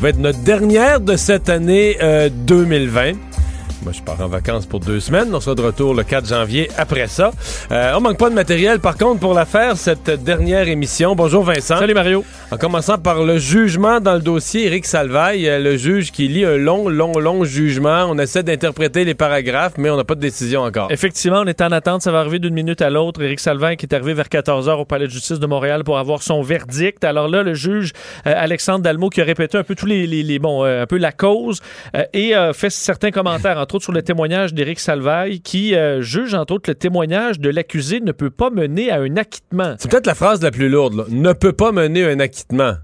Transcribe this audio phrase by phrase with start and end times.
[0.00, 1.96] va être notre dernière de cette année
[2.46, 3.12] 2020.
[3.86, 5.32] Moi, je pars en vacances pour deux semaines.
[5.32, 7.30] On sera de retour le 4 janvier après ça.
[7.70, 11.14] Euh, on manque pas de matériel, par contre, pour la faire, cette dernière émission.
[11.14, 11.78] Bonjour Vincent.
[11.78, 12.24] Salut Mario.
[12.50, 16.44] En commençant par le jugement dans le dossier Éric Salvaille, euh, le juge qui lit
[16.44, 18.08] un long, long, long jugement.
[18.08, 20.90] On essaie d'interpréter les paragraphes, mais on n'a pas de décision encore.
[20.90, 22.02] Effectivement, on est en attente.
[22.02, 23.22] Ça va arriver d'une minute à l'autre.
[23.22, 25.98] Éric Salvaille qui est arrivé vers 14 h au Palais de justice de Montréal pour
[25.98, 27.04] avoir son verdict.
[27.04, 27.92] Alors là, le juge
[28.26, 31.12] euh, Alexandre Dalmo qui a répété un peu tous les, les, bon, un peu la
[31.12, 31.60] cause
[32.12, 36.70] et fait certains commentaires, entre sur le témoignage d'Éric Salvaille qui euh, juge, entre autres,
[36.70, 39.74] le témoignage de l'accusé ne peut pas mener à un acquittement.
[39.78, 41.06] C'est peut-être la phrase la plus lourde.
[41.08, 42.74] Ne peut pas mener à un acquittement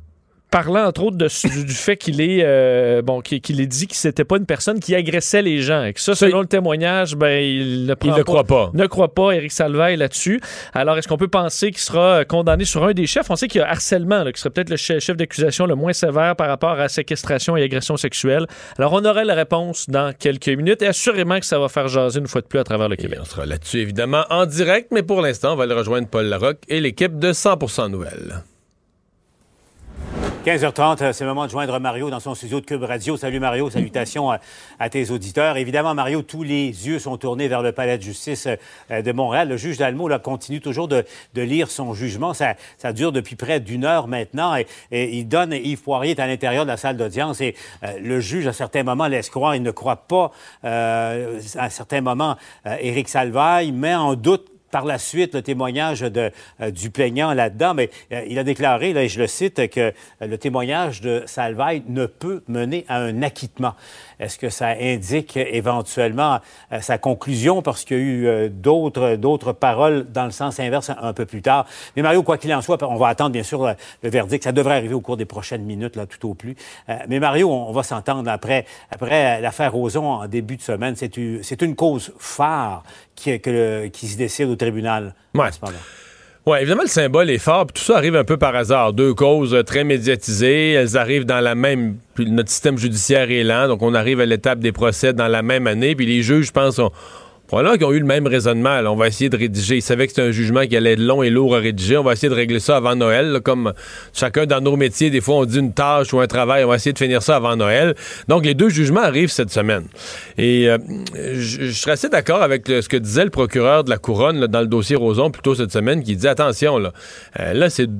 [0.53, 1.29] parlant entre autres de,
[1.65, 4.95] du, fait qu'il est euh, bon qu'il ait dit que c'était pas une personne qui
[4.95, 5.83] agressait les gens.
[5.83, 9.15] Et que ça selon le témoignage ben il ne, il ne croit pas ne croit
[9.15, 10.41] pas Éric Salvaille là-dessus.
[10.75, 13.31] Alors est-ce qu'on peut penser qu'il sera condamné sur un des chefs?
[13.31, 15.95] On sait qu'il y a harcèlement là, qui serait peut-être le chef, d'accusation le moins
[15.95, 18.47] sévère par rapport à séquestration et agression sexuelle.
[18.79, 20.83] Alors on aurait la réponse dans quelques minutes.
[20.83, 23.19] Et assurément que ça va faire jaser une fois de plus à travers le Québec.
[23.23, 24.89] on sera là-dessus évidemment en direct.
[24.91, 28.43] Mais pour l'instant on va aller rejoindre Paul Larocque et l'équipe de 100% Nouvelles
[30.45, 33.17] 15h30, euh, c'est le moment de joindre Mario dans son studio de Cube Radio.
[33.17, 35.57] Salut Mario, salutations à, tes auditeurs.
[35.57, 38.49] Évidemment, Mario, tous les yeux sont tournés vers le palais de justice
[38.91, 39.49] euh, de Montréal.
[39.49, 41.05] Le juge Dalmo là, continue toujours de,
[41.37, 42.35] lire son jugement.
[42.35, 42.57] Ça,
[42.93, 44.57] dure depuis près d'une heure maintenant.
[44.57, 47.55] Et, il donne, Yves Poirier est à l'intérieur de la salle d'audience et
[47.85, 50.33] euh, le juge, à certains moments, laisse croire, il ne croit pas,
[50.65, 56.91] à certains moments, Éric Salvaille, met en doute par la suite le témoignage euh, du
[56.91, 60.39] plaignant là-dedans, mais euh, il a déclaré, là, et je le cite, que euh, le
[60.39, 63.75] témoignage de Salvaille ne peut mener à un acquittement.
[64.23, 66.41] Est-ce que ça indique éventuellement
[66.81, 67.63] sa conclusion?
[67.63, 71.43] Parce qu'il y a eu d'autres, d'autres paroles dans le sens inverse un, peu plus
[71.43, 71.67] tard?
[71.97, 74.45] Mais Mario, quoi qu'il en soit, on va attendre bien sûr le, verdict.
[74.45, 76.57] Ça devrait arriver au cours des prochaines minutes, là, tout au plus.
[77.09, 80.95] mais Mario, on, va s'entendre après, après l'affaire Roson en début de semaine.
[80.97, 81.13] C'est,
[81.43, 82.85] c'est une cause phare
[83.15, 85.51] qui, qui se décide au tribunal ouais.
[86.45, 88.93] Oui, évidemment, le symbole est fort, puis tout ça arrive un peu par hasard.
[88.93, 91.99] Deux causes euh, très médiatisées, elles arrivent dans la même...
[92.15, 95.43] Puis notre système judiciaire est lent, donc on arrive à l'étape des procès dans la
[95.43, 96.91] même année, puis les juges, je pense, ont,
[97.53, 98.81] voilà qui ont eu le même raisonnement.
[98.87, 99.77] on va essayer de rédiger.
[99.77, 101.99] Ils savaient que c'était un jugement qui allait être long et lourd à rédiger.
[101.99, 103.41] On va essayer de régler ça avant Noël.
[103.45, 103.75] comme
[104.15, 106.65] chacun dans nos métiers, des fois, on dit une tâche ou un travail.
[106.65, 107.95] On va essayer de finir ça avant Noël.
[108.27, 109.85] Donc, les deux jugements arrivent cette semaine.
[110.39, 110.79] Et euh,
[111.15, 114.67] je, serais assez d'accord avec ce que disait le procureur de la Couronne dans le
[114.67, 116.95] dossier Roson plus tôt cette semaine, qui dit attention, là,
[117.39, 117.91] euh, là c'est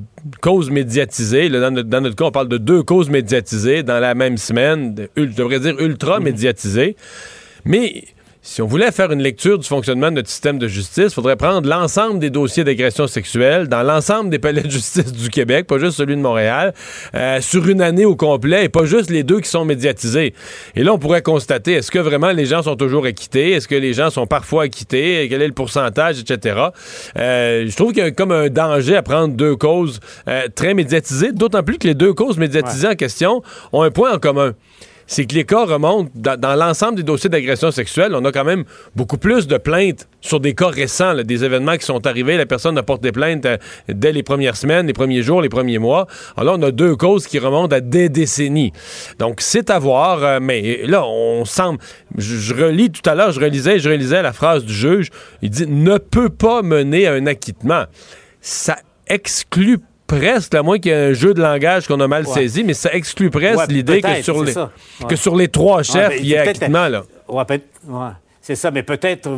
[0.41, 1.49] cause médiatisée.
[1.49, 4.95] dans, notre, cas, on parle de deux causes médiatisées dans la même semaine.
[5.15, 6.95] je devrais dire ultra médiatisées.
[7.65, 8.03] Mais
[8.45, 11.37] si on voulait faire une lecture du fonctionnement de notre système de justice, il faudrait
[11.37, 15.79] prendre l'ensemble des dossiers d'agression sexuelle dans l'ensemble des palais de justice du Québec, pas
[15.79, 16.73] juste celui de Montréal,
[17.15, 20.33] euh, sur une année au complet et pas juste les deux qui sont médiatisés.
[20.75, 23.51] Et là, on pourrait constater, est-ce que vraiment les gens sont toujours acquittés?
[23.51, 25.25] Est-ce que les gens sont parfois acquittés?
[25.29, 26.57] Quel est le pourcentage, etc.?
[27.17, 30.73] Euh, je trouve qu'il y a comme un danger à prendre deux causes euh, très
[30.73, 34.53] médiatisées, d'autant plus que les deux causes médiatisées en question ont un point en commun
[35.13, 38.15] c'est que les cas remontent dans, l'ensemble des dossiers d'agression sexuelle.
[38.15, 38.63] On a quand même
[38.95, 42.35] beaucoup plus de plaintes sur des cas récents, des événements qui sont arrivés.
[42.35, 43.57] La personne apporte des plaintes euh,
[43.87, 46.07] dès les premières semaines, les premiers jours, les premiers mois.
[46.35, 48.71] Alors là, on a deux causes qui remontent à des décennies.
[49.19, 50.23] Donc, c'est à voir.
[50.23, 51.77] Euh, mais là, on semble.
[52.17, 55.09] Je, relis tout à l'heure, je relisais, je relisais la phrase du juge.
[55.43, 57.83] Il dit ne peut pas mener à un acquittement.
[58.41, 59.77] Ça exclut
[60.07, 62.73] presque, à moins qu'il y ait un jeu de langage qu'on a mal saisi, mais
[62.73, 64.53] ça exclut presque l'idée que, sur les,
[65.07, 66.87] que sur les trois chefs, ben, il y ait acquittement.
[66.87, 67.03] Là.
[68.43, 69.29] C'est ça, mais peut-être,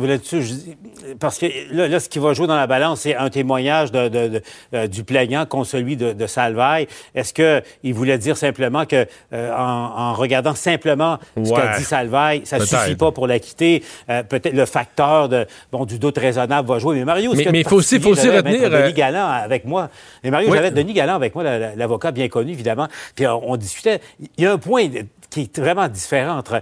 [1.20, 4.42] parce que là, ce qui va jouer dans la balance, c'est un témoignage de,
[4.74, 6.88] euh, du plaignant contre celui de, de Salvaille.
[7.14, 12.58] Est-ce qu'il voulait dire simplement que, euh, en, regardant simplement ce qu'a dit Salvaille, ça
[12.58, 13.84] suffit pas pour l'acquitter?
[14.10, 16.96] Euh, peut-être le facteur de, bon, du doute raisonnable va jouer.
[16.96, 18.68] Mais Mario, mais il faut aussi, faut aussi retenir...
[18.68, 19.88] Denis Galland avec moi.
[20.24, 21.44] Mais Mario, j'avais Denis Galland avec moi,
[21.76, 22.88] l'avocat bien connu, évidemment.
[23.14, 24.00] Puis on, discutait.
[24.36, 24.88] Il y a un point
[25.30, 26.60] qui est vraiment différent entre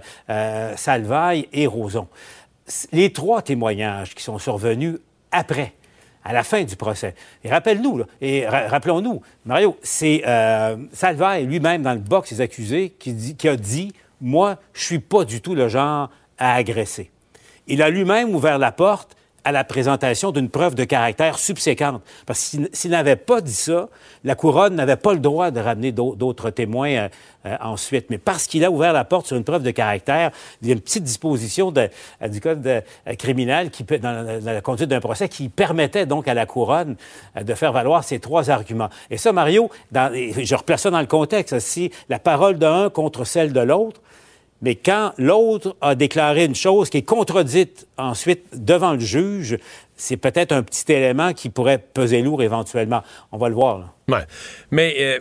[0.75, 2.07] Salvaille et Roson
[2.91, 4.97] les trois témoignages qui sont survenus
[5.31, 5.73] après,
[6.23, 7.13] à la fin du procès.
[7.43, 10.75] Et rappelle-nous, et rappelons-nous, Mario, c'est euh,
[11.43, 15.41] lui-même dans le box des accusés qui, qui a dit moi, je suis pas du
[15.41, 17.11] tout le genre à agresser.
[17.67, 22.01] Il a lui-même ouvert la porte à la présentation d'une preuve de caractère subséquente.
[22.25, 23.89] Parce que s'il n'avait pas dit ça,
[24.23, 27.09] la couronne n'avait pas le droit de ramener d'autres témoins euh,
[27.45, 28.09] euh, ensuite.
[28.09, 30.31] Mais parce qu'il a ouvert la porte sur une preuve de caractère,
[30.61, 31.89] il y a une petite disposition de,
[32.23, 32.83] euh, du code
[33.19, 36.95] criminel qui, dans, la, conduite d'un procès qui permettait donc à la couronne
[37.39, 38.89] de faire valoir ces trois arguments.
[39.11, 43.25] Et ça, Mario, dans, je replace ça dans le contexte, si la parole d'un contre
[43.25, 44.01] celle de l'autre,
[44.65, 49.59] mais quand l'autre a déclaré une chose qui est contredite ensuite devant le juge,
[49.95, 53.03] c'est peut-être un petit élément qui pourrait peser lourd éventuellement.
[53.31, 53.77] On va le voir.
[53.77, 53.85] Là.
[54.17, 54.25] Ouais.
[54.71, 55.19] Mais il euh,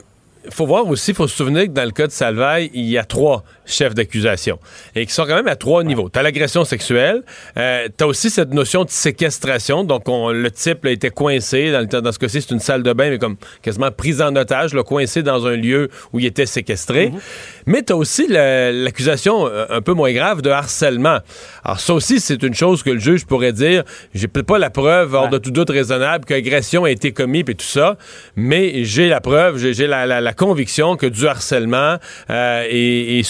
[0.48, 2.96] faut voir aussi, il faut se souvenir que dans le cas de Salvaille, il y
[2.96, 4.58] a trois chefs d'accusation
[4.94, 6.08] et qui sont quand même à trois niveaux.
[6.08, 7.22] Tu as l'agression sexuelle,
[7.58, 9.84] euh, tu as aussi cette notion de séquestration.
[9.84, 11.70] Donc, on, le type a été coincé.
[11.70, 14.34] Dans, le, dans ce cas-ci, c'est une salle de bain, mais comme quasiment prise en
[14.36, 17.10] otage, le coincé dans un lieu où il était séquestré.
[17.10, 17.20] Mhm.
[17.66, 21.18] Mais tu as aussi l'accusation euh, un peu moins grave de harcèlement.
[21.64, 23.84] Alors, ça aussi, c'est une chose que le juge pourrait dire
[24.14, 27.54] j'ai peut-être pas la preuve, hors de tout doute raisonnable, qu'agression a été commise et
[27.54, 27.96] tout ça,
[28.36, 31.96] mais j'ai la preuve, j'ai la, la, la, conviction que du harcèlement
[32.30, 33.24] euh, est, est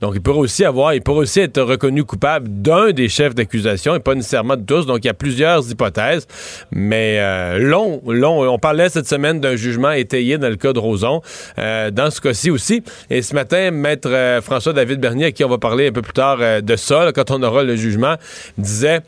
[0.00, 3.94] donc, il pourrait aussi avoir, il pourrait aussi être reconnu coupable d'un des chefs d'accusation
[3.94, 4.86] et pas nécessairement de tous.
[4.86, 6.26] Donc, il y a plusieurs hypothèses.
[6.70, 8.50] Mais euh, long, long.
[8.50, 11.20] On parlait cette semaine d'un jugement étayé dans le cas de Roson.
[11.58, 12.82] Euh, dans ce cas-ci aussi.
[13.10, 16.12] Et ce matin, maître euh, François-David Bernier, à qui on va parler un peu plus
[16.12, 18.16] tard de ça, quand on aura le jugement,
[18.58, 19.00] disait...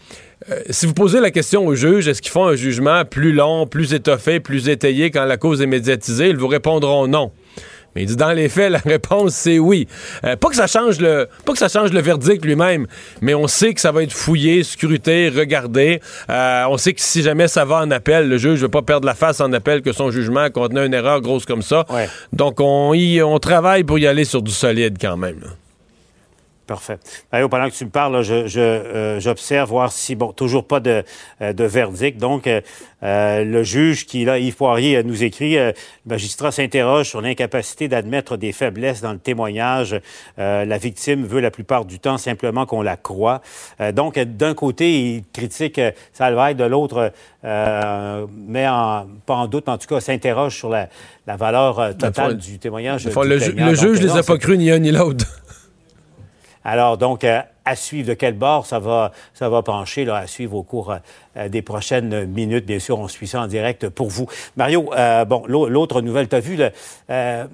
[0.70, 3.92] si vous posez la question au juge, est-ce qu'ils font un jugement plus long, plus
[3.92, 7.30] étoffé, plus étayé quand la cause est médiatisée, ils vous répondront non.
[7.94, 9.86] Mais il dit dans les faits, la réponse c'est oui.
[10.24, 12.86] Euh, pas que ça change le, pas que ça change le verdict lui-même,
[13.20, 16.00] mais on sait que ça va être fouillé, scruté, regardé.
[16.30, 18.82] Euh, on sait que si jamais ça va en appel, le juge ne veut pas
[18.82, 21.84] perdre la face en appel que son jugement contenait une erreur grosse comme ça.
[22.32, 25.40] Donc on y, on travaille pour y aller sur du solide quand même.
[26.72, 26.96] Parfait.
[27.30, 31.04] Pendant que tu me parles, euh, j'observe voir si, bon, toujours pas de,
[31.42, 32.18] euh, verdict.
[32.18, 35.74] Donc, euh, le juge qui, là, Yves Poirier, nous écrit, le
[36.06, 40.00] magistrat s'interroge sur l'incapacité d'admettre des faiblesses dans le témoignage.
[40.38, 43.42] la victime veut la plupart du temps simplement qu'on la croit.
[43.92, 45.78] donc, d'un côté, il critique
[46.14, 47.12] Salvaille, de l'autre,
[47.44, 50.88] met en, pas en doute, en tout cas, s'interroge sur la,
[51.26, 53.04] valeur totale du témoignage.
[53.04, 55.41] le, le, juge ne les a pas cru ni un ni l'autre.
[56.64, 60.26] Alors, donc, euh, à suivre de quel bord ça va, ça va pencher, là, à
[60.26, 60.94] suivre au cours
[61.36, 62.66] euh, des prochaines minutes.
[62.66, 64.26] Bien sûr, on suit ça en direct pour vous.
[64.56, 66.58] Mario, euh, bon, l'autre nouvelle, tu as vu,
[67.08, 67.44] je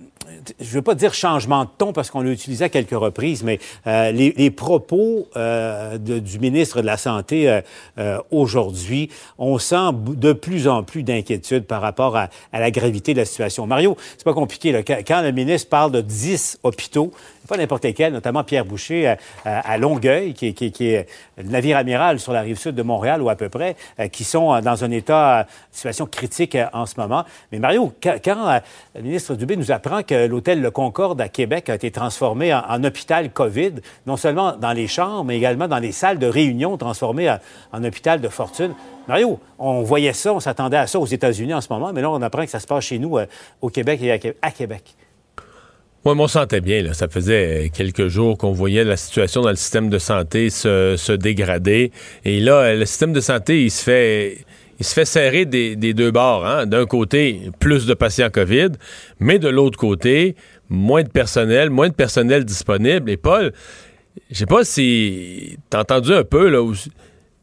[0.60, 3.58] ne veux pas dire changement de ton parce qu'on l'a utilisé à quelques reprises, mais
[3.86, 5.28] les, propos
[5.98, 7.60] du ministre de la Santé
[8.30, 13.24] aujourd'hui, on sent de plus en plus d'inquiétude par rapport à, la gravité de la
[13.24, 13.66] situation.
[13.66, 14.72] Mario, c'est pas compliqué.
[14.72, 14.82] Là.
[14.82, 17.12] Quand le ministre parle de 10 hôpitaux,
[17.48, 19.14] pas n'importe lesquels, notamment Pierre Boucher
[19.44, 23.36] à, Longueuil, qui, est le navire amiral sur la rive sud de Montréal ou à
[23.36, 27.24] peu près, euh, qui sont dans un état, situation critique euh, en ce moment.
[27.52, 28.58] Mais Mario, quand, euh,
[28.94, 32.84] le ministre Dubé nous apprend que l'hôtel Le Concorde à Québec a été transformé en,
[32.84, 33.74] hôpital COVID,
[34.06, 37.30] non seulement dans les chambres, mais également dans les salles de réunion transformées
[37.72, 38.74] en, hôpital de fortune,
[39.06, 42.10] Mario, on voyait ça, on s'attendait à ça aux États-Unis en ce moment, mais là,
[42.10, 43.18] on apprend que ça se passe chez nous,
[43.62, 44.12] au Québec et
[44.42, 44.94] à Québec.
[46.10, 46.94] On sentait bien.
[46.94, 51.92] Ça faisait quelques jours qu'on voyait la situation dans le système de santé se, dégrader.
[52.24, 54.38] Et là, le système de santé, il se fait
[54.80, 56.46] il se fait serrer des, deux bords.
[56.46, 56.64] Hein.
[56.64, 58.70] D'un côté, plus de patients COVID,
[59.20, 60.34] mais de l'autre côté,
[60.70, 63.10] moins de personnel, moins de personnel disponible.
[63.10, 63.52] Et Paul,
[64.30, 66.64] je sais pas si t'as entendu un peu, là,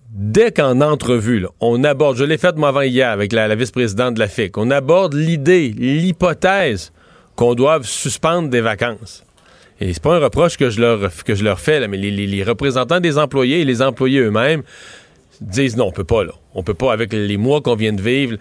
[0.10, 4.16] dès qu'en entrevue, on aborde, je l'ai fait moi avant hier avec la, la vice-présidente
[4.16, 6.94] de la FIC, on aborde l'idée, l'hypothèse
[7.36, 9.24] qu'on doive suspendre des vacances.
[9.82, 13.66] Et c'est pas un reproche que je leur, fais, mais les, représentants des employés et
[13.66, 14.64] les employés eux-mêmes
[15.42, 16.32] disent non, on peut pas, là.
[16.54, 18.38] On peut pas, avec les mois qu'on vient de vivre,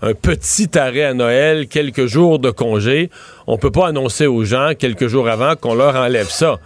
[0.00, 3.10] un petit arrêt à Noël, quelques jours de congé,
[3.46, 6.58] on peut pas annoncer aux gens quelques jours avant qu'on leur enlève ça.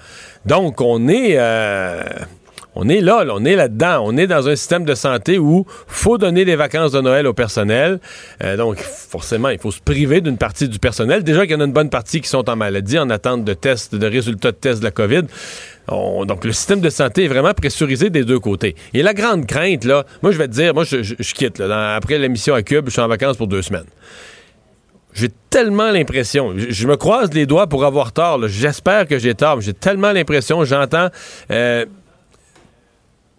[0.44, 1.34] Donc, on est...
[1.36, 2.04] Euh,
[2.78, 4.02] on est là, on est là-dedans.
[4.04, 7.32] On est dans un système de santé où faut donner des vacances de Noël au
[7.32, 8.00] personnel.
[8.44, 11.24] Euh, donc, forcément, il faut se priver d'une partie du personnel.
[11.24, 13.54] Déjà qu'il y en a une bonne partie qui sont en maladie, en attente de
[13.54, 15.22] tests, de résultats de tests de la COVID.
[15.88, 18.76] donc, le système de santé est vraiment pressurisé des deux côtés.
[18.92, 21.58] Et la grande crainte, là, moi, je vais te dire, moi, je, quitte.
[21.58, 23.86] Là, après l'émission à Cube, je suis en vacances pour deux semaines.
[25.14, 29.62] J'ai tellement l'impression, je, me croise les doigts pour avoir tort, j'espère que j'ai tort,
[29.62, 31.08] j'ai tellement l'impression, j'entends...
[31.50, 31.86] Euh,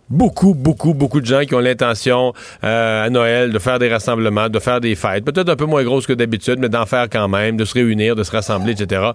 [0.09, 2.33] beaucoup, beaucoup, beaucoup de gens qui ont l'intention
[2.63, 5.83] euh, à Noël de faire des rassemblements, de faire des fêtes, peut-être un peu moins
[5.83, 9.11] grosses que d'habitude, mais d'en faire quand même, de se réunir, de se rassembler, etc.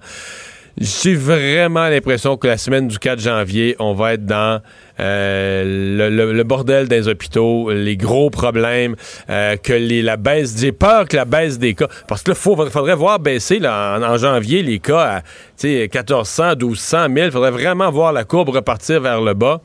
[0.80, 4.62] J'ai vraiment l'impression que la semaine du 4 janvier, on va être dans
[5.00, 8.96] euh, le, bordel des hôpitaux, les gros problèmes,
[9.28, 10.54] euh, que les, la baisse.
[10.58, 11.88] J'ai peur que la baisse des cas.
[12.08, 15.22] Parce que là, il faudrait voir baisser en, janvier les cas à
[15.62, 17.24] 1400, 1200, 1000.
[17.26, 19.60] Il faudrait vraiment voir la courbe repartir vers le bas.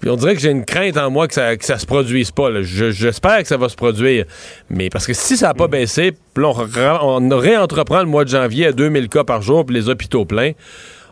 [0.00, 2.30] Puis on dirait que j'ai une crainte en moi que ça, que ça se produise
[2.30, 2.62] pas.
[2.62, 4.24] J'espère que ça va se produire.
[4.70, 5.70] Mais parce que si ça n'a pas mm.
[5.70, 6.52] baissé, on,
[7.02, 10.52] on, réentreprend le mois de janvier à 2000 cas par jour, puis les hôpitaux pleins,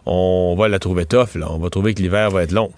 [0.07, 1.35] on va la trouver tough.
[1.35, 1.49] Là.
[1.51, 2.71] On va trouver que l'hiver va être long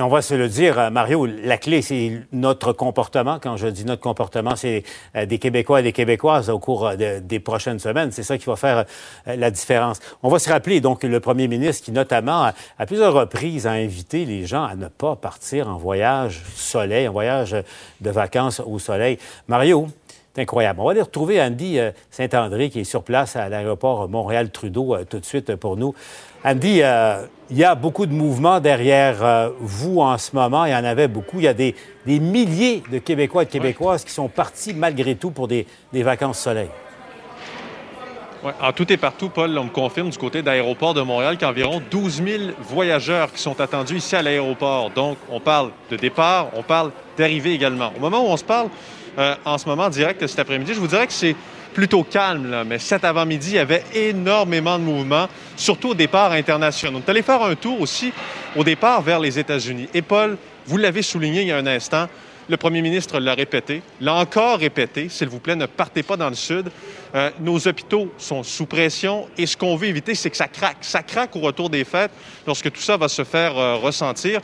[0.00, 3.38] on va se le dire, euh, Mario, la clé, c'est notre comportement.
[3.42, 4.84] Quand je dis notre comportement, c'est
[5.16, 8.12] euh, des Québécois et des Québécoises au cours euh, des prochaines semaines.
[8.12, 8.84] C'est ça qui va faire
[9.26, 9.98] la différence.
[10.22, 14.24] On va se rappeler, donc, le premier ministre qui, notamment, à plusieurs reprises, a invité
[14.24, 17.56] les gens à ne pas partir en voyage soleil, en voyage
[18.00, 19.18] de vacances au soleil.
[19.48, 19.88] Mario,
[20.34, 20.80] c'est incroyable.
[20.80, 21.78] On va aller retrouver Andy
[22.10, 25.94] Saint-André qui est sur place à l'aéroport Montréal-Trudeau tout de suite pour nous.
[26.44, 30.66] Andy, euh, il y a beaucoup de mouvements derrière euh, vous en ce moment.
[30.66, 31.38] Il y en avait beaucoup.
[31.38, 31.74] Il y a des,
[32.06, 36.68] milliers de Québécois et de Québécoises qui sont partis malgré tout pour des, vacances soleil.
[38.62, 42.22] En tout et partout, Paul, on me confirme du côté d'aéroport de Montréal qu'environ 12
[42.22, 44.90] 000 voyageurs qui sont attendus ici à l'aéroport.
[44.90, 47.92] Donc, on parle de départ, on parle d'arrivée également.
[47.96, 48.68] Au moment où on se parle,
[49.18, 51.34] euh, en ce moment, direct cet après-midi, je vous dirais que c'est
[51.78, 56.32] plutôt calme, là, mais cet avant-midi, il y avait énormément de mouvements, surtout au départ
[56.32, 56.96] international.
[56.96, 58.12] On est allé faire un tour aussi
[58.56, 59.88] au départ vers les États-Unis.
[59.94, 62.08] Et Paul, vous l'avez souligné il y a un instant,
[62.48, 66.28] le premier ministre l'a répété, l'a encore répété, s'il vous plaît, ne partez pas dans
[66.28, 66.68] le sud.
[67.14, 70.78] Euh, nos hôpitaux sont sous pression et ce qu'on veut éviter, c'est que ça craque.
[70.80, 72.10] Ça craque au retour des fêtes
[72.44, 74.40] lorsque tout ça va se faire euh, ressentir.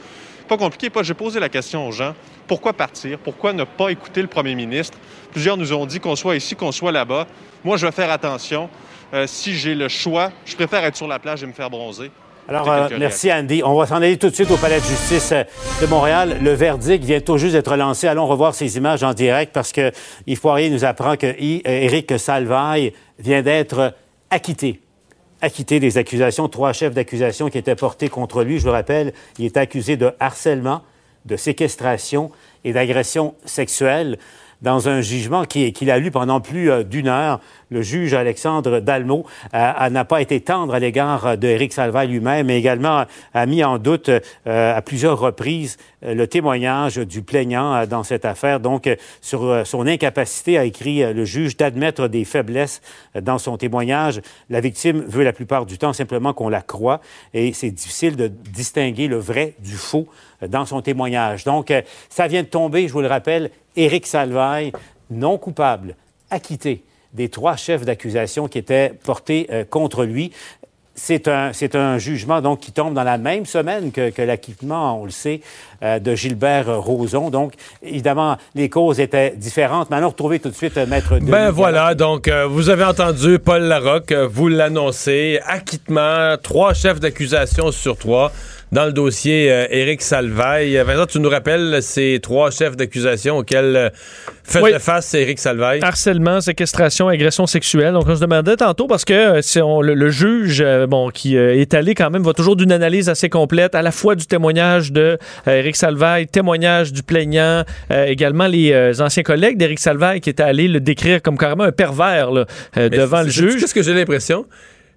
[0.46, 2.14] Pas compliqué, Paul, j'ai posé la question aux gens.
[2.46, 3.18] Pourquoi partir?
[3.18, 4.98] Pourquoi ne pas écouter le premier ministre?
[5.32, 7.26] Plusieurs nous ont dit qu'on soit ici, qu'on soit là-bas.
[7.64, 8.68] Moi, je vais faire attention.
[9.12, 12.10] Euh, si j'ai le choix, je préfère être sur la plage et me faire bronzer.
[12.46, 13.62] Alors, euh, merci Andy.
[13.64, 15.44] On va s'en aller tout de suite au Palais de justice euh,
[15.80, 16.38] de Montréal.
[16.42, 18.06] Le verdict vient tout juste d'être lancé.
[18.06, 19.92] Allons revoir ces images en direct parce que
[20.26, 23.94] Yves Poirier nous apprend que Éric Salvaille vient d'être
[24.30, 24.80] acquitté.
[25.40, 28.58] Acquitté des accusations, trois chefs d'accusation qui étaient portés contre lui.
[28.58, 30.82] Je vous rappelle, il est accusé de harcèlement,
[31.24, 32.30] de séquestration
[32.64, 34.18] et d'agression sexuelle
[34.62, 37.40] dans un jugement qu'il a lu pendant plus euh, d'une heure.
[37.74, 42.56] Le juge Alexandre Dalmo euh, n'a pas été tendre à l'égard d'Éric Salvaille lui-même, mais
[42.56, 43.04] également
[43.34, 45.76] a mis en doute euh, à plusieurs reprises
[46.06, 48.60] le témoignage du plaignant dans cette affaire.
[48.60, 48.88] Donc,
[49.22, 52.82] sur son incapacité, a écrit le juge d'admettre des faiblesses
[53.20, 54.20] dans son témoignage.
[54.50, 57.00] La victime veut la plupart du temps simplement qu'on la croie
[57.32, 60.06] et c'est difficile de distinguer le vrai du faux
[60.46, 61.44] dans son témoignage.
[61.44, 61.72] Donc,
[62.10, 64.72] ça vient de tomber, je vous le rappelle, Éric Salvaille,
[65.10, 65.96] non coupable,
[66.30, 70.32] acquitté des trois chefs d'accusation qui étaient portés euh, contre lui.
[70.96, 75.00] C'est un, c'est un jugement donc qui tombe dans la même semaine que, que l'acquittement,
[75.00, 75.40] on le sait,
[75.82, 77.30] euh, de Gilbert Rozon.
[77.30, 79.90] Donc, évidemment, les causes étaient différentes.
[79.90, 83.62] Mais allons retrouver tout de suite euh, Maître Ben voilà, donc vous avez entendu Paul
[83.62, 88.30] Larocque, vous l'annoncez, acquittement, trois chefs d'accusation sur trois
[88.74, 90.76] dans le dossier euh, Éric Salvaille.
[90.84, 93.90] Vincent, tu nous rappelles ces trois chefs d'accusation auxquels euh,
[94.42, 95.78] fait face Éric Salvaille?
[95.80, 97.92] Harcèlement, séquestration, agression sexuelle.
[97.92, 101.72] Donc, on se demandait tantôt parce que euh, si on, le, juge, bon, qui est
[101.72, 105.18] allé quand même, va toujours d'une analyse assez complète, à la fois du témoignage de
[105.46, 110.80] Éric Salvaille, témoignage du plaignant, également les anciens collègues d'Éric Salvaille qui étaient allés le
[110.80, 112.30] décrire comme carrément un pervers
[112.76, 113.60] devant le juge.
[113.60, 114.46] Qu'est-ce que j'ai l'impression?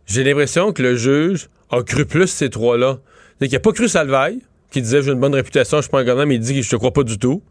[0.08, 2.98] J'ai l'impression que le juge a cru plus ces trois-là.
[3.42, 4.40] Il n'a pas cru Salvaille,
[4.72, 6.62] qui disait j'ai une bonne réputation, je suis pas un gars de même, il dit
[6.62, 7.42] je te crois pas du tout.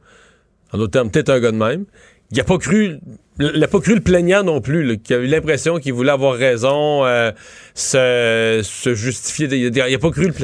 [0.72, 1.84] En d'autres termes, peut-être un gars de même.
[2.32, 2.98] Il n'a pas cru.
[3.38, 6.34] Il n'a pas cru le plaignant non plus, qui a eu l'impression qu'il voulait avoir
[6.34, 7.30] raison, euh,
[7.74, 9.46] se, se, justifier.
[9.52, 10.34] Il n'a pas cru le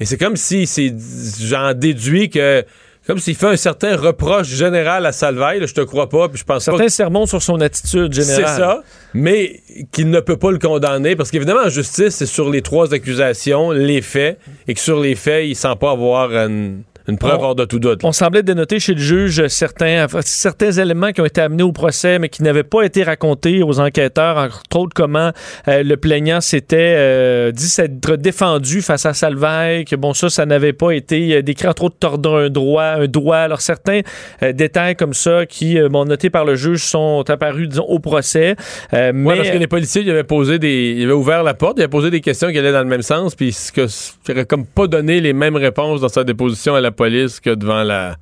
[0.00, 0.92] Et c'est comme si c'est
[1.40, 2.64] j'en déduis que
[3.06, 6.44] comme s'il fait un certain reproche général à Salvaille, je te crois pas, puis je
[6.44, 8.44] pense Certains sermons sur son attitude générale.
[8.46, 8.82] C'est ça,
[9.14, 9.60] mais
[9.92, 13.70] qu'il ne peut pas le condamner, parce qu'évidemment, en justice, c'est sur les trois accusations,
[13.70, 14.38] les faits,
[14.68, 17.78] et que sur les faits, il sent pas avoir une une preuve hors de tout
[17.78, 18.00] doute.
[18.04, 22.18] On semblait dénoter chez le juge certains, certains éléments qui ont été amenés au procès,
[22.18, 25.32] mais qui n'avaient pas été racontés aux enquêteurs, entre autres comment
[25.68, 30.46] euh, le plaignant s'était euh, dit s'être défendu face à Salvaille, que bon, ça, ça
[30.46, 33.38] n'avait pas été euh, décrit, entre autres, tordre un droit, un doigt.
[33.38, 34.00] Alors, certains
[34.40, 38.56] détails comme ça qui, m'ont noté par le juge, sont apparus, disons, au procès.
[38.92, 39.12] mais...
[39.36, 40.94] parce que les policiers, ils avaient posé des...
[40.96, 43.02] Ils avaient ouvert la porte, ils avaient posé des questions qui allaient dans le même
[43.02, 44.42] sens, puis ce que...
[44.44, 48.16] comme pas donné les mêmes réponses dans sa déposition à la police que devant la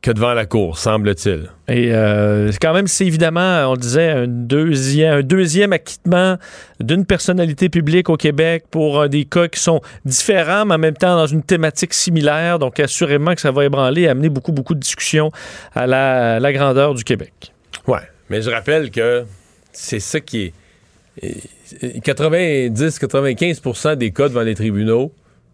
[0.00, 1.48] que devant la cour, semble-t-il.
[1.68, 6.38] Et euh, quand même, c'est évidemment, on le disait, un deuxième, un deuxième acquittement
[6.80, 11.14] d'une personnalité publique au Québec pour des cas qui sont différents, mais en même temps
[11.14, 12.58] dans une thématique similaire.
[12.58, 15.30] Donc, assurément que ça va ébranler et amener beaucoup, beaucoup de discussions
[15.72, 17.52] à la, la grandeur du Québec.
[17.86, 19.24] Ouais, mais je rappelle que
[19.70, 20.52] c'est ça qui est.
[21.72, 25.10] 90-95% des cas devant les tribunaux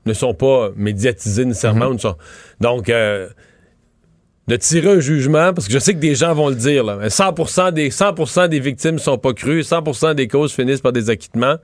[0.07, 1.93] ne sont pas médiatisés nécessairement.
[1.93, 2.15] Mm-hmm.
[2.61, 3.29] Donc, euh,
[4.49, 7.09] de tirer un jugement, parce que je sais que des gens vont le dire, là,
[7.09, 11.11] 100%, des, 100 des victimes ne sont pas crues, 100% des causes finissent par des
[11.11, 11.57] acquittements.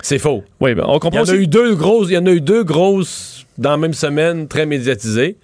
[0.00, 0.44] C'est faux.
[0.60, 1.24] Oui, ben, on comprend.
[1.24, 3.70] Il y en a eu deux grosses, il y en a eu deux grosses dans
[3.70, 5.36] la même semaine, très médiatisées.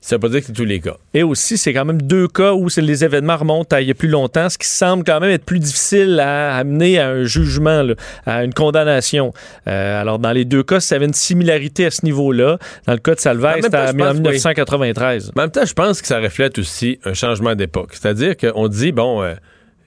[0.00, 0.96] Ça veut pas dire que c'est tous les cas.
[1.12, 3.94] Et aussi, c'est quand même deux cas où les événements remontent à il y a
[3.94, 7.84] plus longtemps, ce qui semble quand même être plus difficile à amener à un jugement,
[8.24, 9.32] à une condamnation.
[9.66, 12.58] Euh, alors, dans les deux cas, ça avait une similarité à ce niveau-là.
[12.86, 15.32] Dans le cas de Salvaire, c'était en 1993.
[15.36, 17.90] en même temps, je pense que ça reflète aussi un changement d'époque.
[17.94, 19.34] C'est-à-dire qu'on dit, bon, euh,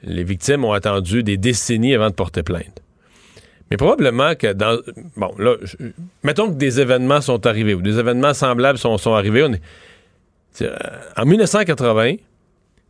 [0.03, 2.82] les victimes ont attendu des décennies avant de porter plainte.
[3.70, 4.77] Mais probablement que dans.
[5.15, 5.56] Bon, là,
[6.24, 9.44] mettons que des événements sont arrivés ou des événements semblables sont, sont arrivés.
[9.44, 9.62] On est,
[11.17, 12.15] en 1980,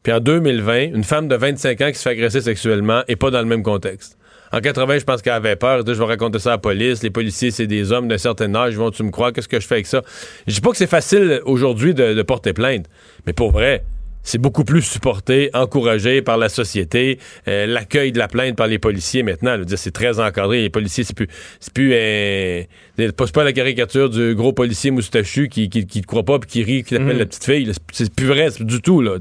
[0.04, 3.32] puis en 2020, une femme de 25 ans qui se fait agresser sexuellement et pas
[3.32, 4.18] dans le même contexte.
[4.54, 5.84] En 80, je pense qu'elle avait peur.
[5.86, 7.04] Je vais raconter ça à la police.
[7.04, 8.76] Les policiers, c'est des hommes d'un certain âge.
[8.76, 9.32] Vont-tu me croire?
[9.32, 10.02] Qu'est-ce que je fais avec ça?
[10.46, 12.88] Je dis pas que c'est facile aujourd'hui de, porter plainte.
[13.26, 13.84] Mais pour vrai,
[14.24, 17.20] c'est beaucoup plus supporté, encouragé par la société.
[17.48, 20.62] Euh, l'accueil de la plainte par les policiers maintenant, c'est très encadré.
[20.62, 21.28] Les policiers, c'est plus,
[21.60, 22.64] c'est plus, euh,
[22.98, 26.64] pas la caricature du gros policier moustachu qui, qui, qui te croit pas puis qui
[26.64, 27.20] rit, qui t'appelle mm.
[27.20, 27.72] la petite fille.
[27.92, 29.18] C'est plus vrai du tout là.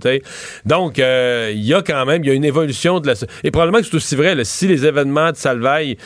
[0.66, 3.14] Donc, euh, il y a quand même, il y a une évolution de la.
[3.44, 4.36] Et probablement que c'est aussi vrai.
[4.44, 5.96] si les événements de Salvaille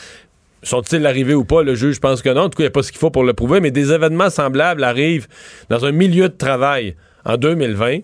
[0.63, 1.63] sont-ils arrivés ou pas?
[1.63, 2.43] Le juge pense que non.
[2.43, 3.59] En tout cas, il n'y a pas ce qu'il faut pour le prouver.
[3.59, 5.27] Mais des événements semblables arrivent
[5.69, 7.99] dans un milieu de travail en 2020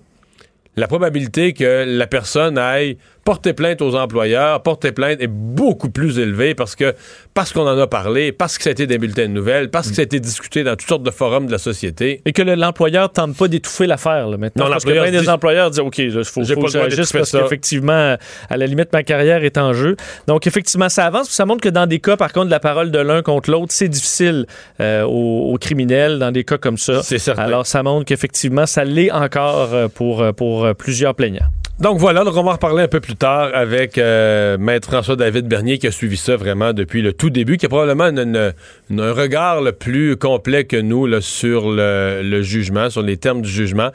[0.75, 6.19] la probabilité que la personne aille porter plainte aux employeurs, porter plainte est beaucoup plus
[6.19, 6.93] élevée parce que
[7.33, 9.89] parce qu'on en a parlé, parce que ça a été des bulletins de nouvelles, parce
[9.89, 12.21] que ça a été discuté dans toutes sortes de forums de la société.
[12.25, 14.65] Et que l'employeur tente pas d'étouffer l'affaire maintenant.
[14.65, 18.17] Non, parce que bien des employeurs disent OK, il faut, faut que j'agisse parce qu'effectivement,
[18.49, 19.95] à la limite, ma carrière est en jeu.
[20.27, 21.29] Donc, effectivement, ça avance.
[21.29, 23.89] Ça montre que dans des cas, par contre, la parole de l'un contre l'autre, c'est
[23.89, 24.45] difficile
[24.79, 27.03] euh, aux, criminels dans des cas comme ça.
[27.03, 27.43] C'est certain.
[27.43, 31.49] Alors, ça montre qu'effectivement, ça l'est encore euh, pour, euh, pour plusieurs plaignants.
[31.81, 35.79] Donc voilà, on va en reparler un peu plus tard avec euh, Maître François-David Bernier
[35.79, 39.71] qui a suivi ça vraiment depuis le tout début, qui a probablement un regard le
[39.71, 43.89] plus complet que nous là, sur le, jugement, sur les termes du jugement.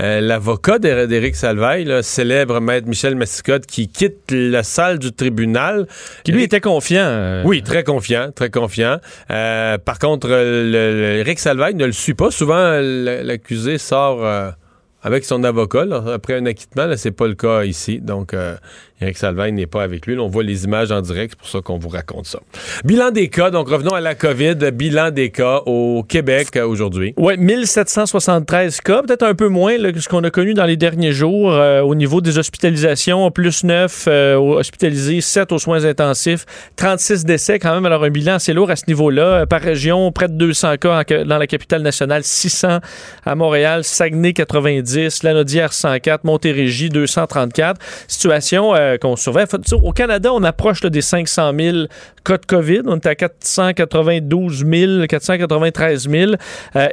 [0.00, 5.88] Euh, l'avocat d'Éric Salvaille, le célèbre Maître Michel Massicotte, qui quitte la salle du tribunal.
[6.22, 7.02] Qui lui était confiant.
[7.02, 7.42] Euh.
[7.44, 8.98] Oui, très confiant, très confiant.
[9.28, 12.30] par contre, Éric Salvaille ne le suit pas.
[12.30, 14.54] Souvent, l'accusé sort
[15.02, 16.86] avec son avocat après un acquittement.
[16.86, 18.00] Là, c'est pas le cas ici.
[18.00, 18.56] Donc, euh,
[19.02, 20.16] Eric Salvagne n'est pas avec lui.
[20.18, 22.38] on voit les images en direct, c'est pour ça qu'on vous raconte ça.
[22.84, 24.54] Bilan des cas, donc revenons à la COVID.
[24.72, 27.12] Bilan des cas au Québec euh, aujourd'hui.
[27.16, 31.10] Oui, 1773 cas, peut-être un peu moins que ce qu'on a connu dans les derniers
[31.10, 37.24] jours euh, au niveau des hospitalisations, plus 9 euh, hospitalisés, 7 aux soins intensifs, 36
[37.24, 37.86] décès quand même.
[37.86, 39.46] Alors un bilan assez lourd à ce niveau-là.
[39.46, 42.78] Par région, près de 200 cas dans la capitale nationale, 600
[43.24, 47.80] à Montréal, Saguenay 90, Lanaudière 104, Montérégie 234.
[48.06, 49.46] Situation euh, qu'on surveille.
[49.82, 51.76] Au Canada, on approche des 500 000
[52.24, 52.82] cas de COVID.
[52.86, 56.32] On est à 492 000, 493 000.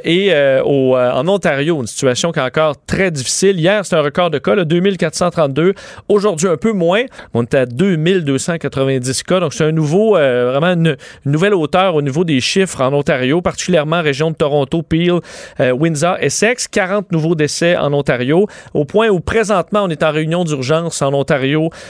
[0.04, 3.58] et euh, au, euh, en Ontario, une situation qui est encore très difficile.
[3.58, 5.74] Hier, c'était un record de cas, là, 2432.
[6.08, 7.02] Aujourd'hui, un peu moins.
[7.34, 9.40] On est à 2290 cas.
[9.40, 14.02] Donc, c'est un nouveau, vraiment une, nouvelle hauteur au niveau des chiffres en Ontario, particulièrement
[14.02, 15.20] région de Toronto, Peel,
[15.58, 16.68] Windsor, Essex.
[16.68, 21.12] 40 nouveaux décès en Ontario, au point où présentement, on est en réunion d'urgence en
[21.12, 21.89] Ontario euh,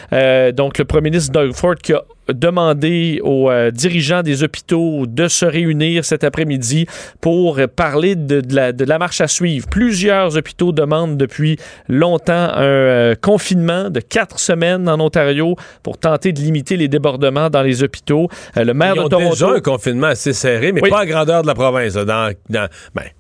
[0.53, 5.29] donc, le premier ministre Doug Ford qui a demander aux euh, dirigeants des hôpitaux de
[5.29, 6.87] se réunir cet après-midi
[7.21, 9.66] pour parler de, la, marche à suivre.
[9.69, 11.57] Plusieurs hôpitaux demandent depuis
[11.88, 17.51] longtemps un euh, confinement de quatre semaines en Ontario pour tenter de limiter les débordements
[17.51, 18.29] dans les hôpitaux.
[18.57, 19.31] Euh, le maire Ils ont de Toronto...
[19.31, 21.95] déjà un confinement assez serré, mais pas à grandeur de la province.
[21.95, 22.69] Dans, ben,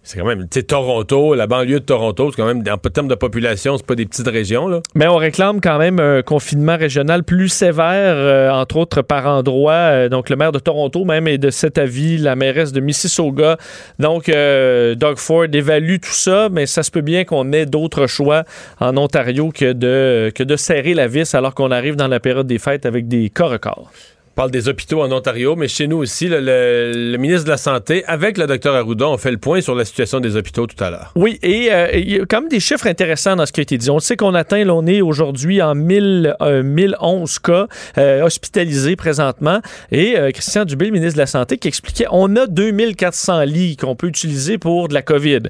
[0.02, 3.76] c'est quand même, Toronto, la banlieue de Toronto, c'est quand même, en termes de population,
[3.76, 4.68] c'est pas des petites régions.
[4.68, 4.80] Là.
[4.94, 9.72] Mais on réclame quand même un confinement régional plus sévère, entre autres par endroit.
[9.72, 13.56] Euh, donc, le maire de Toronto même est de cet avis, la mairesse de Mississauga.
[13.98, 18.06] Donc, euh, Doug Ford évalue tout ça, mais ça se peut bien qu'on ait d'autres
[18.06, 18.44] choix
[18.78, 22.46] en Ontario que de, que de serrer la vis alors qu'on arrive dans la période
[22.46, 23.90] des fêtes avec des cas records.
[24.34, 28.38] Parle des hôpitaux en Ontario, mais chez nous aussi, le, ministre de la Santé, avec
[28.38, 31.12] le docteur Arruda, on fait le point sur la situation des hôpitaux tout à l'heure.
[31.16, 33.62] Oui, et euh, il y a quand même des chiffres intéressants dans ce qui a
[33.62, 33.90] été dit.
[33.90, 37.66] On sait qu'on atteint, là, on est aujourd'hui en 1000, 1011 euh, cas
[37.98, 39.60] euh, hospitalisés présentement.
[39.92, 43.96] Et Christian Dubé, le ministre de la Santé, qui expliquait on a 2400 lits qu'on
[43.96, 45.40] peut utiliser pour de la COVID.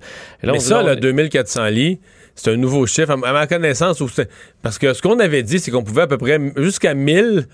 [0.42, 2.00] mais ça, là, 2400 lits,
[2.34, 3.10] c'est un nouveau chiffre.
[3.10, 4.02] À ma connaissance,
[4.62, 7.46] parce que ce qu'on avait dit, c'est qu'on pouvait à peu près jusqu'à 1000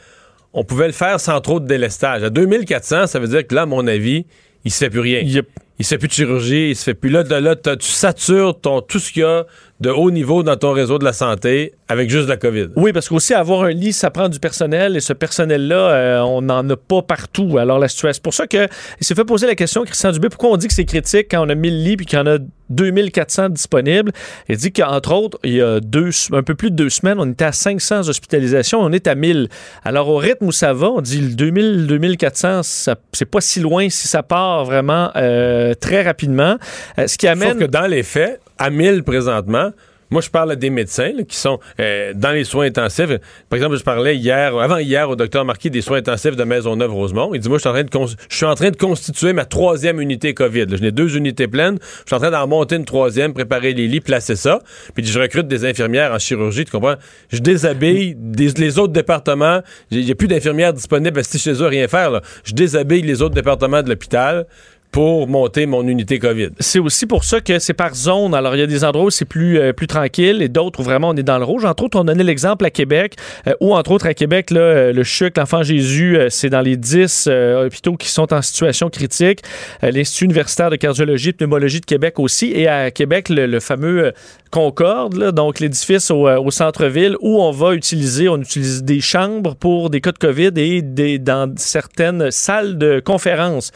[0.56, 2.24] on pouvait le faire sans trop de délestage.
[2.24, 4.24] À 2400, ça veut dire que là, à mon avis,
[4.64, 5.20] il se fait plus rien.
[5.22, 5.42] Il,
[5.78, 8.58] il se fait plus de chirurgie, il se fait plus là, de là, tu satures
[8.58, 9.44] ton, tout ce qu'il y a
[9.80, 12.68] de haut niveau dans ton réseau de la santé avec juste la COVID?
[12.76, 16.42] Oui, parce qu'aussi avoir un lit, ça prend du personnel et ce personnel-là, euh, on
[16.42, 17.58] n'en a pas partout.
[17.58, 18.68] Alors la situation, c'est pour ça que
[19.00, 21.46] il s'est fait poser la question, Christian Dubé, pourquoi on dit que c'est critique quand
[21.46, 22.38] on a 1000 lits puis qu'il y en a
[22.70, 24.12] 2400 disponibles?
[24.48, 27.30] Il dit qu'entre autres, il y a deux, un peu plus de deux semaines, on
[27.30, 29.48] était à 500 hospitalisations, on est à 1000.
[29.84, 33.90] Alors au rythme où ça va, on dit le 2000, 2400, c'est pas si loin
[33.90, 36.56] si ça part vraiment euh, très rapidement.
[36.98, 37.52] Euh, ce qui amène...
[37.52, 39.70] Sauf que dans les faits, à 1000 présentement,
[40.10, 43.10] moi, je parle à des médecins qui sont euh, dans les soins intensifs.
[43.48, 47.34] Par exemple, je parlais hier, avant hier, au docteur Marquis des soins intensifs de Maisonneuve-Rosemont.
[47.34, 49.44] Il dit, moi, je suis en train de, je suis en train de constituer ma
[49.44, 50.66] troisième unité COVID.
[50.70, 51.78] Je n'ai deux unités pleines.
[51.80, 54.60] Je suis en train d'en monter une troisième, préparer les lits, placer ça.
[54.94, 56.94] Puis je recrute des infirmières en chirurgie, tu comprends?
[57.30, 59.60] Je déshabille les autres départements.
[59.90, 62.20] Il n'y a plus d'infirmières disponibles si chez eux rien faire.
[62.44, 64.46] Je déshabille les autres départements de l'hôpital
[64.90, 66.50] pour monter mon unité COVID.
[66.58, 68.34] C'est aussi pour ça que c'est par zone.
[68.34, 71.10] Alors, il y a des endroits où c'est plus, euh, tranquille et d'autres où vraiment
[71.10, 71.64] on est dans le rouge.
[71.64, 73.14] Entre autres, on donnait l'exemple à Québec,
[73.46, 77.28] euh, où entre autres à Québec, euh, le CHUC, l'Enfant Jésus, c'est dans les 10
[77.64, 79.42] hôpitaux qui sont en situation critique.
[79.82, 82.52] L'Institut universitaire de cardiologie et pneumologie de Québec aussi.
[82.54, 84.12] Et à Québec, le, fameux
[84.50, 90.00] Concorde, donc l'édifice au, centre-ville, où on va utiliser, on utilise des chambres pour des
[90.00, 93.72] cas de COVID et des, dans certaines salles de conférence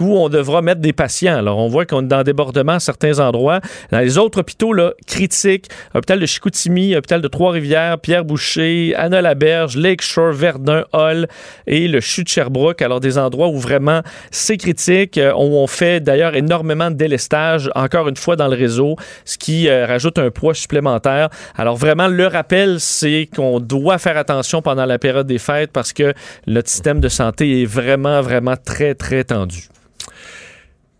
[0.00, 1.36] où on devra mettre des patients.
[1.36, 3.60] Alors, on voit qu'on est dans débordement à certains endroits.
[3.90, 10.32] Dans les autres hôpitaux là, critiques, hôpital de Chicoutimi, hôpital de Trois-Rivières, Pierre-Boucher, Anna-Laberge, Lakeshore,
[10.32, 11.28] Verdun, Hall
[11.66, 12.82] et le CHU de Sherbrooke.
[12.82, 17.70] Alors, des endroits où vraiment c'est critique, euh, où on fait d'ailleurs énormément de délestage,
[17.74, 21.28] encore une fois, dans le réseau, ce qui euh, rajoute un poids supplémentaire.
[21.56, 25.92] Alors, vraiment, le rappel, c'est qu'on doit faire attention pendant la période des fêtes parce
[25.92, 26.14] que
[26.46, 29.68] notre système de santé est vraiment, vraiment très, très tendu.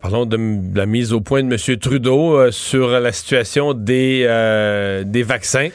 [0.07, 1.79] Parlons de la mise au point de M.
[1.79, 5.69] Trudeau euh, sur la situation des, euh, des vaccins.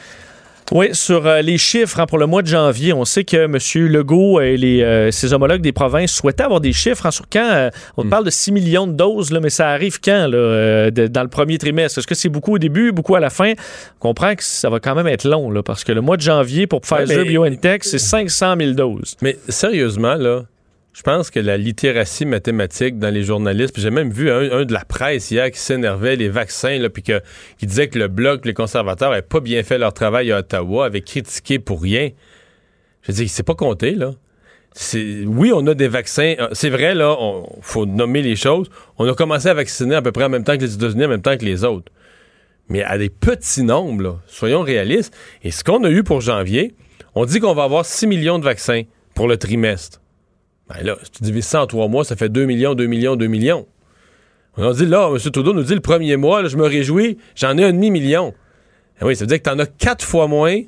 [0.71, 3.57] Oui, sur euh, les chiffres hein, pour le mois de janvier, on sait que M.
[3.91, 7.05] Legault et les, ses homologues des provinces souhaitaient avoir des chiffres.
[7.05, 8.09] Hein, sur quand on hmm.
[8.09, 11.57] parle de 6 millions de doses, là, mais ça arrive quand là, dans le premier
[11.57, 11.99] trimestre?
[11.99, 13.51] Est-ce que c'est beaucoup au début, beaucoup à la fin?
[13.97, 16.21] On comprend que ça va quand même être long là, parce que le mois de
[16.21, 19.17] janvier pour Pfizer BioNTech, c'est 500 000 doses.
[19.21, 20.45] Mais sérieusement, là,
[20.93, 24.83] je pense que la littératie mathématique dans les journalistes, j'ai même vu un, de la
[24.83, 29.11] presse hier qui s'énervait les vaccins, là, puis qui disait que le bloc, les conservateurs,
[29.11, 32.09] n'avaient pas bien fait leur travail à Ottawa, avaient critiqué pour rien.
[33.03, 34.11] Je dis, c'est pas compté, là.
[35.25, 36.35] Oui, on a des vaccins.
[36.39, 37.17] Euh, c'est vrai, là,
[37.57, 38.69] il faut nommer les choses.
[38.97, 41.09] On a commencé à vacciner à peu près en même temps que les États-Unis, en
[41.09, 41.91] même temps que les autres.
[42.69, 45.13] Mais à des petits nombres, là, soyons réalistes.
[45.43, 46.73] Et ce qu'on a eu pour janvier,
[47.15, 50.00] on dit qu'on va avoir 6 millions de vaccins pour le trimestre.
[50.73, 53.15] Ben là, si tu divises ça en trois mois, ça fait 2 millions, 2 millions,
[53.15, 53.67] 2 millions.
[54.57, 55.17] On dit là, M.
[55.17, 58.33] Trudeau nous dit le premier mois, je me réjouis, j'en ai un demi-million.
[59.01, 60.61] Eh oui, ça veut dire que tu en as quatre fois moins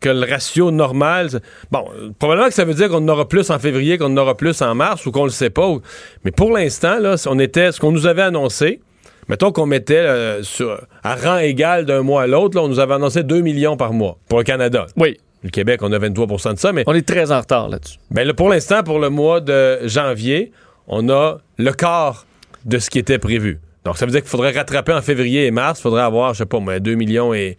[0.00, 1.28] que le ratio normal.
[1.70, 1.84] Bon,
[2.18, 4.60] probablement que ça veut dire qu'on en aura plus en février, qu'on en aura plus
[4.60, 5.76] en mars ou qu'on le sait pas.
[6.24, 8.80] Mais pour l'instant, là, on était, ce qu'on nous avait annoncé,
[9.28, 12.94] mettons qu'on mettait euh, sur, à rang égal d'un mois à l'autre, on nous avait
[12.94, 14.86] annoncé 2 millions par mois pour le Canada.
[14.96, 15.16] Oui.
[15.44, 16.84] Le Québec, on a 23% de ça, mais...
[16.86, 17.98] On est très en retard là-dessus.
[18.10, 20.52] Ben, pour l'instant, pour le mois de janvier,
[20.88, 22.26] on a le quart
[22.64, 23.60] de ce qui était prévu.
[23.84, 25.80] Donc, ça veut dire qu'il faudrait rattraper en février et mars.
[25.80, 27.58] Il faudrait avoir, je sais pas, 2 millions et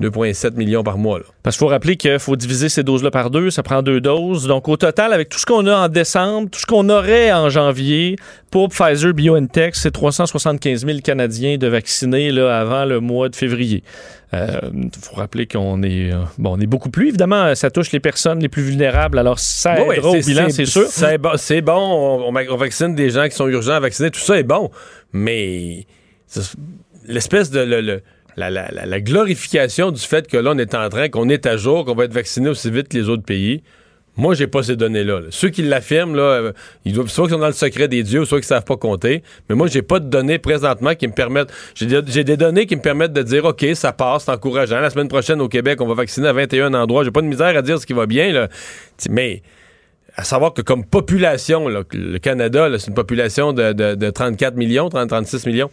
[0.00, 1.20] 2,7 millions par mois.
[1.42, 4.46] Parce qu'il faut rappeler qu'il faut diviser ces doses-là par deux, ça prend deux doses.
[4.46, 7.48] Donc, au total, avec tout ce qu'on a en décembre, tout ce qu'on aurait en
[7.48, 8.16] janvier,
[8.50, 13.82] pour Pfizer BioNTech, c'est 375 000 Canadiens de vaccinés là, avant le mois de février.
[14.32, 14.60] Il euh,
[15.00, 17.08] faut rappeler qu'on est, euh, bon, on est beaucoup plus.
[17.08, 19.18] Évidemment, ça touche les personnes les plus vulnérables.
[19.18, 20.86] Alors, ça aidera au bilan, c'est sûr.
[20.88, 24.10] C'est bon, on, on, vaccine des gens qui sont urgents à vacciner.
[24.10, 24.70] Tout ça est bon.
[25.12, 25.86] Mais
[27.06, 27.60] l'espèce de...
[27.60, 28.02] le,
[28.36, 31.94] la, glorification du fait que là, on est en train, qu'on est à jour, qu'on
[31.94, 33.62] va être vacciné aussi vite que les autres pays.
[34.18, 35.22] Moi, j'ai pas ces données-là.
[35.30, 36.52] Ceux qui l'affirment, là, euh,
[36.86, 39.22] ils doivent soit qu'ils sont dans le secret des dieux, soit qu'ils savent pas compter.
[39.48, 41.52] Mais moi, j'ai pas de données présentement qui me permettent.
[41.74, 44.80] J'ai des données qui me permettent de dire, OK, ça passe, c'est encourageant.
[44.80, 47.04] La semaine prochaine, au Québec, on va vacciner à 21 endroits.
[47.04, 48.48] J'ai pas de misère à dire ce qui va bien.
[49.10, 49.42] Mais
[50.16, 55.10] à savoir que comme population, le Canada, c'est une population de, de 34 millions, 30,
[55.10, 55.70] 36 millions,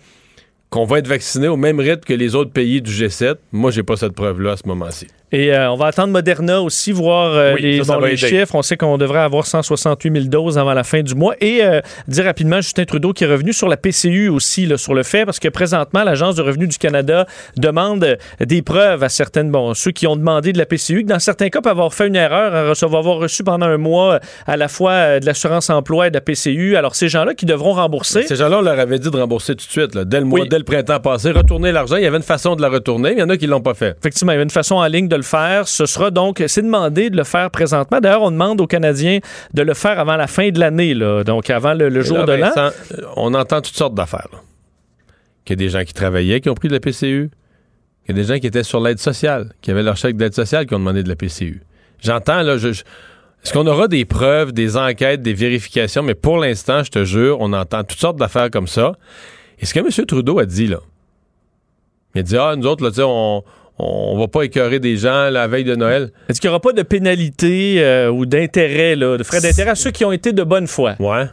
[0.73, 3.35] qu'on va être vacciné au même rythme que les autres pays du G7.
[3.51, 5.05] Moi, j'ai pas cette preuve-là à ce moment-ci.
[5.33, 7.81] Et euh, on va attendre Moderna aussi, voir euh, les,
[8.17, 8.53] chiffres.
[8.53, 11.33] On sait qu'on devrait avoir 168 000 doses avant la fin du mois.
[11.41, 14.93] Et euh, dire rapidement, Justin Trudeau qui est revenu sur la PCU aussi, là, sur
[14.93, 17.25] le fait, parce que présentement, l'Agence de revenu du Canada
[17.57, 21.17] demande des preuves à certaines, bon, ceux qui ont demandé de la PCU, que dans
[21.17, 24.55] certains cas, peuvent avoir fait une erreur, à recevoir, avoir reçu pendant un mois à
[24.55, 26.75] la fois de l'assurance emploi et de la PCU.
[26.75, 28.21] Alors, ces gens-là qui devront rembourser.
[28.21, 30.59] Ces gens-là, on leur avait dit de rembourser tout de suite, dès le mois, dès
[30.59, 31.95] le printemps passé, retourner l'argent.
[31.95, 33.73] Il y avait une façon de la retourner, il y en a qui l'ont pas
[33.73, 33.95] fait.
[33.97, 35.67] Effectivement, il y avait une façon en ligne de le faire.
[35.67, 37.99] Ce sera donc, c'est demandé de le faire présentement.
[37.99, 39.19] D'ailleurs, on demande aux Canadiens
[39.53, 42.51] de le faire avant la fin de l'année, donc avant le, jour de l'an.
[42.57, 42.71] Euh,
[43.15, 44.27] on entend toutes sortes d'affaires.
[45.45, 47.29] Qu'il y a des gens qui travaillaient qui ont pris de la PCU.
[48.05, 50.33] Qu'il y a des gens qui étaient sur l'aide sociale, qui avaient leur chèque d'aide
[50.33, 51.61] sociale qui ont demandé de la PCU.
[51.99, 52.69] J'entends, là, je,
[53.43, 56.01] est-ce qu'on aura des preuves, des enquêtes, des vérifications?
[56.01, 58.93] Mais pour l'instant, je te jure, on entend toutes sortes d'affaires comme ça.
[59.59, 60.05] Et ce que M.
[60.05, 60.79] Trudeau a dit, là,
[62.15, 63.43] il a dit, ah, nous autres, là, on,
[63.79, 66.11] on va pas écœurer des gens la veille de Noël.
[66.29, 69.91] Est-ce qu'il n'y aura pas de pénalité euh, ou d'intérêt, de frais d'intérêt à ceux
[69.91, 70.95] qui ont été de bonne foi?
[70.99, 71.25] Ouais.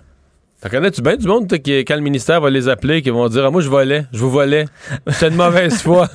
[0.61, 3.47] T'en connais-tu bien du monde qui, quand le ministère va les appeler, qui vont dire
[3.47, 4.67] ah, Moi, je volais, je vous volais.
[5.09, 6.09] C'est de mauvaise foi.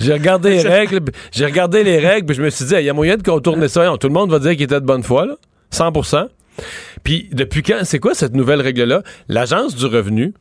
[0.00, 2.90] J'ai regardé les règles, j'ai regardé les règles, puis je me suis dit Il y
[2.90, 3.92] a moyen de contourner ça.
[4.00, 5.36] Tout le monde va dire qu'il était de bonne foi, là.
[5.72, 6.26] 100%
[7.04, 7.78] Puis, depuis quand?
[7.84, 9.02] C'est quoi cette nouvelle règle-là?
[9.28, 10.34] L'Agence du revenu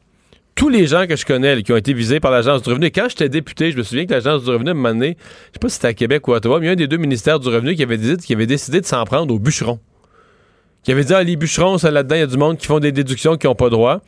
[0.62, 3.08] tous les gens que je connais qui ont été visés par l'Agence du revenu, quand
[3.10, 5.74] j'étais député, je me souviens que l'Agence du revenu, m'a donné, je sais pas si
[5.74, 7.50] c'était à Québec ou à Ottawa, mais il y a un des deux ministères du
[7.50, 9.80] revenu qui avait, qui avait décidé de s'en prendre aux bûcherons.
[10.84, 12.91] Qui avait dit, ah, les bûcherons, là-dedans, il y a du monde qui font des
[12.91, 14.02] déductions qui n'ont pas droit.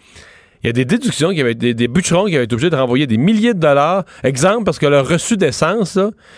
[0.62, 3.08] Il y a des déductions qui avaient des, bûcherons qui avaient été obligés de renvoyer
[3.08, 4.04] des milliers de dollars.
[4.24, 5.98] Exemple, parce que leur reçu d'essence,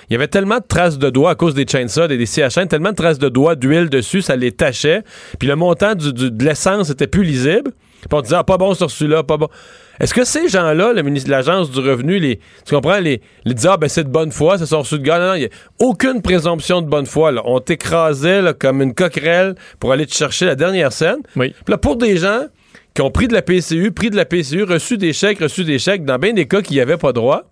[0.10, 2.70] il y avait tellement de traces de doigts à cause des chainsaws et des CHN,
[2.70, 5.04] tellement de traces de doigts d'huile dessus, ça les tachait.
[5.40, 7.72] Puis le montant de l'essence était plus lisible.
[8.00, 9.50] Puis on disait, ah, pas bon sur celui-là, pas bon.
[10.00, 10.94] Est-ce que ces gens-là,
[11.28, 14.58] l'Agence du revenu, les, tu comprends, les, les disaient, ah, ben c'est de bonne foi,
[14.58, 15.20] ça sont reçu de gars.
[15.20, 17.32] Non, il n'y a aucune présomption de bonne foi.
[17.32, 17.42] Là.
[17.46, 21.20] On t'écrasait comme une coquerelle pour aller te chercher la dernière scène.
[21.36, 21.50] Oui.
[21.50, 22.46] Puis là, pour des gens
[22.94, 25.80] qui ont pris de la PCU, pris de la PCU, reçu des chèques, reçu des
[25.80, 27.44] chèques, dans bien des cas qui n'y avaient pas droit,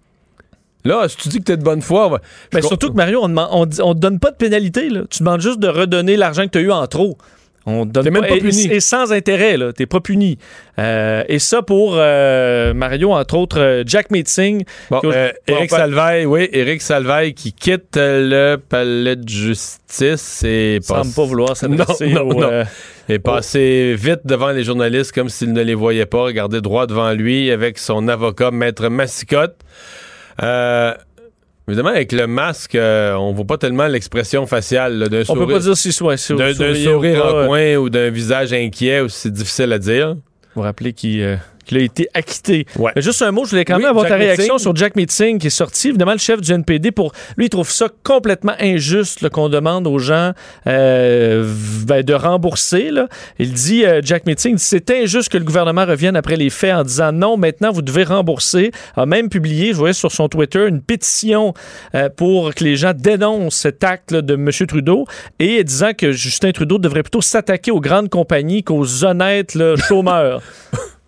[0.85, 2.09] Là, si tu dis que tu es de bonne foi.
[2.53, 4.89] Mais ben, surtout que Mario, on ne te donne pas de pénalité.
[4.89, 5.03] Là.
[5.09, 7.17] Tu demandes juste de redonner l'argent que tu as eu en trop.
[7.65, 8.67] On donne même pas puni.
[8.67, 9.71] Et, sans intérêt, là.
[9.71, 10.37] T'es pas puni.
[10.79, 14.63] Euh, et ça pour euh, Mario, entre autres, euh, Jack Meeting.
[14.89, 15.01] Bon,
[15.47, 21.13] Éric Salvaille, oui, Éric Salvaille qui quitte le palais de justice et passe...
[21.13, 22.63] pas vouloir s'adresser non, non, non.
[23.07, 27.13] est passé vite devant les journalistes comme s'il ne les voyait pas, regardait droit devant
[27.13, 29.55] lui avec son avocat, Maître Massicotte.
[30.41, 30.93] Euh,
[31.67, 35.41] Évidemment, avec le masque, euh, on voit pas tellement l'expression faciale d'un sourire.
[35.41, 39.31] On peut pas dire si soit d'un sourire en coin ou d'un visage inquiet, c'est
[39.31, 40.09] difficile à dire.
[40.09, 40.21] Vous
[40.55, 42.65] vous rappelez qu'il euh, qu'il a été acquitté.
[42.77, 42.91] Ouais.
[42.97, 45.51] juste un mot, je voulais quand même avoir ta réaction sur Jack Meeting qui est
[45.51, 45.89] sorti.
[45.89, 49.99] Évidemment, le chef du NPD, pour lui, il trouve ça complètement injuste qu'on demande aux
[49.99, 50.33] gens
[50.67, 51.51] euh,
[51.85, 52.91] ben, de rembourser.
[52.91, 53.07] Là.
[53.39, 56.83] Il dit, euh, Jack Meeting, c'est injuste que le gouvernement revienne après les faits en
[56.83, 58.71] disant non, maintenant vous devez rembourser.
[58.95, 61.53] A même publié, je voyais sur son Twitter, une pétition
[61.95, 64.49] euh, pour que les gens dénoncent cet acte de M.
[64.67, 65.05] Trudeau
[65.39, 70.41] et disant que Justin Trudeau devrait plutôt s'attaquer aux grandes compagnies qu'aux honnêtes chômeurs.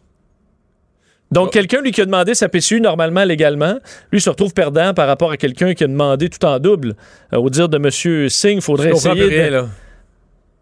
[1.35, 3.77] Donc, quelqu'un, lui, qui a demandé sa PCU normalement, légalement,
[4.13, 6.95] lui se retrouve perdant par rapport à quelqu'un qui a demandé tout en double.
[7.33, 8.29] Euh, au dire de M.
[8.29, 9.49] Singh, il faudrait essayer.
[9.49, 9.67] là.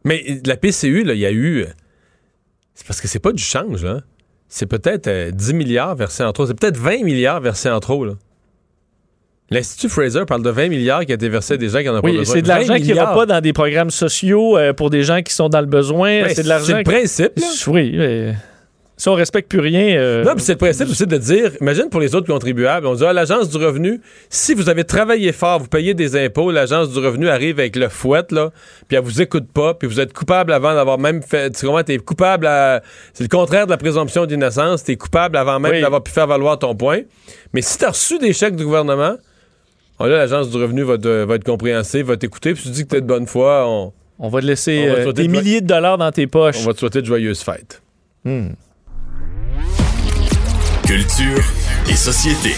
[0.04, 1.66] Mais la PCU, il y a eu.
[2.74, 4.00] C'est parce que c'est pas du change, là.
[4.48, 6.48] C'est peut-être 10 euh, milliards versés en trop.
[6.48, 8.14] C'est peut-être 20 milliards versés en trop, là.
[9.52, 11.98] L'Institut Fraser parle de 20 milliards qui a été versé à des gens qui en
[11.98, 12.34] ont pas besoin.
[12.34, 15.34] C'est de l'argent qui va pas dans des programmes sociaux euh, pour des gens qui
[15.34, 16.24] sont dans le besoin.
[16.24, 16.66] Ben, c'est de l'argent.
[16.66, 17.40] C'est le principe.
[17.68, 18.34] Oui, mais
[19.04, 19.98] si on respecte plus rien.
[19.98, 22.96] Euh, non, puis c'est le principe aussi de dire, imagine pour les autres contribuables, on
[22.96, 26.52] dit à ah, l'agence du revenu, si vous avez travaillé fort, vous payez des impôts,
[26.52, 28.52] l'agence du revenu arrive avec le fouet, là,
[28.88, 31.50] puis elle vous écoute pas, puis vous êtes coupable avant d'avoir même fait.
[31.50, 32.82] Tu comprends, t'es coupable à.
[33.12, 36.58] C'est le contraire de la présomption d'innocence, t'es coupable avant même d'avoir pu faire valoir
[36.58, 37.02] ton point.
[37.52, 39.18] Mais si t'as reçu des chèques du gouvernement,
[40.00, 42.92] oh là, l'agence du revenu va, va être compréhensive, va t'écouter, puis tu dis que
[42.92, 43.92] t'es de bonne foi, on.
[44.18, 46.60] On va te laisser euh, des milliers de dollars dans tes poches.
[46.62, 47.82] On va te souhaiter de joyeuses fêtes.
[48.24, 48.52] Hmm.
[50.86, 51.42] Culture
[51.90, 52.56] et société.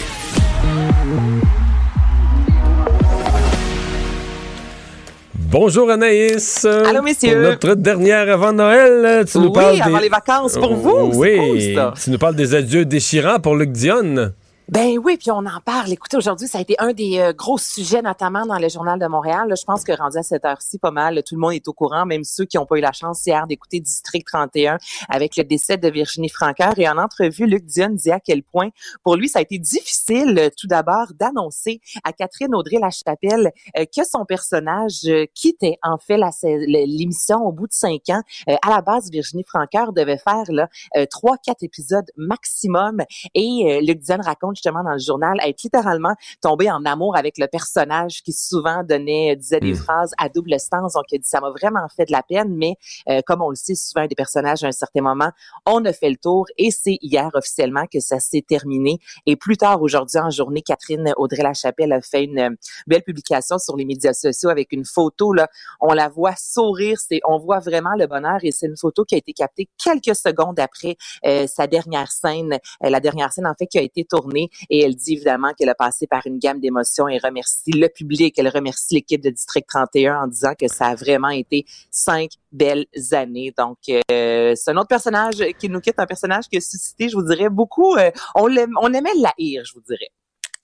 [5.35, 6.65] Bonjour Anaïs.
[6.65, 7.41] Allô messieurs.
[7.41, 11.11] notre dernière avant Noël, tu nous oui, parles avant les vacances pour vous.
[11.13, 11.77] Oui.
[12.03, 14.33] tu nous parles des adieux déchirants pour Luc Dionne.
[14.67, 15.93] Ben oui, puis on en parle.
[15.93, 19.06] Écoutez, aujourd'hui, ça a été un des euh, gros sujets, notamment dans le Journal de
[19.06, 19.54] Montréal.
[19.56, 22.08] je pense que rendu à cette heure-ci, pas mal, tout le monde est au courant,
[22.08, 25.78] même ceux qui n'ont pas eu la chance hier d'écouter District 31 avec le décès
[25.78, 26.73] de Virginie Francoeur.
[26.78, 28.69] Et en entrevue, Luc Dion dit à quel point,
[29.04, 34.04] pour lui, ça a été difficile, euh, tout d'abord, d'annoncer à Catherine Audrey-Lachapelle euh, que
[34.04, 38.21] son personnage quittait, en fait, l'émission au bout de cinq ans.
[38.47, 40.69] à la base, Virginie Francoeur devait faire là
[41.12, 43.04] trois, quatre épisodes maximum.
[43.36, 47.47] Et Luc Dion raconte justement dans le journal, être littéralement tombé en amour avec le
[47.47, 49.77] personnage qui souvent donnait, disait des hmm.
[49.77, 50.93] phrases à double sens.
[50.93, 52.75] Donc, il dit, ça m'a vraiment fait de la peine, mais
[53.09, 55.31] euh, comme on le sait souvent des personnages à un certain moment,
[55.65, 58.99] on a fait le tour et c'est hier officiellement que ça s'est terminé.
[59.25, 62.49] Et plus tard aujourd'hui en journée, Catherine Audrey-Lachapelle a fait une euh,
[62.87, 65.47] belle publication sur les médias sociaux avec une photo, là.
[65.81, 69.15] On la voit sourire, c'est, on voit vraiment le bonheur et c'est une photo qui
[69.15, 73.67] a été captée quelques secondes après euh, sa dernière scène, la dernière scène en fait
[73.67, 77.08] qui a été tournée et elle dit évidemment qu'elle a passé par une gamme d'émotions
[77.08, 80.95] et remercie le public, elle remercie l'équipe de District 31 en disant que ça a
[80.95, 83.53] vraiment été cinq belles années.
[83.58, 83.77] Donc,
[84.12, 87.23] euh, c'est un autre personnage qui nous quitte, un personnage qui a suscité, je vous
[87.23, 88.49] dirais, beaucoup, euh, on,
[88.81, 90.10] on aimait la haïr, je vous dirais.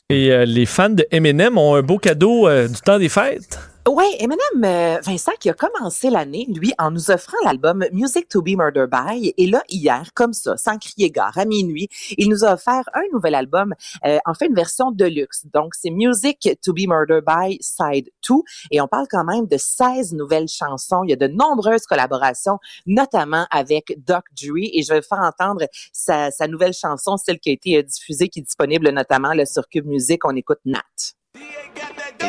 [0.09, 3.57] Et euh, les fans de Eminem ont un beau cadeau du temps des fêtes.
[3.89, 8.43] Oui, Eminem euh, Vincent qui a commencé l'année, lui, en nous offrant l'album Music to
[8.43, 9.33] be Murdered by.
[9.37, 13.01] Et là, hier, comme ça, sans crier gare, à minuit, il nous a offert un
[13.11, 13.73] nouvel album,
[14.05, 15.47] euh, en une version de luxe.
[15.51, 18.35] Donc, c'est Music to be Murdered by Side 2.
[18.69, 21.03] Et on parle quand même de 16 nouvelles chansons.
[21.03, 24.57] Il y a de nombreuses collaborations, notamment avec Doc Dre.
[24.73, 28.29] Et je vais faire entendre sa, sa nouvelle chanson, celle qui a été euh, diffusée,
[28.29, 30.23] qui est disponible notamment là, sur Cube Music.
[30.23, 30.81] On écoute Nat.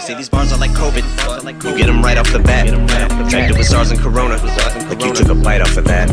[0.02, 1.62] Say these bars are like COVID.
[1.62, 2.66] You get them right off the bat.
[2.66, 4.34] Infected with SARS and Corona.
[4.88, 6.08] Like you took a bite off of that.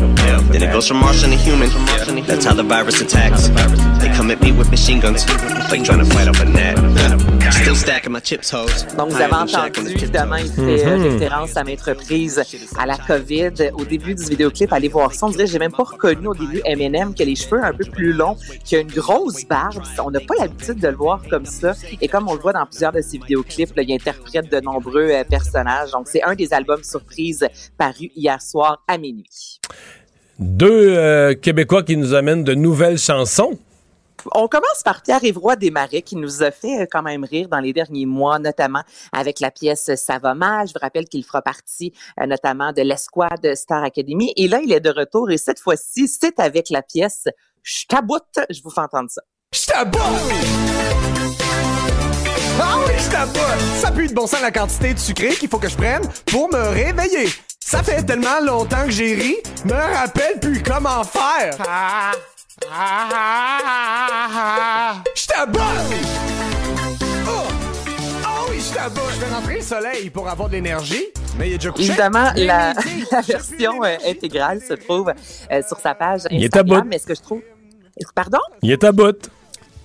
[0.52, 1.68] Then it goes from Martian to human.
[2.24, 3.48] That's how the virus attacks.
[3.98, 5.26] They come at me with machine guns.
[5.72, 7.39] Like trying to fight off a net.
[7.50, 8.86] Still stacking my chips, hoes.
[8.96, 12.40] Donc, vous avez entendu, évidemment, il fait euh, référence à maintes reprises
[12.78, 13.70] à la COVID.
[13.74, 15.26] Au début du vidéoclip, allez voir ça.
[15.26, 17.84] On dirait, j'ai même pas reconnu au début Eminem qui a les cheveux un peu
[17.84, 19.82] plus longs, qui a une grosse barbe.
[20.04, 21.74] On n'a pas l'habitude de le voir comme ça.
[22.00, 25.24] Et comme on le voit dans plusieurs de ses vidéoclips, il interprète de nombreux euh,
[25.24, 25.90] personnages.
[25.90, 29.60] Donc, c'est un des albums surprises parus hier soir à minuit.
[30.38, 33.58] Deux euh, Québécois qui nous amènent de nouvelles chansons.
[34.32, 37.60] On commence par Pierre Évroy Desmarais qui nous a fait euh, quand même rire dans
[37.60, 40.68] les derniers mois, notamment avec la pièce Ça va mal.
[40.68, 44.32] Je vous rappelle qu'il fera partie notamment de l'escouade Star Academy.
[44.36, 47.28] Et là, il est de retour et cette fois-ci, c'est avec la pièce
[47.62, 48.38] Je t'aboute.
[48.48, 49.22] Je vous fais entendre ça.
[49.52, 50.00] Je t'aboute!
[52.62, 53.80] Ah oui, je!
[53.80, 56.48] Ça pue de bon sens la quantité de sucré qu'il faut que je prenne pour
[56.52, 57.28] me réveiller.
[57.58, 61.56] Ça fait tellement longtemps que j'ai ri, me rappelle plus comment faire.
[61.66, 62.12] Ah,
[65.14, 65.60] je tabote!
[67.26, 67.30] Oh!
[68.24, 69.02] oh oui, je tabote!
[69.14, 71.06] Je vais rentrer le soleil pour avoir de l'énergie,
[71.38, 71.88] mais il est déjà couché.
[71.88, 72.74] Évidemment, la,
[73.12, 75.12] la version euh, intégrale se trouve
[75.50, 76.38] euh, sur sa page Instagram.
[76.38, 76.82] Il est à bout.
[76.86, 77.40] Mais ce que je trouve...
[78.14, 78.38] Pardon?
[78.62, 79.30] Il est à bout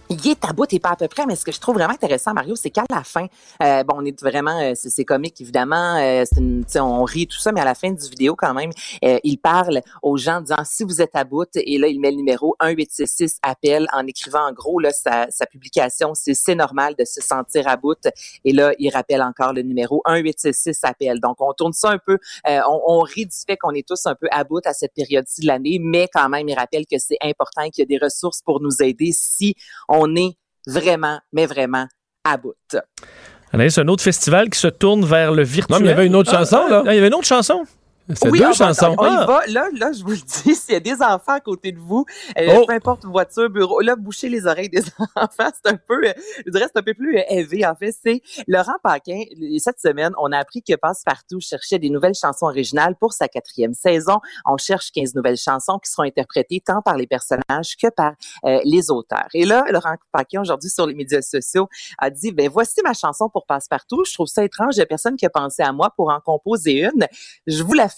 [0.10, 1.94] il est à bout et pas à peu près, mais ce que je trouve vraiment
[1.94, 3.26] intéressant, Mario, c'est qu'à la fin,
[3.64, 6.24] euh, bon, on est vraiment, euh, c'est comique évidemment, euh,
[6.68, 8.72] c'est on rit tout ça, mais à la fin du vidéo quand même,
[9.04, 12.00] euh, il parle aux gens en disant si vous êtes à bout, et là il
[12.00, 16.96] met le numéro 1866 appel en écrivant en gros là sa, sa publication, c'est normal
[16.98, 17.98] de se sentir à bout,
[18.44, 21.20] et là il rappelle encore le numéro 1866 appel.
[21.20, 24.06] Donc on tourne ça un peu, euh, on, on, rit du fait qu'on est tous
[24.06, 26.98] un peu à bout à cette période-ci de l'année, mais quand même il rappelle que
[27.00, 29.56] c'est important qu'il y a des ressources pour nous aider si
[29.95, 31.88] on est vraiment, mais vraiment
[32.24, 32.56] à bout.
[32.70, 35.78] C'est un autre festival qui se tourne vers le virtuel.
[35.78, 36.84] Non, mais il y avait une autre chanson, là.
[36.86, 37.64] Ah, il y avait une autre chanson.
[38.14, 38.96] C'est deux chansons.
[39.00, 39.42] On, y va.
[39.48, 42.06] Là, là, je vous le dis, s'il y a des enfants à côté de vous,
[42.38, 42.66] euh, oh.
[42.68, 44.84] peu importe voiture, bureau, là, bouchez les oreilles des
[45.16, 45.50] enfants.
[45.64, 46.02] C'est un peu,
[46.46, 47.66] je dirais, c'est un peu plus élevé.
[47.66, 49.24] En fait, c'est Laurent Paquin.
[49.58, 53.74] Cette semaine, on a appris que Passepartout cherchait des nouvelles chansons originales pour sa quatrième
[53.74, 54.20] saison.
[54.46, 58.14] On cherche 15 nouvelles chansons qui seront interprétées tant par les personnages que par
[58.46, 59.30] euh, les auteurs.
[59.34, 63.30] Et là, Laurent Paquin, aujourd'hui, sur les médias sociaux, a dit, ben, voici ma chanson
[63.30, 64.04] pour Passepartout.
[64.06, 64.76] Je trouve ça étrange.
[64.76, 67.08] Il n'y a personne qui a pensé à moi pour en composer une.
[67.48, 67.90] Je vous la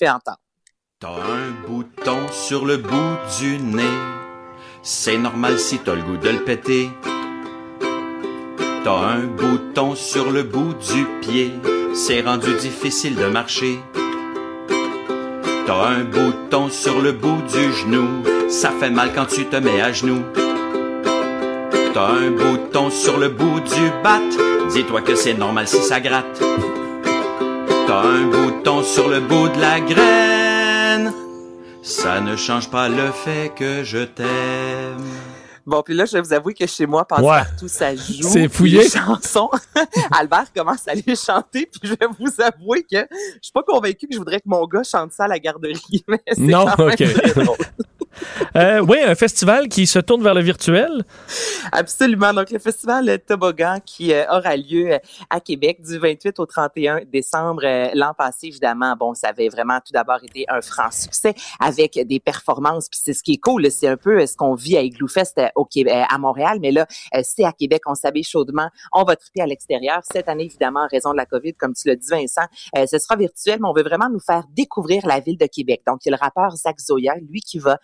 [1.00, 3.84] T'as un bouton sur le bout du nez.
[4.84, 6.92] C'est normal si t'as le goût de le péter.
[8.84, 11.52] T'as un bouton sur le bout du pied.
[11.96, 13.80] C'est rendu difficile de marcher.
[15.66, 18.24] T'as un bouton sur le bout du genou.
[18.50, 20.24] Ça fait mal quand tu te mets à genoux.
[21.96, 24.22] T'as un bouton sur le bout du bat.
[24.70, 26.44] Dis-toi que c'est normal si ça gratte.
[27.88, 31.14] T'as un bouton sur le bout de la graine.
[31.82, 35.06] Ça ne change pas le fait que je t'aime.
[35.66, 38.28] Bon, puis là, je vais vous avouer que chez moi, passe-partout, ça joue.
[38.28, 38.84] C'est fouillé.
[38.84, 39.50] Les chansons.
[40.12, 44.08] Albert commence à les chanter, puis je vais vous avouer que je suis pas convaincue
[44.08, 46.04] que je voudrais que mon gars chante ça à la garderie.
[46.08, 47.58] Mais c'est Non, quand même ok.
[48.58, 51.06] Euh, oui, un festival qui se tourne vers le virtuel.
[51.72, 52.34] Absolument.
[52.34, 55.00] Donc, le festival Toboggan qui euh, aura lieu euh,
[55.30, 58.96] à Québec du 28 au 31 décembre euh, l'an passé, évidemment.
[58.96, 62.90] Bon, ça avait vraiment tout d'abord été un franc succès avec des performances.
[62.90, 65.40] Puis c'est ce qui est cool, c'est un peu ce qu'on vit à Igloo Fest
[65.54, 66.88] au Québec, à Montréal, mais là,
[67.22, 67.84] c'est à Québec.
[67.86, 68.70] On s'habille chaudement.
[68.92, 70.02] On va triper à l'extérieur.
[70.12, 73.16] Cette année, évidemment, en raison de la COVID, comme tu l'as dit, Vincent, ce sera
[73.16, 75.84] virtuel, mais on veut vraiment nous faire découvrir la ville de Québec.
[75.86, 77.78] Donc, il y a le rappeur Zach Zoya, lui qui va,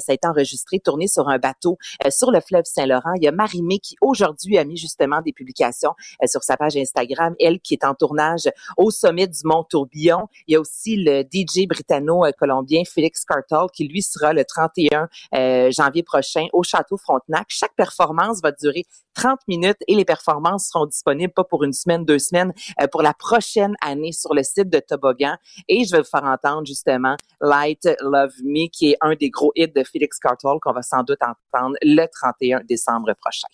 [0.00, 3.12] ça a été enregistré, tourné sur un bateau euh, sur le fleuve Saint-Laurent.
[3.16, 6.76] Il y a Marie-Mé qui aujourd'hui a mis justement des publications euh, sur sa page
[6.76, 10.28] Instagram, elle qui est en tournage au sommet du Mont Tourbillon.
[10.46, 15.70] Il y a aussi le DJ britanno-colombien Félix Cartal qui lui sera le 31 euh,
[15.70, 17.46] janvier prochain au Château Frontenac.
[17.48, 18.84] Chaque performance va durer
[19.14, 23.02] 30 minutes et les performances seront disponibles pas pour une semaine, deux semaines, euh, pour
[23.02, 25.36] la prochaine année sur le site de Toboggan.
[25.68, 29.52] Et je vais vous faire entendre justement Light Love Me, qui est un des gros
[29.56, 33.48] hits de Félix Cartal qu'on va sans doute entendre le 31 décembre prochain.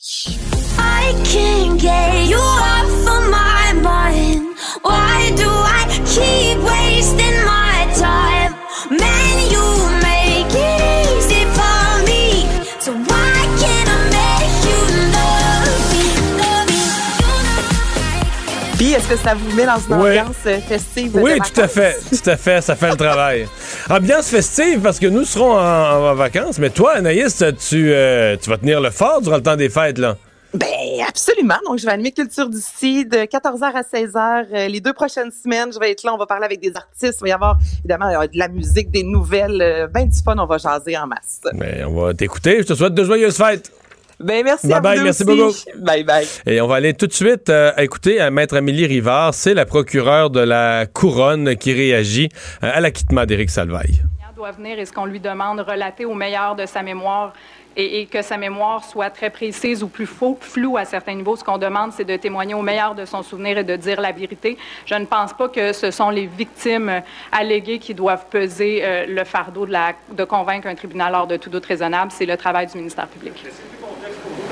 [19.09, 20.19] Est-ce que ça vous met dans une Oui.
[20.19, 21.17] ambiance euh, festive?
[21.17, 21.97] Oui, tout à fait.
[22.11, 22.61] Tout à fait.
[22.61, 23.47] Ça fait le travail.
[23.91, 26.59] Ambiance festive parce que nous serons en, en vacances.
[26.59, 29.99] Mais toi, Anaïs, tu, euh, tu vas tenir le fort durant le temps des fêtes,
[29.99, 30.17] là.
[30.55, 30.67] Ben
[31.07, 31.57] absolument.
[31.67, 34.47] Donc, je vais animer Culture d'ici de 14h à 16h.
[34.53, 36.15] Euh, les deux prochaines semaines, je vais être là.
[36.15, 37.19] On va parler avec des artistes.
[37.21, 39.61] Il va y avoir, évidemment, de la musique, des nouvelles.
[39.61, 40.35] Euh, ben du fun.
[40.39, 41.41] On va jaser en masse.
[41.53, 42.59] Mais on va t'écouter.
[42.63, 43.71] Je te souhaite de joyeuses fêtes.
[44.19, 45.65] Ben merci Bye à bye, vous merci aussi.
[45.75, 45.85] beaucoup.
[45.85, 46.27] Bye bye.
[46.47, 49.35] Et on va aller tout de suite euh, écouter à Maître Amélie Rivard.
[49.35, 52.29] C'est la procureure de la Couronne qui réagit
[52.63, 54.03] euh, à l'acquittement d'Éric Salvaille.
[54.35, 57.33] doit venir et ce qu'on lui demande relater au meilleur de sa mémoire
[57.79, 61.37] et, et que sa mémoire soit très précise ou plus faux, floue à certains niveaux.
[61.37, 64.13] Ce qu'on demande, c'est de témoigner au meilleur de son souvenir et de dire la
[64.13, 64.57] vérité.
[64.87, 67.01] Je ne pense pas que ce sont les victimes euh,
[67.33, 71.37] alléguées qui doivent peser euh, le fardeau de, la, de convaincre un tribunal hors de
[71.37, 72.11] tout doute raisonnable.
[72.15, 73.35] C'est le travail du ministère public.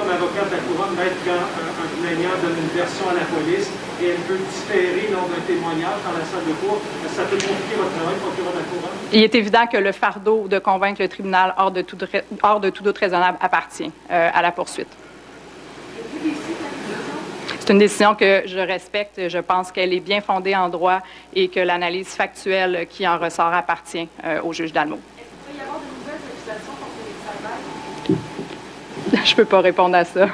[0.04, 3.24] Comme avocat de la couronne, d'être quand un, un plaignant donne une version à la
[3.24, 3.70] police
[4.02, 6.80] et elle peut différer lors d'un témoignage dans la salle de cour?
[7.04, 8.96] Est-ce que ça peut compliquer votre travail, procureur de la couronne?
[9.12, 11.96] Il est évident que le fardeau de convaincre le tribunal hors de tout,
[12.42, 14.88] hors de tout doute raisonnable appartient euh, à la poursuite.
[17.60, 19.28] C'est une décision que je respecte.
[19.28, 21.00] Je pense qu'elle est bien fondée en droit
[21.34, 24.98] et que l'analyse factuelle qui en ressort appartient euh, au juge Dalmo.
[29.24, 30.28] Je peux pas répondre à ça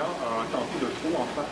[0.00, 1.44] a tenté de trop en faire.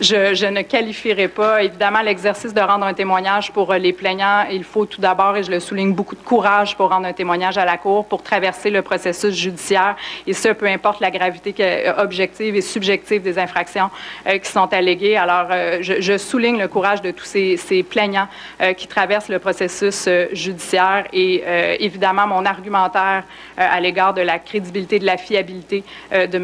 [0.00, 4.44] Je, je ne qualifierai pas, évidemment, l'exercice de rendre un témoignage pour euh, les plaignants.
[4.50, 7.58] Il faut tout d'abord, et je le souligne, beaucoup de courage pour rendre un témoignage
[7.58, 11.92] à la Cour, pour traverser le processus judiciaire, et ce, peu importe la gravité euh,
[11.98, 13.90] objective et subjective des infractions
[14.26, 15.16] euh, qui sont alléguées.
[15.16, 15.48] Alors,
[15.80, 18.28] je, je souligne le courage de tous ces, ces plaignants
[18.76, 21.42] qui traversent le processus judiciaire et,
[21.80, 23.24] évidemment, mon argumentaire
[23.56, 26.38] à l'égard de la crédibilité, de la fiabilité de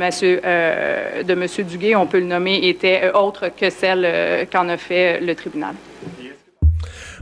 [0.45, 3.13] euh, de Duguay, on peut le nommer, était euh,
[3.51, 5.75] que celle euh, qu'en a fait le tribunal.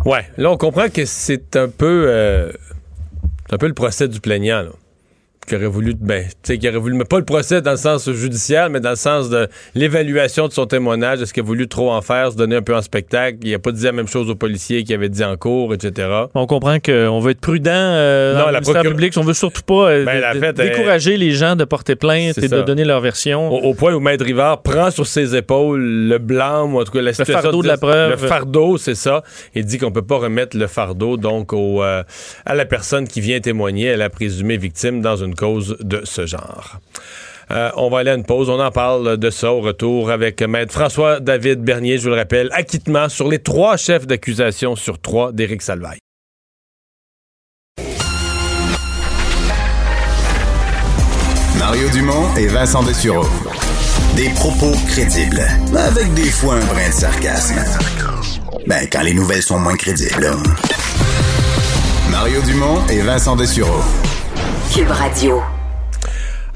[0.04, 2.52] Ouais, là, on comprend que c'est un peu, euh,
[3.50, 4.64] un peu le procès du plaignant.
[5.50, 7.76] Qui aurait voulu, ben, tu sais, qui aurait voulu, mais pas le procès dans le
[7.76, 11.20] sens judiciaire, mais dans le sens de l'évaluation de son témoignage.
[11.20, 13.38] Est-ce qu'il a voulu trop en faire, se donner un peu en spectacle?
[13.42, 16.06] Il a pas dit la même chose aux policiers qu'il avait dit en cours, etc.
[16.36, 19.14] On comprend qu'on veut être prudent euh, Non, dans le la procure- public.
[19.16, 22.46] On veut surtout pas euh, Ben, de- elle- décourager les gens de porter plainte et
[22.46, 23.50] de donner leur version.
[23.52, 26.92] Au, au point où Maître Rivard prend sur ses épaules le blâme, ou en tout
[26.92, 28.10] cas la situation fardeau de la preuve.
[28.22, 29.24] Le fardeau, c'est ça.
[29.56, 32.04] Il dit qu'on peut pas remettre le fardeau donc au, euh,
[32.46, 35.34] à la personne qui vient témoigner, à la présumée victime dans une
[35.80, 36.80] de ce genre.
[37.50, 38.48] Euh, on va aller à une pause.
[38.48, 42.48] On en parle de ça au retour avec Maître François-David Bernier, je vous le rappelle,
[42.52, 45.98] acquittement sur les trois chefs d'accusation sur trois d'Éric Salvaille.
[51.58, 53.26] Mario Dumont et Vincent Dessureau.
[54.16, 55.42] Des propos crédibles,
[55.76, 57.60] avec des fois un brin de sarcasme.
[58.66, 60.20] Ben, quand les nouvelles sont moins crédibles.
[60.20, 60.32] là.
[62.10, 63.82] Mario Dumont et Vincent Dessureau.
[64.74, 65.40] Cube Radio.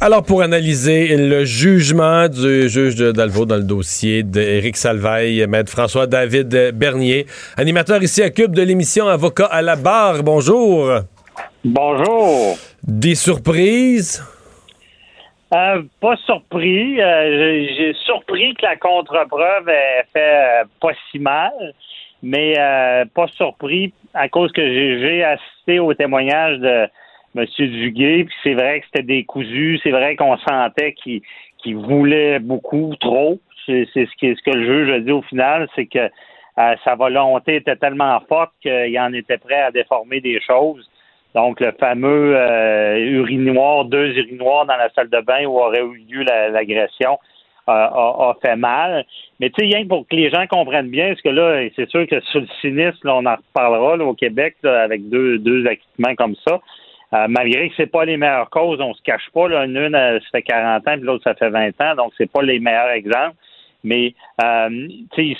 [0.01, 5.71] Alors, pour analyser le jugement du juge de Dalvo dans le dossier d'Éric Salvaille, maître
[5.73, 10.23] François-David Bernier, animateur ici à Cube de l'émission Avocat à la barre.
[10.23, 10.91] Bonjour.
[11.65, 12.57] Bonjour.
[12.83, 14.23] Des surprises?
[15.55, 17.01] Euh, pas surpris.
[17.01, 21.53] Euh, j'ai- surpris que la contre-preuve ait fait euh, pas si mal,
[22.23, 26.87] mais euh, pas surpris à cause que j'ai j'ai assisté au témoignage de
[27.37, 27.45] M.
[27.59, 31.21] Duguay, puis c'est vrai que c'était décousu, c'est vrai qu'on sentait qu'il
[31.59, 33.39] qu'il voulait beaucoup, trop.
[33.67, 36.95] C'est ce, qui- ce que le juge a dit au final, c'est que euh, sa
[36.95, 40.89] volonté était tellement forte qu'il en était prêt à déformer des choses.
[41.35, 46.05] Donc, le fameux euh, urinoir, deux urinoirs dans la salle de bain où aurait eu
[46.09, 47.19] lieu la- l'agression
[47.69, 49.05] euh, a, a fait mal.
[49.41, 51.89] Mais tu sais, rien que pour que les gens comprennent bien, parce que là, c'est
[51.89, 55.39] sûr que sur le sinistre, là, on en reparlera là, au Québec là, avec deux,
[55.39, 56.61] deux acquittements comme ça.
[57.15, 59.49] Euh, malgré que c'est pas les meilleures causes, on se cache pas.
[59.49, 62.31] Là, une, euh, ça fait 40 ans, puis l'autre, ça fait 20 ans, donc c'est
[62.31, 63.37] pas les meilleurs exemples.
[63.85, 64.89] Mais euh,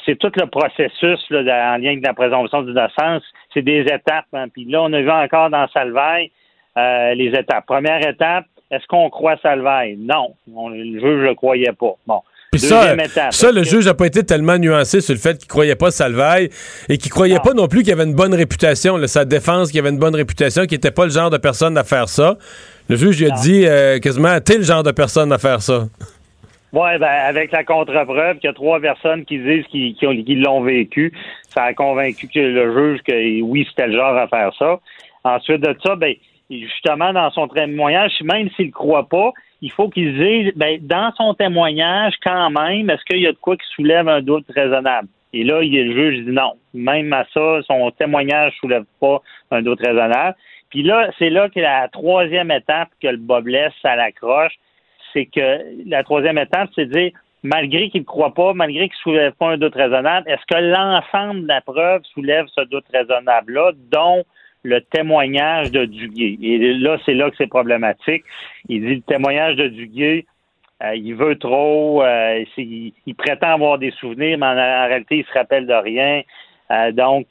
[0.05, 3.23] c'est tout le processus là, en lien avec la présomption d'innocence.
[3.55, 4.27] C'est des étapes.
[4.35, 4.49] hein.
[4.53, 6.31] Puis là, on a vu encore dans Salvaille
[6.77, 7.65] euh, les étapes.
[7.67, 9.97] Première étape, est-ce qu'on croit Salvaille?
[9.97, 10.35] Non.
[10.55, 11.95] On, le juge ne le croyait pas.
[12.07, 12.21] Bon.
[12.59, 13.33] Puis ça, Deuxième étape.
[13.33, 15.91] ça le que- juge n'a pas été tellement nuancé sur le fait qu'il croyait pas
[15.91, 16.51] Salvaille
[16.89, 18.97] et qu'il croyait pas non plus qu'il avait une bonne réputation.
[18.97, 21.77] là, sa défense, qu'il avait une bonne réputation, qu'il n'était pas le genre de personne
[21.79, 22.37] à faire ça.
[22.89, 25.87] Le juge lui a dit euh, quasiment, t'es le genre de personne à faire ça.
[26.73, 30.23] Oui, ben, avec la contre-preuve qu'il y a trois personnes qui disent qu'ils qu'ils ont-
[30.25, 31.13] qu'ils l'ont vécu,
[31.55, 34.81] ça a convaincu que le juge que oui, c'était le genre à faire ça.
[35.23, 36.15] Ensuite de ça, ben,
[36.51, 39.31] justement, dans son témoignage, même s'il ne croit pas,
[39.65, 43.39] il faut qu'il dise, ben, dans son témoignage, quand même, est-ce qu'il y a de
[43.39, 45.09] quoi qui soulève un doute raisonnable?
[45.33, 46.53] Et là, le juge dit non.
[46.75, 50.37] Même à ça, son témoignage ne soulève pas un doute raisonnable.
[50.69, 54.53] Puis là, c'est là que la troisième étape que le Bob laisse à l'accroche,
[55.15, 57.13] c'est que la troisième étape, c'est de dire,
[57.43, 60.61] malgré qu'il ne croit pas, malgré qu'il ne soulève pas un doute raisonnable, est-ce que
[60.61, 64.25] l'ensemble de la preuve soulève ce doute raisonnable-là, dont
[64.65, 66.39] le témoignage de Duguay?
[66.43, 68.25] Et là, c'est là que c'est problématique.
[68.69, 70.27] Il dit le témoignage de Duguay,
[70.83, 75.19] euh, il veut trop, euh, il, il prétend avoir des souvenirs, mais en, en réalité,
[75.19, 76.23] il se rappelle de rien.
[76.71, 77.27] Euh, donc,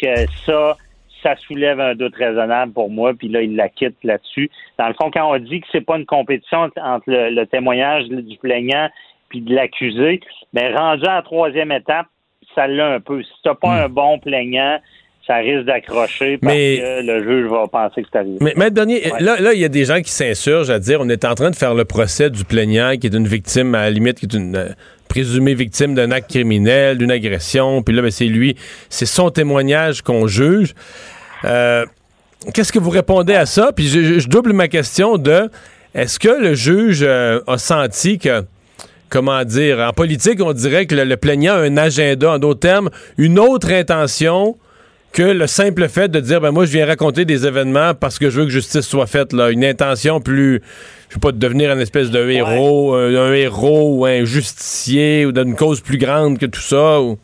[0.46, 0.78] ça,
[1.22, 4.50] ça soulève un doute raisonnable pour moi, puis là, il la quitte là-dessus.
[4.78, 8.08] Dans le fond, quand on dit que c'est pas une compétition entre- le, le témoignage
[8.08, 8.90] du plaignant
[9.30, 10.22] puis de l'accusé,
[10.54, 12.06] ben rendu à la troisième étape,
[12.54, 13.24] ça l'a un peu.
[13.24, 14.80] Si t'as pas un bon plaignant,
[15.26, 18.38] ça risque d'accrocher parce Mais- que le juge va penser que c'est arrivé.
[18.42, 19.22] Mais Maître Bernier, Ouais.
[19.24, 21.50] là, là, il y a des gens qui s'insurgent à dire on est en train
[21.50, 24.34] de faire le procès du plaignant qui est une victime, à la limite, qui est
[24.38, 24.68] une euh,
[25.08, 27.82] présumée victime d'un acte criminel, d'une agression.
[27.84, 28.56] Puis là, ben, c'est lui,
[28.90, 30.74] c'est son témoignage qu'on juge.
[31.46, 31.86] Euh,
[32.54, 33.72] Qu'est-ce que vous répondez à ça?
[33.74, 35.50] Puis je, double ma question de
[35.96, 38.44] est-ce que le juge euh, a senti que
[39.08, 42.60] comment dire, en politique, on dirait que le, le plaignant a un agenda, en d'autres
[42.60, 44.58] termes, une autre intention
[45.14, 48.30] que le simple fait de dire, ben moi, je viens raconter des événements parce que
[48.30, 49.52] je veux que justice soit faite, là.
[49.52, 50.62] Une intention plus,
[51.10, 55.26] je sais pas, de devenir une espèce de héros, un, un héros ou un justicier
[55.26, 57.00] ou d'une cause plus grande que tout ça.
[57.02, 57.18] Ou...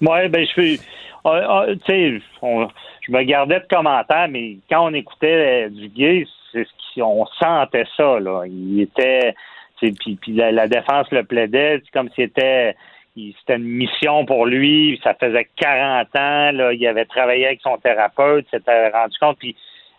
[0.00, 0.78] Oui, ben je fais.
[1.24, 2.68] ah, tu sais, on-
[3.04, 7.26] je me gardais de commentaires, mais quand on écoutait euh, du gay, c'est ce qu'on
[7.40, 8.44] sentait ça, là.
[8.46, 9.34] Il était.
[9.80, 12.76] Puis, la, la défense le plaidait, c'est comme si c'était.
[13.16, 17.60] Il- C'était une mission pour lui, ça faisait 40 ans, là, il avait travaillé avec
[17.62, 19.54] son thérapeute, s'était rendu compte, puis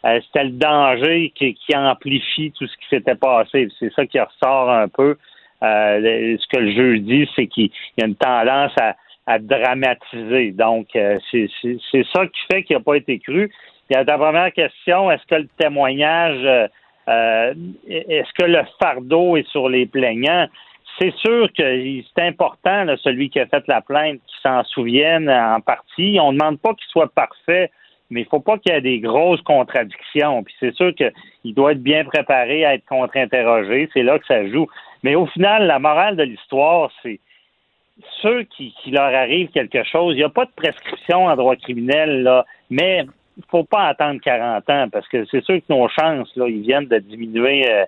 [0.06, 3.68] euh, c'était le danger qui, qui amplifie tout ce qui s'était passé.
[3.80, 5.16] C'est ça qui ressort un peu.
[5.64, 8.96] Euh, ce que le juge dit, c'est qu'il y a une tendance à,
[9.28, 10.52] à dramatiser.
[10.52, 11.48] Donc, euh, c'est
[12.14, 13.50] ça qui fait qu'il n'a pas été cru.
[13.90, 16.68] Et à ta première question, est-ce que le témoignage, euh,
[17.08, 17.54] euh,
[17.88, 20.48] est-ce que le fardeau est sur les plaignants?
[21.00, 25.30] C'est sûr que c'est important, là, celui qui a fait la plainte, qu'il s'en souvienne
[25.30, 26.18] en partie.
[26.22, 27.72] On ne demande pas qu'il soit parfait,
[28.10, 30.44] mais il faut pas qu'il y ait des grosses contradictions.
[30.44, 33.90] Puis c'est sûr qu'il doit être bien préparé à être contre-interrogé.
[33.94, 34.68] C'est là que ça joue.
[35.02, 37.20] Mais au final, la morale de l'histoire, c'est
[38.22, 41.56] ceux qui, qui leur arrive quelque chose, il n'y a pas de prescription en droit
[41.56, 43.06] criminel, là, mais
[43.38, 46.62] il faut pas attendre 40 ans parce que c'est sûr que nos chances, là, ils
[46.62, 47.70] viennent de diminuer.
[47.70, 47.86] euh,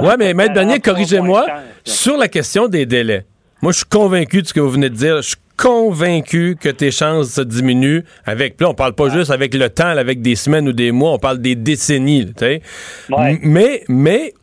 [0.00, 1.46] Ouais, mais Maître Bernier, 40 fois corrigez-moi,
[1.84, 3.24] sur la question des délais.
[3.62, 5.16] Moi, je suis convaincu de ce que vous venez de dire.
[5.16, 8.60] Je suis convaincu que tes chances se diminuent avec.
[8.60, 11.18] Là, on parle pas juste avec le temps, avec des semaines ou des mois, on
[11.18, 12.32] parle des décennies.
[13.42, 14.34] Mais, mais.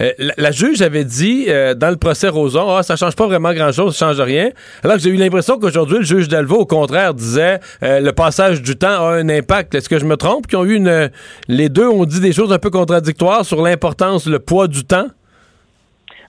[0.00, 3.26] Euh, la, la juge avait dit euh, dans le procès Roson, ah, ça change pas
[3.26, 4.50] vraiment grand-chose, ça change rien.
[4.82, 8.62] Alors que j'ai eu l'impression qu'aujourd'hui, le juge Delvaux, au contraire, disait euh, le passage
[8.62, 9.74] du temps a un impact.
[9.74, 10.46] Est-ce que je me trompe?
[10.46, 11.10] Qu'ils ont eu une,
[11.48, 15.08] les deux ont dit des choses un peu contradictoires sur l'importance, le poids du temps?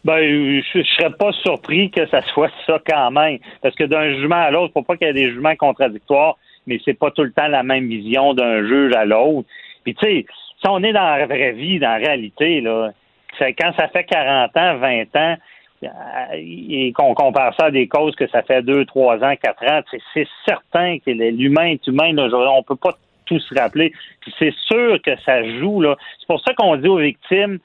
[0.03, 3.37] Ben, je, je serais pas surpris que ça soit ça quand même.
[3.61, 6.79] Parce que d'un jugement à l'autre, faut pas qu'il y ait des jugements contradictoires, mais
[6.83, 9.47] c'est pas tout le temps la même vision d'un juge à l'autre.
[9.83, 10.25] Puis tu sais,
[10.59, 12.91] si on est dans la vraie vie, dans la réalité, là,
[13.39, 15.35] quand ça fait 40 ans, 20 ans,
[15.83, 15.87] euh,
[16.35, 19.81] et qu'on compare ça à des causes que ça fait 2, 3 ans, 4 ans,
[20.13, 22.13] c'est- certain que l'humain est humain.
[22.13, 22.93] Là, on peut pas
[23.25, 23.91] tout se rappeler.
[24.37, 25.83] C'est sûr que ça joue.
[26.19, 27.59] C'est pour ça qu'on dit aux victimes,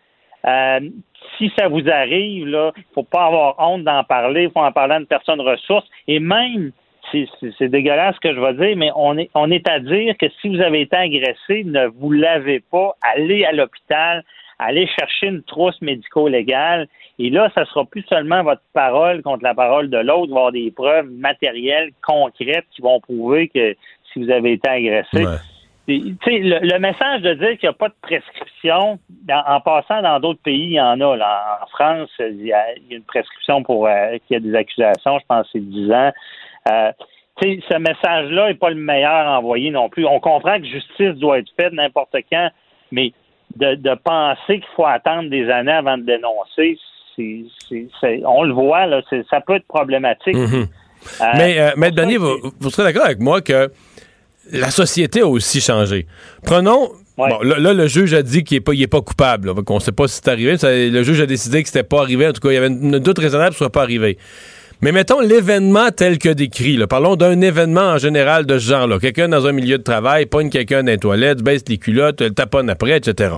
[0.47, 0.81] euh,
[1.37, 4.95] si ça vous arrive, là, faut pas avoir honte d'en parler, il faut en parler
[4.95, 5.87] à une personne ressource.
[6.07, 6.73] Et même,
[7.13, 10.27] c'est dégueulasse ce que je vais dire, mais on est, on est à dire que
[10.41, 14.25] si vous avez été agressé, ne vous lavez pas, allez à l'hôpital,
[14.59, 16.89] allez chercher une trousse médico-légale.
[17.19, 20.71] Et là, ça sera plus seulement votre parole contre la parole de l'autre, avoir des
[20.71, 23.75] preuves matérielles, concrètes qui vont prouver que
[24.13, 25.25] si vous avez été agressé.
[25.89, 30.03] Sais, le, le message de dire qu'il n'y a pas de prescription, dans- en passant
[30.03, 31.17] dans d'autres pays, il y en a.
[31.17, 31.61] Là.
[31.63, 34.41] En France, il y, a, il y a une prescription pour euh, qu'il y a
[34.41, 36.13] des accusations, je pense que c'est 10 ans.
[36.71, 36.93] Euh,
[37.41, 40.05] tu sais, ce message-là n'est pas le meilleur à envoyer non plus.
[40.07, 42.49] On comprend que justice doit être faite n'importe quand,
[42.91, 43.13] mais
[43.55, 46.79] de, de penser qu'il faut attendre des années avant de dénoncer,
[47.15, 50.35] c'est, c'est- c'est- on le voit, là, ça peut être problématique.
[50.37, 50.67] Mhm.
[51.21, 53.71] Euh, Mais, euh, Maître Bernier, vous, vous serez d'accord avec moi que
[54.53, 56.07] la société a aussi changé.
[56.45, 56.91] Prenons.
[57.17, 59.51] Bon, là, là, le juge a dit qu'il n'est pas, il est pas coupable.
[59.69, 60.59] On ne sait pas si c'est arrivé.
[60.59, 62.27] Ça- le juge a décidé que c'était pas arrivé.
[62.29, 64.19] En tout cas, il y avait une doute raisonnable que ce soit pas arrivé.
[64.83, 66.77] Mais mettons l'événement tel que décrit.
[66.77, 66.87] là.
[66.87, 68.99] Parlons d'un événement en général de ce genre-là.
[68.99, 72.31] Quelqu'un dans un milieu de travail, pogne quelqu'un dans les toilettes, baisse les culottes, le
[72.31, 73.37] taponne après, etc.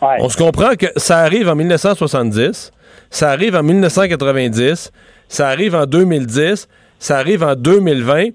[0.00, 2.72] On se comprend que ça arrive en 1970,
[3.10, 4.90] ça arrive en 1990,
[5.28, 6.68] ça arrive en 2010,
[6.98, 8.30] ça arrive en 2020.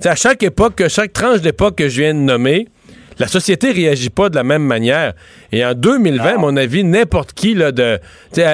[0.00, 2.68] T'sais, à chaque époque, chaque tranche d'époque que je viens de nommer,
[3.20, 5.12] la société réagit pas de la même manière.
[5.52, 8.00] Et en 2020, à mon avis, n'importe qui, là, de,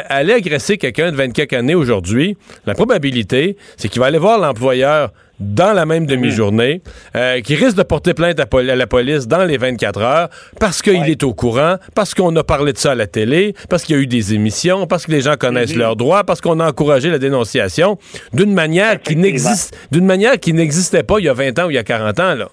[0.09, 2.37] aller agresser quelqu'un de 24 années aujourd'hui,
[2.67, 6.81] la probabilité, c'est qu'il va aller voir l'employeur dans la même demi-journée,
[7.15, 11.09] euh, qui risque de porter plainte à la police dans les 24 heures parce qu'il
[11.11, 13.99] est au courant, parce qu'on a parlé de ça à la télé, parce qu'il y
[13.99, 15.79] a eu des émissions, parce que les gens connaissent Mhm.
[15.79, 17.99] leurs droits, parce qu'on a encouragé la dénonciation
[18.33, 21.71] d'une manière qui n'existe, d'une manière qui n'existait pas il y a 20 ans ou
[21.71, 22.49] il y a 40 ans, là.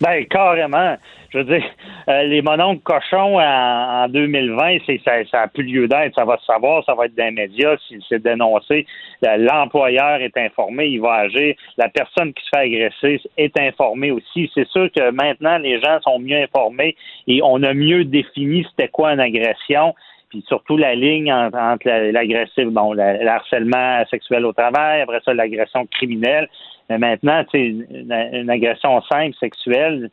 [0.00, 0.96] Ben, carrément.
[1.30, 1.64] Je veux dire,
[2.08, 6.14] euh, les mononcles cochons en, en 2020, c'est, ça, ça a plus lieu d'être.
[6.14, 8.86] Ça va se savoir, ça va être dans les médias, si c'est dénoncé.
[9.22, 11.54] L'employeur est informé, il va agir.
[11.76, 14.50] La personne qui se fait agresser est informée aussi.
[14.54, 16.96] C'est sûr que maintenant, les gens sont mieux informés
[17.28, 19.94] et on a mieux défini c'était quoi une agression
[20.30, 25.18] puis surtout la ligne en- entre la- l'agressif, bon, le harcèlement sexuel au travail, après
[25.24, 26.48] ça, l'agression criminelle.
[26.90, 30.10] Mais maintenant, une, agression simple, sexuelle,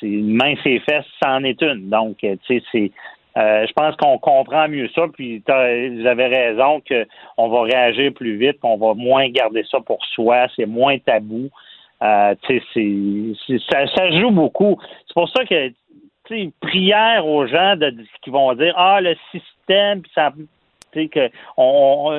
[0.00, 1.88] c'est une main ses fesses, c'en est une.
[1.88, 2.62] Donc, c'est.
[2.74, 8.36] euh, je pense qu'on comprend mieux ça, puis vous avez raison qu'on va réagir plus
[8.36, 11.48] vite, qu'on va moins garder ça pour soi, c'est moins tabou.
[12.02, 14.78] Euh, ça, joue beaucoup.
[15.06, 15.72] C'est pour ça que
[16.60, 20.32] prière aux gens de, qui vont dire ah le système ça
[20.92, 21.30] que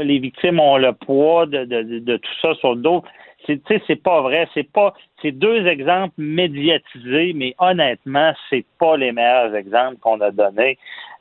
[0.03, 3.03] les victimes ont le poids de- de tout ça sur le dos
[3.45, 8.65] c'est tu sais c'est pas vrai c'est pas c'est deux exemples médiatisés mais honnêtement c'est
[8.79, 10.77] pas les meilleurs exemples qu'on a donnés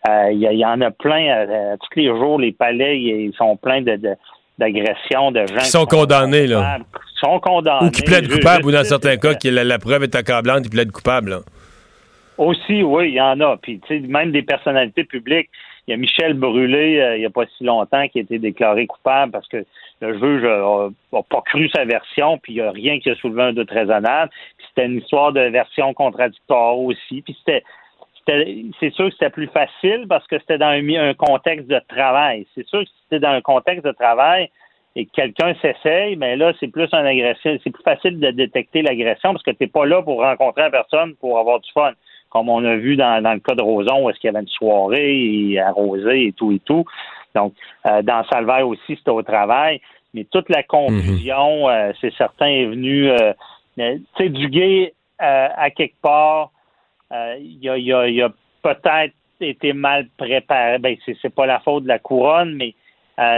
[0.09, 3.83] Euh, il y, en a plein euh, tous les jours les palais ils sont pleins
[3.83, 4.15] de, de
[4.59, 6.79] d'agressions de gens Qui sont condamnés, là.
[6.79, 10.05] qui sont condamnés Ou qui plaident coupables, ou dans certains cas, que la, la preuve
[10.05, 11.41] est accablante, ils plaident coupables, là.
[12.39, 13.57] Aussi, oui, il y en a.
[13.57, 15.49] Puis, tu sais, même des personnalités publiques.
[15.87, 18.39] Il y a Michel Brûlé, euh, il n'y a pas si longtemps, qui a été
[18.39, 19.65] déclaré coupable parce que
[20.01, 23.43] le juge n'a pas cru sa version, puis il n'y a rien qui a soulevé
[23.43, 24.31] un doute raisonnable.
[24.59, 27.23] Puis c'était une histoire de version contradictoire aussi.
[27.23, 27.63] Puis c'était,
[28.81, 32.47] c'est sûr que c'était plus facile parce que c'était dans un, un contexte de travail.
[32.55, 34.51] C'est sûr que c'était dans un contexte de travail
[34.97, 37.59] et que quelqu'un s'essaye, mais là, c'est plus un agression.
[37.63, 40.71] C'est plus facile de détecter l'agression parce que tu n'es pas là pour rencontrer la
[40.71, 41.93] personne pour avoir du fun
[42.37, 44.43] comme on a vu dans, dans le cas de Roson, où est-ce qu'il y avait
[44.43, 45.11] une soirée
[45.53, 46.85] et arrosée et tout et tout.
[47.35, 47.55] Donc,
[47.87, 49.81] euh, dans Salvaire aussi, c'était au travail.
[50.13, 53.09] Mais toute la confusion, euh, c'est certain, est venue.
[53.11, 53.33] euh,
[53.79, 56.51] tu sais, Duguay, euh, à quelque part,
[57.11, 58.29] il a, a- a
[58.63, 60.79] peut-être été mal préparé.
[60.79, 62.75] Ben, c'est, pas la faute de la couronne, mais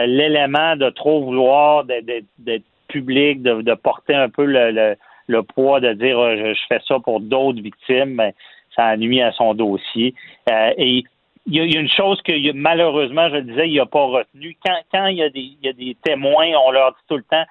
[0.06, 4.96] l'élément de trop vouloir d'être, public, de, de porter un peu le, le-
[5.26, 8.32] le poids de dire je, je fais ça pour d'autres victimes, ben,
[8.78, 10.14] ça a nuit à son dossier.
[10.48, 11.04] Euh, et
[11.46, 14.56] il y, a, une chose que malheureusement, je le disais, il n'a pas retenu.
[14.64, 17.16] Quand, quand il, y a des, il y a des témoins, on leur dit tout
[17.16, 17.44] le temps,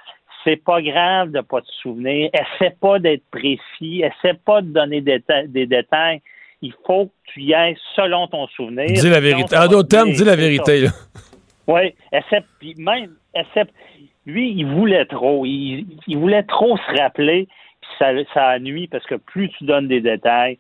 [0.43, 2.29] c'est pas grave de pas te souvenir.
[2.33, 4.03] Essaie pas d'être précis.
[4.03, 6.21] Essaie pas de donner des, déta- des détails.
[6.61, 8.87] Il faut que tu y ailles selon ton souvenir.
[8.87, 9.57] Dis la vérité.
[9.57, 10.87] En d'autres termes, dis la vérité,
[11.67, 11.93] oui,
[12.59, 13.73] puis même, except,
[14.25, 15.45] lui, il voulait trop.
[15.45, 17.49] Il, il voulait trop se rappeler,
[17.81, 20.59] puis ça, ça a nuit parce que plus tu donnes des détails,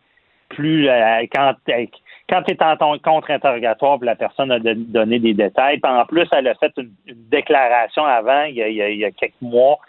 [0.49, 1.53] plus euh, quand,
[2.29, 6.27] quand tu es en ton contre-interrogatoire, la personne a donné des détails, puis en plus,
[6.31, 9.79] elle a fait une, déclaration avant, il y a, quelques mois,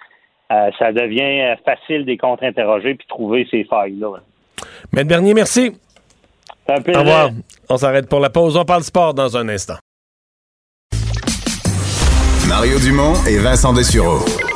[0.51, 4.19] euh, ça devient facile de les contre-interroger puis trouver ces failles-là.
[4.93, 5.73] Maître Bernier, merci.
[6.69, 7.31] Un Au revoir.
[7.71, 8.57] On s'arrête pour la pause.
[8.57, 9.77] On parle sport dans un instant.
[12.49, 14.47] Mario Dumont et Vincent Dessureau.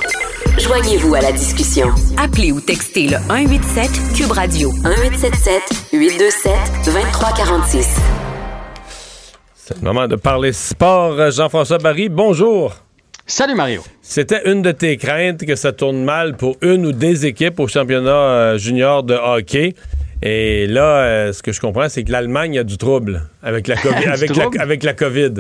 [0.59, 1.89] Joignez-vous à la discussion.
[2.17, 6.53] Appelez ou textez le 187 Cube Radio 1877 827
[6.85, 7.97] 2346.
[9.57, 11.31] C'est le moment de parler sport.
[11.31, 12.75] Jean-François Barry, bonjour.
[13.27, 13.83] Salut Mario.
[14.03, 17.67] C'était une de tes craintes que ça tourne mal pour une ou des équipes au
[17.67, 19.75] championnat euh, junior de hockey.
[20.23, 23.77] Et là, euh, ce que je comprends, c'est que l'Allemagne a du trouble avec la
[23.81, 24.05] COVID.
[24.07, 25.35] avec, La, avec la COVID.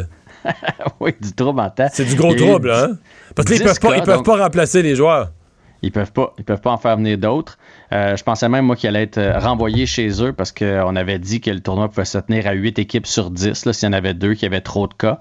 [1.00, 1.88] oui, du trouble en temps.
[1.92, 2.96] C'est du gros trouble, hein?
[3.34, 5.32] Parce qu'ils peuvent, pas, peuvent pas remplacer les joueurs.
[5.82, 7.58] Ils peuvent pas, ils peuvent pas en faire venir d'autres.
[7.92, 11.18] Euh, je pensais même, moi, qu'il allait être euh, renvoyé chez eux parce qu'on avait
[11.18, 13.92] dit que le tournoi pouvait se tenir à 8 équipes sur 10, s'il y en
[13.92, 15.18] avait deux qui avaient trop de cas.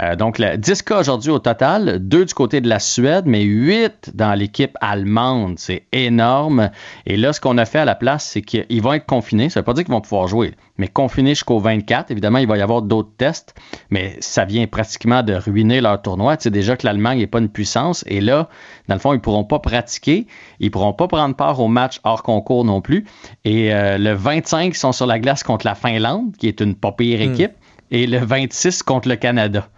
[0.00, 4.12] Euh, donc, 10 cas aujourd'hui au total, deux du côté de la Suède, mais 8
[4.14, 5.58] dans l'équipe allemande.
[5.58, 6.70] C'est énorme.
[7.04, 9.50] Et là, ce qu'on a fait à la place, c'est qu'ils vont être confinés.
[9.50, 12.10] Ça veut pas dire qu'ils vont pouvoir jouer, mais confinés jusqu'au 24.
[12.10, 13.54] Évidemment, il va y avoir d'autres tests,
[13.90, 16.38] mais ça vient pratiquement de ruiner leur tournoi.
[16.38, 18.02] Tu sais déjà que l'Allemagne n'est pas une puissance.
[18.06, 18.48] Et là,
[18.88, 20.26] dans le fond, ils pourront pas pratiquer.
[20.60, 23.04] Ils pourront pas prendre part au match hors concours non plus.
[23.44, 26.74] Et euh, le 25, ils sont sur la glace contre la Finlande, qui est une
[26.74, 27.32] pas pire hmm.
[27.32, 27.52] équipe.
[27.90, 29.68] Et le 26 contre le Canada.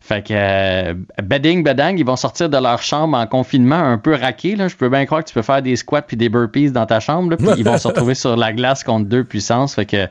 [0.00, 4.14] Fait que euh, bedding, bedang, ils vont sortir de leur chambre en confinement un peu
[4.14, 4.56] raqué.
[4.56, 4.66] Là.
[4.66, 7.00] Je peux bien croire que tu peux faire des squats puis des burpees dans ta
[7.00, 7.36] chambre.
[7.36, 9.74] puis ils vont se retrouver sur la glace contre deux puissances.
[9.74, 10.08] Fait que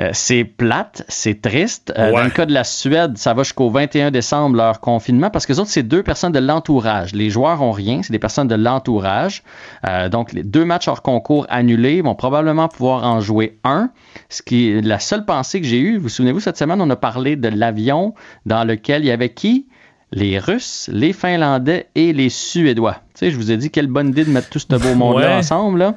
[0.00, 1.92] euh, c'est plate, c'est triste.
[1.98, 5.44] Euh, dans le cas de la Suède, ça va jusqu'au 21 décembre leur confinement parce
[5.44, 7.12] que les autres, c'est deux personnes de l'entourage.
[7.12, 9.42] Les joueurs ont rien, c'est des personnes de l'entourage.
[9.86, 13.90] Euh, donc, les deux matchs hors concours annulés vont probablement pouvoir en jouer un.
[14.30, 15.96] Ce qui est la seule pensée que j'ai eue.
[15.96, 18.14] Vous, vous souvenez-vous, cette semaine, on a parlé de l'avion
[18.46, 19.66] dans lequel il y avait qui?
[20.12, 22.94] les Russes, les Finlandais et les Suédois.
[23.14, 25.38] Tu sais, je vous ai dit quelle bonne idée de mettre tout ce beau monde-là
[25.38, 25.78] ensemble.
[25.78, 25.94] Là.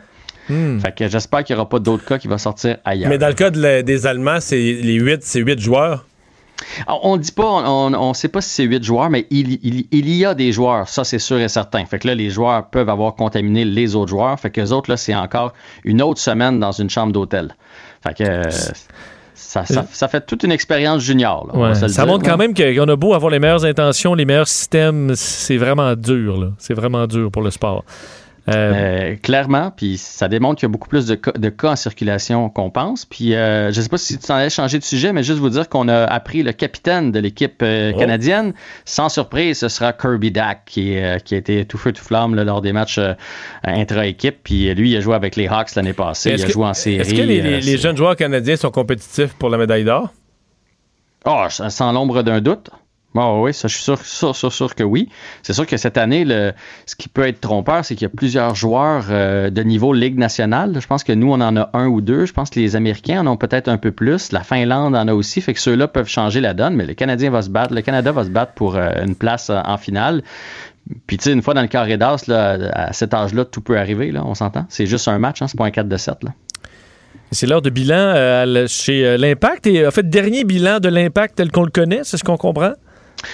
[0.49, 0.79] Hmm.
[0.79, 3.09] Fait que j'espère qu'il n'y aura pas d'autres cas qui vont sortir ailleurs.
[3.09, 6.05] Mais dans le cas des Allemands, c'est les 8, c'est 8 joueurs?
[6.87, 10.33] On dit pas, on ne sait pas si c'est 8 joueurs, mais il, y a
[10.33, 11.85] des joueurs, ça c'est sûr et certain.
[11.85, 14.39] Fait que là, les joueurs peuvent avoir contaminé les autres joueurs.
[14.39, 17.55] Fait que les autres, là, c'est encore une autre semaine dans une chambre d'hôtel.
[18.01, 18.49] Fait que.
[19.33, 21.51] ça, fait toute une expérience junior.
[21.73, 25.57] ça montre quand même qu'on a beau avoir les meilleures intentions, les meilleurs systèmes, c'est
[25.57, 26.53] vraiment dur.
[26.57, 27.83] C'est vraiment dur pour le sport.
[28.49, 32.49] Euh, euh, clairement, puis ça démontre qu'il y a beaucoup plus de cas, en circulation
[32.49, 33.05] qu'on pense.
[33.05, 35.39] Puis euh, je ne sais pas si tu t'en allais changer de sujet, mais juste
[35.39, 37.97] vous dire qu'on a appris le capitaine de l'équipe oh.
[37.97, 38.53] canadienne.
[38.83, 42.61] Sans surprise, ce sera Kirby Dack qui, qui a été tout feu tout flamme lors
[42.61, 42.99] des matchs
[43.63, 44.39] intra-équipe.
[44.43, 46.33] Puis lui, il a joué avec les Hawks l'année passée.
[46.37, 46.97] Il a joué en série.
[46.97, 50.09] Est-ce que les, jeunes joueurs canadiens sont compétitifs pour la médaille d'or?
[51.25, 52.69] Oh, sans l'ombre d'un doute.
[53.15, 55.07] Oh oui, ça, je suis sûr, sûr, sûr, que oui.
[55.43, 56.25] C'est sûr que cette année,
[56.85, 60.17] ce qui peut être trompeur, c'est qu'il y a plusieurs joueurs euh, de niveau Ligue
[60.17, 60.75] nationale.
[60.79, 62.25] Je pense que nous, on en a un ou deux.
[62.25, 64.31] Je pense que les Américains en ont peut-être un peu plus.
[64.31, 65.41] La Finlande en a aussi.
[65.41, 67.73] Fait que ceux-là peuvent changer la donne, mais le Canadien va se battre.
[67.73, 70.23] Le Canada va se battre pour euh, une place euh, en finale.
[71.05, 72.25] Puis, tu sais, une fois dans le carré d'as,
[72.73, 74.65] à cet âge-là, tout peut arriver, là, on s'entend.
[74.69, 76.23] C'est juste un match, hein, c'est pas un 4 de 7.
[76.23, 76.31] Là.
[77.31, 79.67] C'est l'heure de bilan chez l'Impact.
[79.67, 82.73] Et en fait, dernier bilan de l'Impact tel qu'on le connaît, c'est ce qu'on comprend?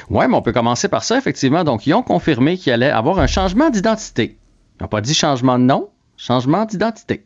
[0.09, 1.63] Oui, mais on peut commencer par ça, effectivement.
[1.63, 4.37] Donc, ils ont confirmé qu'il allait avoir un changement d'identité.
[4.79, 7.23] Ils n'ont pas dit changement de nom, changement d'identité.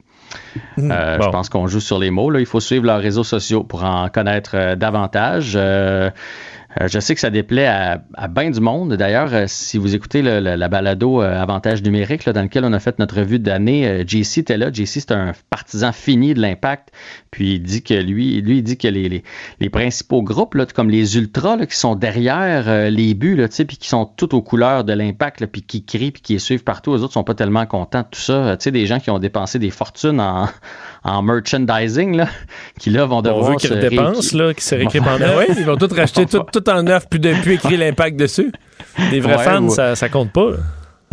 [0.77, 0.91] Hmm.
[0.91, 2.29] Euh, je pense qu'on joue sur les mots.
[2.29, 2.39] Là.
[2.39, 5.53] Il faut suivre leurs réseaux sociaux pour en connaître euh, davantage.
[5.55, 6.09] Euh, euh,
[6.81, 8.93] je sais que ça déplaît à, à bien du monde.
[8.93, 12.99] D'ailleurs, euh, si vous écoutez la balado euh, Avantage numérique, dans lequel on a fait
[12.99, 14.71] notre revue d'année, JC était là.
[14.71, 16.89] JC, c'est un partisan fini de l'impact.
[17.31, 19.23] Puis il dit que lui, lui il dit que les,
[19.59, 23.87] les, principaux groupes, là, comme les ultras, qui sont derrière les buts, là, puis qui
[23.87, 27.13] sont tout aux couleurs de l'impact, puis qui crient, puis qui suivent partout, les autres
[27.13, 28.55] sont pas tellement contents de tout ça.
[28.57, 30.47] Tu sais, des gens qui ont dépensé des fortunes en,
[31.03, 32.27] en merchandising, là,
[32.79, 33.43] qui là vont devoir.
[33.43, 36.43] On veut qu'ils dépensent, là, qui se réécrivent en oui, ils vont tout racheter tout,
[36.51, 38.51] tout en neuf, puis depuis écrit l'impact dessus.
[39.11, 40.51] Des vrais fans, ça, ça compte pas.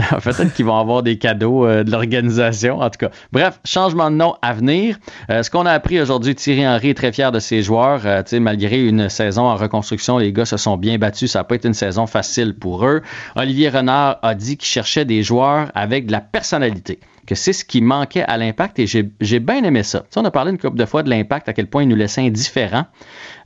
[0.23, 3.11] Peut-être qu'ils vont avoir des cadeaux euh, de l'organisation, en tout cas.
[3.33, 4.97] Bref, changement de nom à venir.
[5.31, 8.03] Euh, ce qu'on a appris aujourd'hui, Thierry Henry est très fier de ses joueurs.
[8.05, 11.33] Euh, malgré une saison en reconstruction, les gars se sont bien battus.
[11.33, 13.03] Ça n'a pas été une saison facile pour eux.
[13.37, 17.01] Olivier Renard a dit qu'il cherchait des joueurs avec de la personnalité
[17.31, 20.03] que c'est ce qui manquait à l'impact et j'ai bien aimé ça.
[20.17, 22.23] on a parlé une couple de fois de l'impact, à quel point il nous laissait
[22.23, 22.87] indifférents.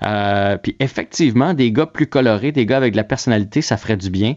[0.03, 3.99] Euh, puis effectivement, des gars plus colorés, des gars avec de la personnalité, ça ferait
[3.99, 4.37] du bien.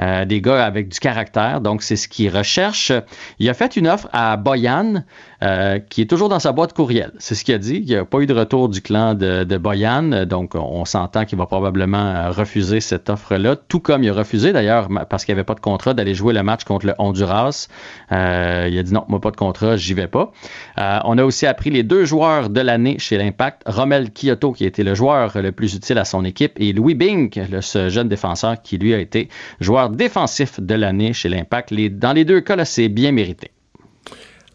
[0.00, 2.90] Euh, des gars avec du caractère, donc c'est ce qu'il recherche.
[3.38, 5.04] Il a fait une offre à Boyan,
[5.42, 7.12] euh, qui est toujours dans sa boîte courriel.
[7.18, 7.76] C'est ce qu'il a dit.
[7.76, 11.26] Il n'y a pas eu de retour du clan de, de Boyan, donc on s'entend
[11.26, 15.38] qu'il va probablement refuser cette offre-là, tout comme il a refusé d'ailleurs, parce qu'il n'y
[15.38, 17.68] avait pas de contrat, d'aller jouer le match contre le Honduras.
[18.10, 20.32] il a dit non, moi pas de contrat, j'y vais pas.
[20.76, 24.82] on a aussi appris les deux joueurs de l'année chez l'Impact, Romel Kyoto, qui était
[24.82, 28.62] le joueur le plus utile à son équipe, et Louis Bink, le, ce jeune défenseur
[28.62, 29.28] qui lui a été
[29.60, 31.72] joueur défensif de l'année chez l'Impact.
[31.74, 33.50] dans les deux cas, c'est bien mérité.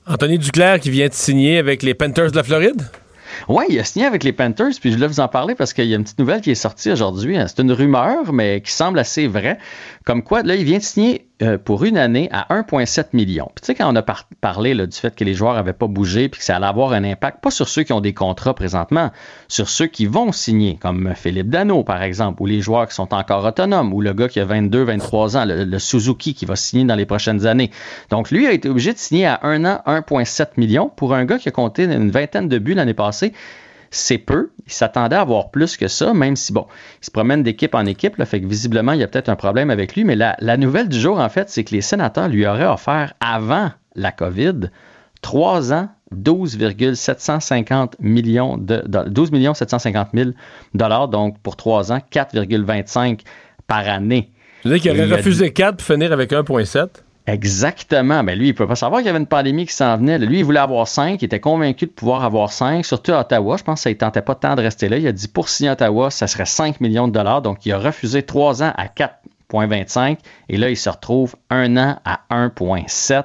[0.07, 2.81] Anthony Duclair qui vient de signer avec les Panthers de la Floride?
[3.47, 5.85] Oui, il a signé avec les Panthers, puis je voulais vous en parler parce qu'il
[5.85, 7.37] y a une petite nouvelle qui est sortie aujourd'hui.
[7.47, 9.57] C'est une rumeur, mais qui semble assez vraie.
[10.05, 13.45] Comme quoi, là, il vient de signer euh, pour une année à 1,7 million.
[13.55, 14.03] Puis tu sais, quand on a
[14.41, 17.03] parlé du fait que les joueurs n'avaient pas bougé puis que ça allait avoir un
[17.03, 19.11] impact, pas sur ceux qui ont des contrats présentement,
[19.47, 23.13] sur ceux qui vont signer, comme Philippe Dano, par exemple, ou les joueurs qui sont
[23.13, 26.85] encore autonomes, ou le gars qui a 22, 23 ans, le, Suzuki qui va signer
[26.85, 27.71] dans les prochaines années.
[28.09, 31.39] Donc, lui a été obligé de signer à un an 1,7 million pour un gars
[31.39, 33.33] qui a compté une vingtaine de buts l'année passée
[33.91, 34.49] c'est peu.
[34.65, 36.65] Il s'attendait à avoir plus que ça, même si, bon,
[37.01, 39.35] il se promène d'équipe en équipe, là, fait que visiblement, il y a peut-être un
[39.35, 40.05] problème avec lui.
[40.05, 43.71] Mais la, nouvelle du jour, en fait, c'est que les sénateurs lui auraient offert, avant
[43.95, 44.71] la COVID,
[45.21, 50.31] 3 ans, 12,750 millions de, 12 millions 750 000
[50.73, 53.19] dollars, donc pour 3 ans, 4,25
[53.67, 54.31] par année.
[54.63, 56.87] Vous dire qu'il aurait refusé 4 pour finir avec 1,7?
[57.31, 58.23] Exactement.
[58.23, 60.19] Mais lui, il ne peut pas savoir qu'il y avait une pandémie qui s'en venait.
[60.19, 61.21] Lui, il voulait avoir cinq.
[61.21, 63.55] Il était convaincu de pouvoir avoir cinq, surtout à Ottawa.
[63.57, 64.97] Je pense que ça ne tentait pas tant de rester là.
[64.97, 67.41] Il a dit pour signer Ottawa, ça serait 5 millions de dollars.
[67.41, 70.17] Donc, il a refusé trois ans à 4,25.
[70.49, 73.23] Et là, il se retrouve un an à 1,7.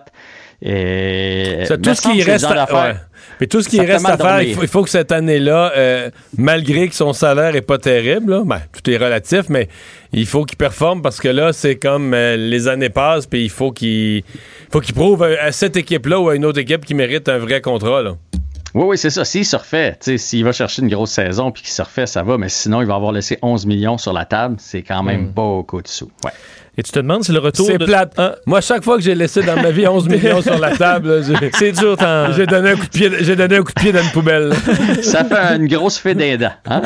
[0.63, 1.65] Et...
[1.67, 3.09] C'est tout ce qui reste à faire.
[3.41, 6.95] Mais tout ce qui reste à faire, il faut, que cette année-là, euh, malgré que
[6.95, 9.69] son salaire est pas terrible, ben, tout est relatif, mais
[10.13, 13.51] il faut qu'il performe parce que là, c'est comme euh, les années passent, puis il
[13.51, 14.23] faut qu'il
[14.73, 17.61] faut qu'il prouve à, cette équipe-là ou à une autre équipe qui mérite un vrai
[17.61, 18.03] contrat.
[18.75, 19.25] Oui, oui, c'est ça.
[19.25, 22.37] S'il se refait, s'il va chercher une grosse saison puis qu'il se refait, ça va,
[22.37, 24.57] mais sinon, il va avoir laissé 11 millions sur la table.
[24.59, 25.33] C'est quand même hmm.
[25.33, 26.11] beaucoup de sous.
[26.25, 26.33] Ouais.
[26.79, 27.67] Et tu te demandes si le retour.
[27.67, 28.13] C'est plate.
[28.19, 28.35] Hein?
[28.45, 31.23] Moi, chaque fois que j'ai laissé dans ma vie 11 millions sur la table,
[31.55, 31.97] c'est dur.
[32.37, 34.53] J'ai donné un coup de pied, j'ai donné un coup de pied dans une poubelle.
[35.03, 36.53] Ça fait une grosse fée d'aidant.
[36.67, 36.83] Hein?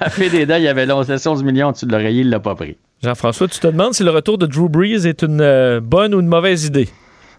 [0.00, 2.76] La fée d'aidant, il y avait 11 millions au-dessus de l'oreiller, il l'a pas pris.
[3.02, 6.20] Jean-François, tu te demandes si le retour de Drew Brees est une euh, bonne ou
[6.20, 6.88] une mauvaise idée?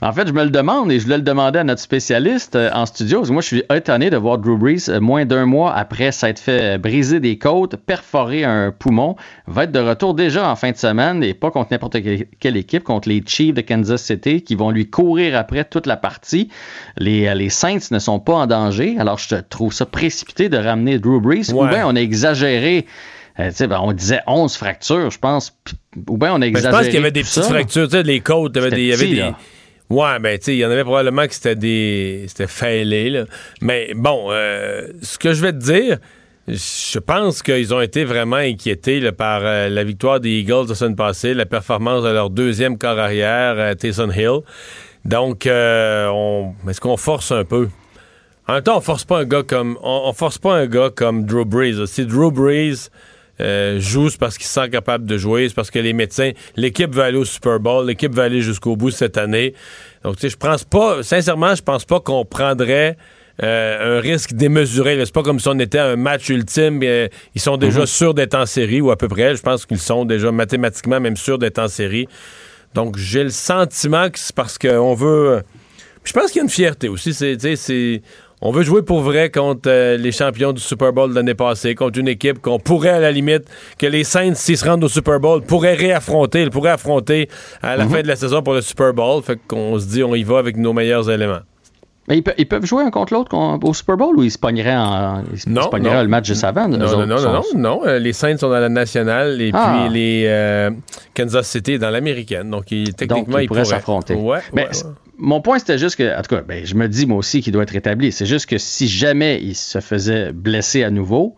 [0.01, 2.69] En fait, je me le demande et je voulais le demander à notre spécialiste euh,
[2.71, 3.19] en studio.
[3.19, 6.11] Parce que moi, je suis étonné de voir Drew Brees, euh, moins d'un mois après
[6.11, 9.15] s'être fait euh, briser des côtes, perforer un poumon,
[9.47, 11.97] va être de retour déjà en fin de semaine et pas contre n'importe
[12.39, 15.97] quelle équipe, contre les Chiefs de Kansas City qui vont lui courir après toute la
[15.97, 16.49] partie.
[16.97, 18.97] Les, les Saints ne sont pas en danger.
[18.99, 21.51] Alors, je trouve ça précipité de ramener Drew Brees.
[21.53, 22.85] Ou bien on a exagéré.
[23.37, 25.57] ben, on disait 11 fractures, je pense.
[26.07, 26.71] Ou bien on a exagéré.
[26.71, 29.07] je pense qu'il y avait des petites fractures, tu sais, les côtes, il y avait
[29.07, 29.33] des,
[29.89, 32.25] Ouais, ben, tu sais, il y en avait probablement que c'était des.
[32.27, 33.25] C'était fêlé, là.
[33.61, 35.97] Mais bon, euh, ce que je vais te dire,
[36.47, 40.97] je pense qu'ils ont été vraiment inquiétés par euh, la victoire des Eagles la semaine
[40.97, 44.39] passée, la performance de leur deuxième corps arrière, euh, Taysom Hill.
[45.05, 47.69] Donc, on, est-ce qu'on force un peu?
[48.49, 49.77] En même temps, on force pas un gars comme.
[49.81, 51.85] On, force pas un gars comme Drew Brees.
[51.87, 52.89] Si Drew Brees
[53.39, 56.31] euh, joue, c'est parce qu'il se sent capable de jouer, c'est parce que les médecins,
[56.55, 59.53] l'équipe va aller au Super Bowl, l'équipe va aller jusqu'au bout cette année.
[60.03, 62.97] Donc, tu sais, je pense pas, sincèrement, je pense pas qu'on prendrait
[63.43, 64.99] euh, un risque démesuré.
[65.05, 66.79] C'est pas comme si on était à un match ultime.
[66.83, 67.85] Euh, ils sont déjà mhm.
[67.85, 69.35] sûrs d'être en série, ou à peu près.
[69.35, 72.07] Je pense qu'ils sont déjà mathématiquement même sûrs d'être en série.
[72.73, 75.43] Donc, j'ai le sentiment que c'est parce qu'on veut.
[76.03, 77.13] Je pense qu'il y a une fierté aussi.
[77.13, 78.01] C'est,
[78.41, 81.73] on veut jouer pour vrai contre euh, les champions du Super Bowl de l'année passée,
[81.73, 83.45] contre une équipe qu'on pourrait, à la limite,
[83.79, 86.43] que les Saints, s'ils se rendent au Super Bowl, pourraient réaffronter.
[86.43, 87.29] Ils pourraient affronter
[87.63, 87.91] à la mhm.
[87.91, 89.23] fin de la saison pour le Super Bowl.
[89.23, 91.39] Fait qu'on se dit, on y va avec nos meilleurs éléments.
[92.07, 95.23] Mais ils, peuvent jouer un contre l'autre au Super Bowl ou ils se pogneraient, en,
[95.45, 96.69] le match juste avant?
[96.69, 99.83] Non, non, non, non, non, euh, Les Saints sont dans la nationale et ah.
[99.83, 100.71] puis les euh,
[101.13, 102.49] Kansas City dans l'américaine.
[102.49, 104.13] Donc, techniquement, ils, pourraient s'affronter.
[104.13, 104.69] Ouais, ouais,
[105.17, 107.53] mon point, c'était juste que, en tout cas, ben, je me dis moi aussi qu'il
[107.53, 108.11] doit être rétabli.
[108.11, 111.35] C'est juste que si jamais il se faisait blesser à nouveau,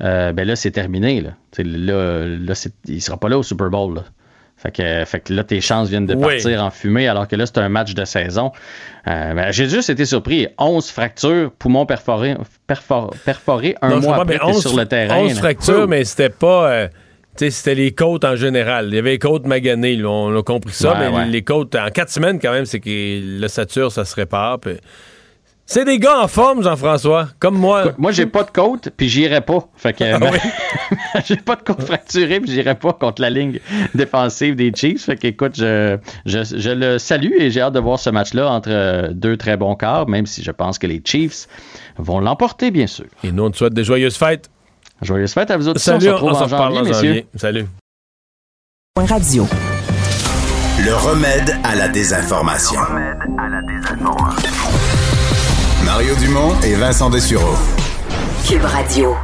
[0.00, 1.20] euh, ben là, c'est terminé.
[1.20, 1.30] Là.
[1.58, 4.02] là, là il sera pas là au Super Bowl.
[4.56, 7.44] Fait que, fait que là, tes chances viennent de partir en fumée, alors que là,
[7.44, 8.52] c'est un match de saison.
[9.06, 10.48] Euh, ben, j'ai juste été surpris.
[10.58, 15.18] 11 fractures, poumons perforés, perforés un mois après, sur le terrain.
[15.18, 16.70] 11 fractures, mais c'était pas...
[16.70, 16.88] Euh,
[17.38, 18.88] c'était les côtes en général.
[18.88, 21.26] Il y avait les côtes maganées, là, on a compris ça, Ouais, mais ouais.
[21.26, 24.58] les côtes, en quatre semaines, quand même, c'est que l'ossature, ça se répare.
[24.60, 24.76] puis-
[25.68, 27.92] C'est des gars en forme, Jean-François, comme moi.
[27.98, 29.66] Moi, j'ai pas de côte, puis j'irai pas.
[29.76, 30.38] Fait que Ah ben, oui?
[31.26, 33.58] j'ai pas de côte fracturée, puis j'irai pas contre la ligne
[33.92, 35.06] défensive des Chiefs.
[35.06, 38.48] Fait que, écoute, je, je, je le salue et j'ai hâte de voir ce match-là
[38.48, 41.48] entre euh, deux très bons quarts, même si je pense que les Chiefs
[41.98, 43.06] vont l'emporter, bien sûr.
[43.24, 44.48] Et nous, on te souhaite des joyeuses fêtes.
[45.02, 45.80] Joyeuses fêtes à vous autres.
[45.80, 46.94] Salut, on se retrouve on en janvier, en messieurs.
[46.94, 47.26] janvier.
[47.36, 47.66] Salut.
[48.96, 49.46] Radio.
[50.84, 52.80] Le remède à la désinformation.
[55.84, 57.54] Mario Dumont et Vincent Dessureau.
[58.46, 59.14] Cube Radio.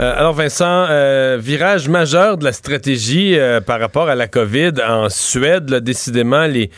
[0.00, 4.72] Euh, alors Vincent, euh, virage majeur de la stratégie euh, par rapport à la COVID
[4.88, 5.66] en Suède.
[5.66, 6.70] décidément, les,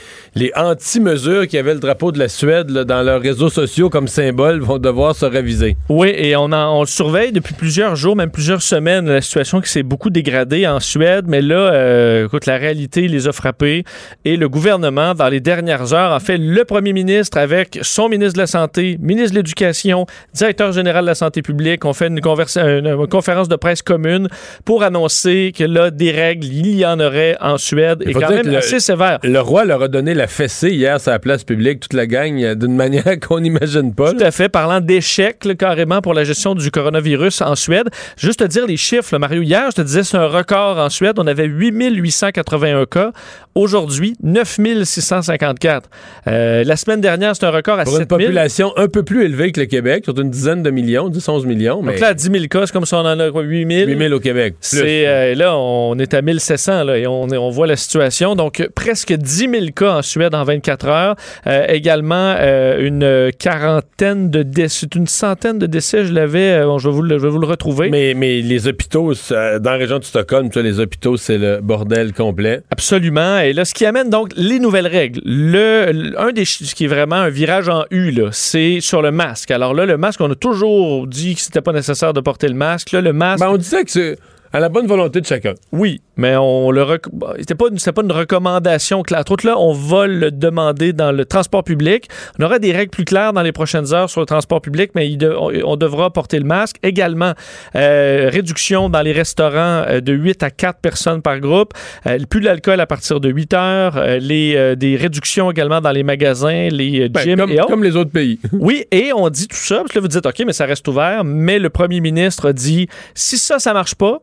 [0.56, 4.78] anti-mesures qui avaient le drapeau de la Suède dans leurs réseaux sociaux comme symbole vont
[4.78, 5.76] devoir se réviser.
[5.88, 10.10] Oui, et on, surveille depuis plusieurs jours, même plusieurs semaines, la situation qui s'est beaucoup
[10.10, 11.26] dégradée en Suède.
[11.28, 13.84] Mais là, écoute, la réalité les a frappés.
[14.24, 18.34] Et le gouvernement, dans les dernières heures, en fait, le premier ministre avec son ministre
[18.34, 22.20] de la Santé, ministre de l'Éducation, directeur général de la Santé publique, ont fait une,
[22.20, 24.28] conversa- une- une conférence de presse commune
[24.64, 28.46] pour annoncer que là, des règles, il y en aurait en Suède, et quand même
[28.48, 29.18] le- assez sévères.
[29.22, 32.40] Le roi leur a donné la fessée hier sur la place publique, toute la gang,
[32.42, 34.12] euh, d'une manière qu'on n'imagine pas.
[34.12, 37.88] Tout à fait, parlant d'échec carrément pour la gestion du coronavirus en Suède.
[38.16, 40.88] Juste te dire les chiffres, là, Mario, hier, je te disais, c'est un record en
[40.90, 41.14] Suède.
[41.18, 43.12] On avait 8881 cas.
[43.54, 45.88] Aujourd'hui, 9654.
[46.26, 48.26] Euh, la semaine dernière, c'est un record à Pour une 7000.
[48.26, 51.82] population un peu plus élevée que le Québec, sur une dizaine de millions, 10-11 millions.
[51.82, 53.66] Mais Donc là, à 10 000 cas, c'est comme si on en a quoi, 8
[53.70, 53.88] 000.
[53.88, 54.54] 8 000 au Québec.
[54.60, 58.34] C'est, euh, là, on est à 1700 là, et on, voit la situation.
[58.34, 61.16] Donc, presque 10 000 cas en Suède en 24 heures.
[61.46, 66.88] Euh, également, euh, une quarantaine de décès, une centaine de décès, je l'avais, bon, je,
[66.88, 67.90] vais vous le, je vais vous le retrouver.
[67.90, 71.60] Mais, mais les hôpitaux, dans la région de Stockholm, tu vois, les hôpitaux, c'est le
[71.60, 72.62] bordel complet.
[72.70, 73.38] Absolument.
[73.38, 75.20] Et là, ce qui amène donc les nouvelles règles.
[75.24, 79.02] Le, le- un des ce qui est vraiment un virage en U, là, c'est sur
[79.02, 79.50] le masque.
[79.50, 82.54] Alors là, le masque, on a toujours dit que c'était pas nécessaire de porter le
[82.54, 82.83] masque.
[82.92, 83.40] Là, le masque.
[83.40, 84.18] Ben, on disait que c'est
[84.54, 85.54] à la bonne volonté de chacun.
[85.72, 89.24] Oui, mais on le rec- bon, c'était pas une- pas une recommandation claire.
[89.24, 92.08] Tout là, on va le demander dans le transport public.
[92.38, 95.08] On aura des règles plus claires dans les prochaines heures sur le transport public, mais
[95.10, 95.34] il de-
[95.64, 96.76] on, devra porter le masque.
[96.82, 97.32] Également,
[97.74, 101.72] euh, réduction dans les restaurants euh, de 8 à 4 personnes par groupe.
[102.06, 104.00] Euh, plus d'alcool à partir de 8 heures.
[104.20, 107.68] Les, des réductions également dans les magasins, les Ben, gyms comme, et autres.
[107.68, 108.38] comme les autres pays.
[108.52, 110.86] Oui, et on dit tout ça, parce que là, vous dites, OK, mais ça reste
[110.86, 114.20] ouvert, mais le premier ministre dit, si ça, ça marche pas,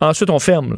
[0.00, 0.76] ensuite, on ferme.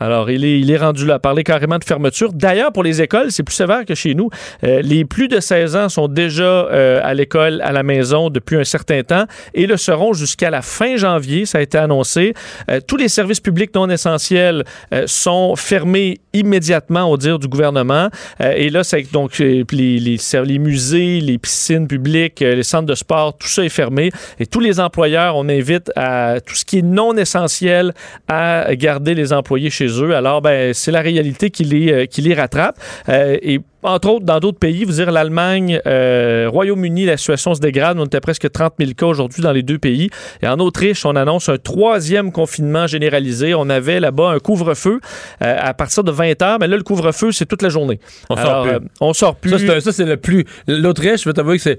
[0.00, 2.32] Alors, il est, rendu là parler carrément de fermeture.
[2.32, 4.30] D'ailleurs, pour les écoles, c'est plus sévère que chez nous.
[4.64, 8.56] Euh, les plus de 16 ans sont déjà euh, à l'école, à la maison depuis
[8.56, 11.44] un certain temps et le seront jusqu'à la fin janvier.
[11.44, 12.32] Ça a été annoncé.
[12.70, 14.64] Euh, tous les services publics non essentiels
[15.06, 18.08] sont fermés immédiatement au dire du gouvernement.
[18.40, 23.64] Et là, c'est donc les, musées, les piscines publiques, les centres de sport, tout ça
[23.64, 24.10] est fermé.
[24.38, 27.92] Et tous les employeurs, on invite à tout ce qui est non essentiel
[28.28, 30.14] à garder les employés chez eux.
[30.14, 32.78] Alors, ben, c'est la réalité qui les, euh, qui les rattrape.
[33.08, 37.60] Euh, et entre autres, dans d'autres pays, vous dire l'Allemagne, euh, Royaume-Uni, la situation se
[37.60, 37.98] dégrade.
[37.98, 40.10] On était presque 30 000 cas aujourd'hui dans les deux pays.
[40.42, 43.54] Et en Autriche, on annonce un troisième confinement généralisé.
[43.54, 45.00] On avait là-bas un couvre-feu
[45.42, 48.00] euh, à partir de 20 heures, mais là, le couvre-feu, c'est toute la journée.
[48.28, 48.88] On sort plus.
[49.00, 49.80] on sort plus.
[49.80, 50.44] Ça, c'est le plus.
[50.66, 51.78] L'Autriche, je vais t'avouer que c'est.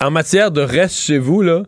[0.00, 1.62] En matière de reste chez vous, là,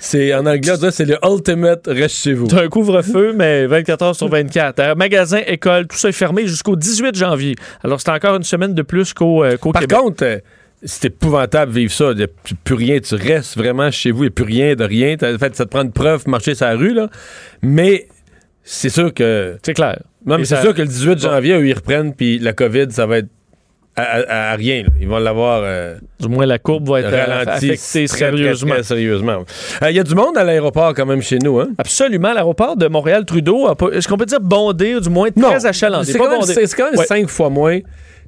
[0.00, 2.46] c'est en anglais, c'est le ultimate reste chez vous.
[2.46, 4.78] T'as un couvre-feu, mais 24 heures sur 24.
[4.80, 7.54] Euh, magasin, école, tout ça est fermé jusqu'au 18 janvier.
[7.84, 9.96] Alors, c'est encore une semaine de plus qu'au euh, Par Québec.
[9.98, 10.38] contre, euh,
[10.84, 12.10] c'est épouvantable vivre ça.
[12.12, 12.28] Il n'y a
[12.64, 12.98] plus- rien.
[13.00, 14.24] Tu restes vraiment chez vous.
[14.24, 15.14] Il n'y a plus rien de rien.
[15.22, 17.08] En fait, ça te prend une preuve marcher sur la rue, là.
[17.62, 18.08] Mais
[18.64, 19.56] c'est sûr que.
[19.64, 20.00] C'est clair.
[20.26, 23.06] Non, mais c'est sûr que le 18 janvier, eux, ils reprennent, puis la COVID, ça
[23.06, 23.28] va être
[23.96, 24.82] à, rien.
[24.84, 24.88] là.
[25.00, 25.60] Ils vont l'avoir.
[25.64, 28.74] euh, Du moins, la courbe va être euh, ralenti affectée très, très, sérieusement.
[28.74, 29.44] très sérieusement.
[29.82, 31.68] Euh, Il y a du monde à l'aéroport quand même chez nous, hein?
[31.78, 32.32] Absolument.
[32.32, 36.10] L'aéroport de Montréal-Trudeau, est-ce qu'on peut dire bondé ou du moins très achalandé?
[36.12, 37.06] C'est quand, même- quand Ouais.
[37.06, 37.78] cinq fois moins.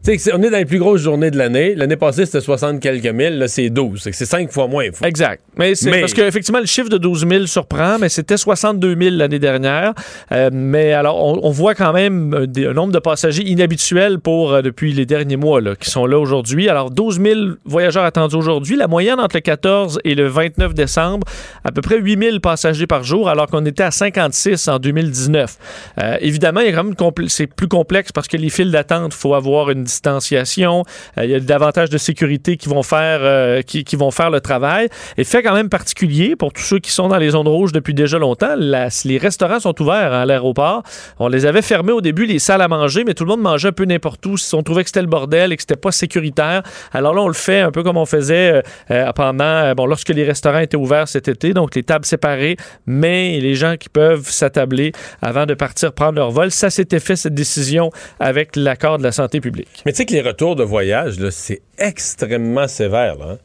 [0.05, 1.75] Tu sais, on est dans les plus grosses journées de l'année.
[1.75, 3.39] L'année passée, c'était 60 quelques mille.
[3.39, 4.01] Là, c'est 12.
[4.03, 4.85] C'est que c'est cinq fois moins.
[4.93, 5.43] Faut- Exact.
[5.57, 9.17] Mais c'est Mais- parce qu'effectivement, le chiffre de 12 000 surprend, mais c'était 62 000
[9.17, 9.95] l'année dernière.
[10.31, 14.19] Euh, mais alors, on, on voit quand même un, des- un nombre de passagers inhabituels
[14.21, 16.69] pour euh, depuis les derniers mois là, qui sont là aujourd'hui.
[16.69, 18.77] Alors, 12 000 voyageurs attendus aujourd'hui.
[18.77, 21.27] La moyenne entre le 14 et le 29 décembre,
[21.65, 25.57] à peu près 8 000 passagers par jour, alors qu'on était à 56 en 2019.
[26.03, 29.87] Euh, évidemment, compl- c'est plus complexe parce que les files d'attente, il faut avoir une
[30.07, 34.31] euh, il y a davantage de sécurité qui vont faire euh, qui, qui vont faire
[34.31, 34.89] le travail.
[35.17, 37.95] Et fait quand même particulier pour tous ceux qui sont dans les zones rouges depuis
[37.95, 40.83] déjà longtemps, les restaurants sont ouverts à l'aéroport.
[41.19, 43.69] On les avait fermés au début, les salles à manger, mais tout le monde mangeait
[43.69, 44.37] un peu n'importe où.
[44.53, 46.63] On trouvait que c'était le bordel et que c'était pas sécuritaire.
[46.93, 50.25] Alors là, on le fait un peu comme on faisait euh, pendant, bon, lorsque les
[50.25, 54.93] restaurants étaient ouverts cet été, donc les tables séparées, mais les gens qui peuvent s'attabler
[55.23, 56.51] avant de partir prendre leur vol.
[56.51, 57.91] Ça s'était fait, cette décision,
[58.21, 59.84] avec l'accord de la santé publique.
[59.85, 63.17] Mais tu sais que les retours de voyage, c'est extrêmement sévère.
[63.17, 63.39] là, hein.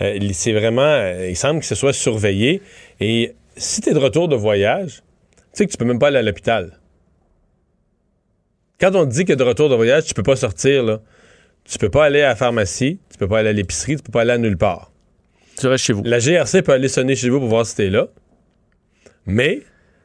[0.00, 0.82] Euh, c'est vraiment.
[0.82, 2.62] euh, il semble que ce soit surveillé.
[3.00, 5.02] Et si tu es de retour de voyage,
[5.36, 6.78] tu sais que tu peux même pas aller à l'hôpital.
[8.80, 11.00] Quand on te dit que de retour de voyage, tu peux pas sortir, là.
[11.64, 14.10] Tu peux pas aller à la pharmacie, tu peux pas aller à l'épicerie, tu peux
[14.10, 14.90] pas aller à nulle part.
[15.58, 16.02] Tu restes chez vous.
[16.04, 18.08] La GRC peut aller sonner chez vous pour voir si t'es là.
[19.26, 19.60] Mais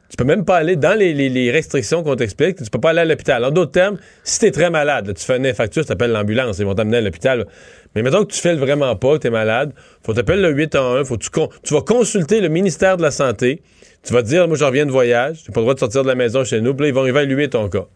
[0.08, 2.56] tu peux même pas aller dans les, restrictions qu'on t'explique.
[2.56, 3.44] Tu peux pas aller à l'hôpital.
[3.44, 6.74] En d'autres termes, si t'es très malade, tu fais une tu appelles l'ambulance, ils vont
[6.74, 7.46] t'amener à l'hôpital.
[7.94, 11.16] Mais mettons que tu fais vraiment pas, que t'es malade, faut t'appeler le 811, faut
[11.16, 11.28] tu,
[11.62, 13.62] tu vas consulter le ministère de la Santé.
[14.02, 16.02] Tu vas te dire, moi, je reviens de voyage, j'ai pas le droit de sortir
[16.02, 17.86] de la maison chez nous, puis là, ils vont évaluer ton cas.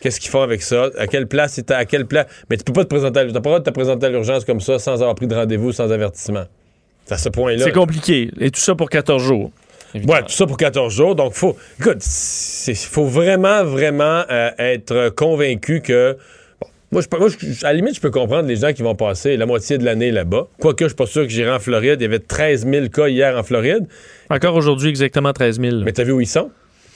[0.00, 0.90] Qu'est-ce qu'ils font avec ça?
[0.98, 1.58] À quelle place?
[1.70, 2.26] à quelle place?
[2.50, 4.44] Mais tu peux pas te présenter à, pas le droit de te présenter à l'urgence
[4.44, 6.44] comme ça sans avoir pris de rendez-vous, sans avertissement.
[7.06, 7.64] C'est à ce point-là.
[7.64, 8.30] C'est compliqué.
[8.38, 9.50] Et tout ça pour 14 jours.
[9.94, 11.14] Ouais, tout ça pour 14 jours.
[11.14, 12.02] Donc, faut, écoute,
[12.66, 16.16] il faut vraiment, vraiment euh, être convaincu que.
[16.60, 18.82] bon, moi, je, peux- moi, je- à la limite, je peux comprendre les gens qui
[18.82, 20.48] vont passer la moitié de l'année là-bas.
[20.60, 21.96] Quoique, je suis pas sûr que j'irai en Floride.
[22.00, 23.86] Il y avait 13 000 cas hier en Floride.
[24.30, 25.76] Encore aujourd'hui, exactement 13 000.
[25.84, 26.50] Mais t'as vu où ils sont?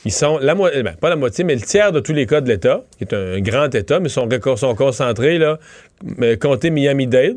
[0.05, 2.49] Ils sont, la moitié, pas la moitié, mais le tiers de tous les cas de
[2.49, 5.59] l'État, qui est un grand État, mais sont, sont concentrés, là,
[6.22, 7.36] euh, comté Miami-Dade,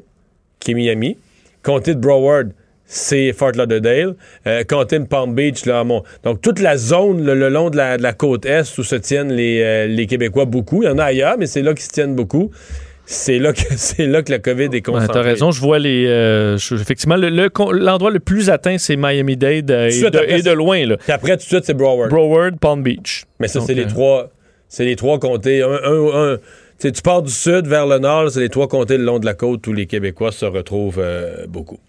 [0.60, 1.18] qui est Miami,
[1.64, 2.50] comté de Broward,
[2.94, 4.16] c'est Fort Lauderdale,
[4.48, 4.64] euh,
[5.10, 8.12] Palm Beach, là, Mont- Donc, toute la zone le, le long de la, de la
[8.12, 10.84] côte Est où se tiennent les, euh, les Québécois beaucoup.
[10.84, 12.52] Il y en a ailleurs, mais c'est là qu'ils se tiennent beaucoup.
[13.06, 15.14] C'est là que c'est là que la COVID est concentrée.
[15.14, 16.06] T'as raison, je vois les.
[16.06, 20.06] euh, je- effectivement, le- le con- l'endroit le, plus atteint, c'est Miami-Dade euh, et, de,
[20.18, 20.86] après, et de loin.
[20.86, 20.98] Là.
[20.98, 22.10] Puis après, tout de suite, c'est Broward.
[22.10, 23.24] Broward, Palm Beach.
[23.40, 24.30] Mais ça, c'est les euh, trois.
[24.68, 25.62] C'est les trois comtés.
[25.62, 26.38] Un, un- un-
[26.82, 29.34] tu pars du sud vers le nord, c'est les trois comtés le long de la
[29.36, 31.02] côte où les Québécois se retrouvent
[31.48, 31.80] beaucoup.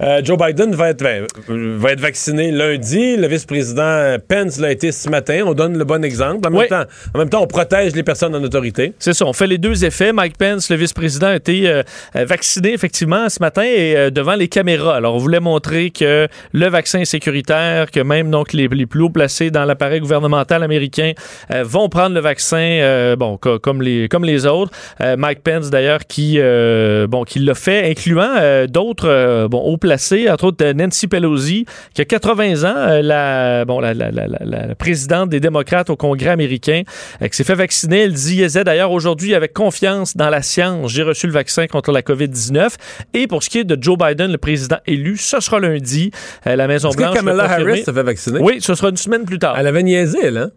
[0.00, 1.10] Euh, Joe Biden va être, va,
[1.48, 3.16] va être vacciné lundi.
[3.16, 5.42] Le vice-président Pence l'a été ce matin.
[5.46, 6.46] On donne le bon exemple.
[6.48, 6.84] En même, temps,
[7.14, 8.94] en même temps, on protège les personnes en autorité.
[8.98, 10.12] C'est ça, on fait les deux effets.
[10.12, 11.82] Mike Pence, le vice-président, a été euh,
[12.16, 14.96] euh, vacciné effectivement ce matin et euh, devant les caméras.
[14.96, 19.02] Alors, on voulait montrer que le vaccin est sécuritaire, que même donc les, les plus
[19.02, 21.12] haut placés dans l'appareil gouvernemental américain
[21.52, 24.72] euh, vont prendre le vaccin, euh, bon, co- comme les comme les autres.
[25.00, 29.60] Euh, Mike Pence d'ailleurs qui euh, bon qui l'a fait, incluant euh, d'autres euh, bon
[29.60, 33.92] haut placés, entre autres euh, Nancy Pelosi qui a 80 ans, euh, la bon la,
[33.92, 36.82] la, la, la- présidente des démocrates au Congrès américain,
[37.20, 38.00] euh, qui s'est fait vacciner.
[38.04, 42.00] Elle disait d'ailleurs aujourd'hui avec confiance dans la science, j'ai reçu le vaccin contre la
[42.02, 42.68] COVID-19.
[43.12, 46.10] Et pour ce qui est de Joe Biden, le président élu, ce sera lundi.
[46.46, 47.16] La Maison Est-ce que Blanche.
[47.16, 47.44] Kamala.
[47.50, 48.40] Harris se fait vacciner?
[48.40, 49.56] Oui, ce sera une semaine plus tard.
[49.58, 50.50] Elle avait niaisé, hein?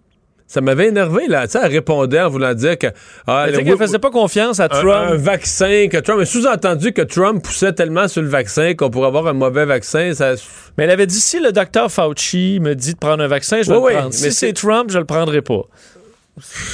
[0.54, 1.48] Ça m'avait énervé, là.
[1.48, 2.86] Tu sais, elle répondait en voulant dire que.
[3.26, 4.86] ah, Elle qu'elle faisait pas confiance à un, Trump.
[5.14, 6.24] un vaccin que Trump.
[6.26, 10.14] Sous-entendu que Trump poussait tellement sur le vaccin qu'on pourrait avoir un mauvais vaccin.
[10.14, 10.36] Ça...
[10.78, 13.72] Mais elle avait dit si le docteur Fauci me dit de prendre un vaccin, je
[13.72, 14.14] vais Oui, le prendre.
[14.14, 15.62] Si c'est- c'est Trump, je le prendrai pas.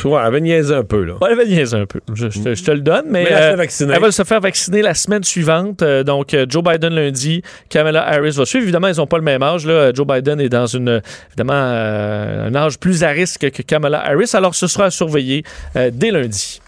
[0.06, 1.16] Ouais, elle avait niaisé un peu, là.
[1.22, 2.00] Ouais, elle va niaiser un peu.
[2.14, 4.24] Je, je te, je te le donne, mais, Mais elle se euh, elle va se
[4.24, 5.82] faire vacciner la semaine suivante.
[5.82, 8.64] Euh, donc, euh, Joe Biden lundi, Kamala Harris va suivre.
[8.64, 9.66] Évidemment, ils n'ont pas le même âge.
[9.66, 9.92] Là.
[9.94, 14.30] Joe Biden est dans une, évidemment euh, un âge plus à risque que Kamala Harris.
[14.34, 15.44] Alors, ce sera à surveiller
[15.76, 16.62] dès lundi.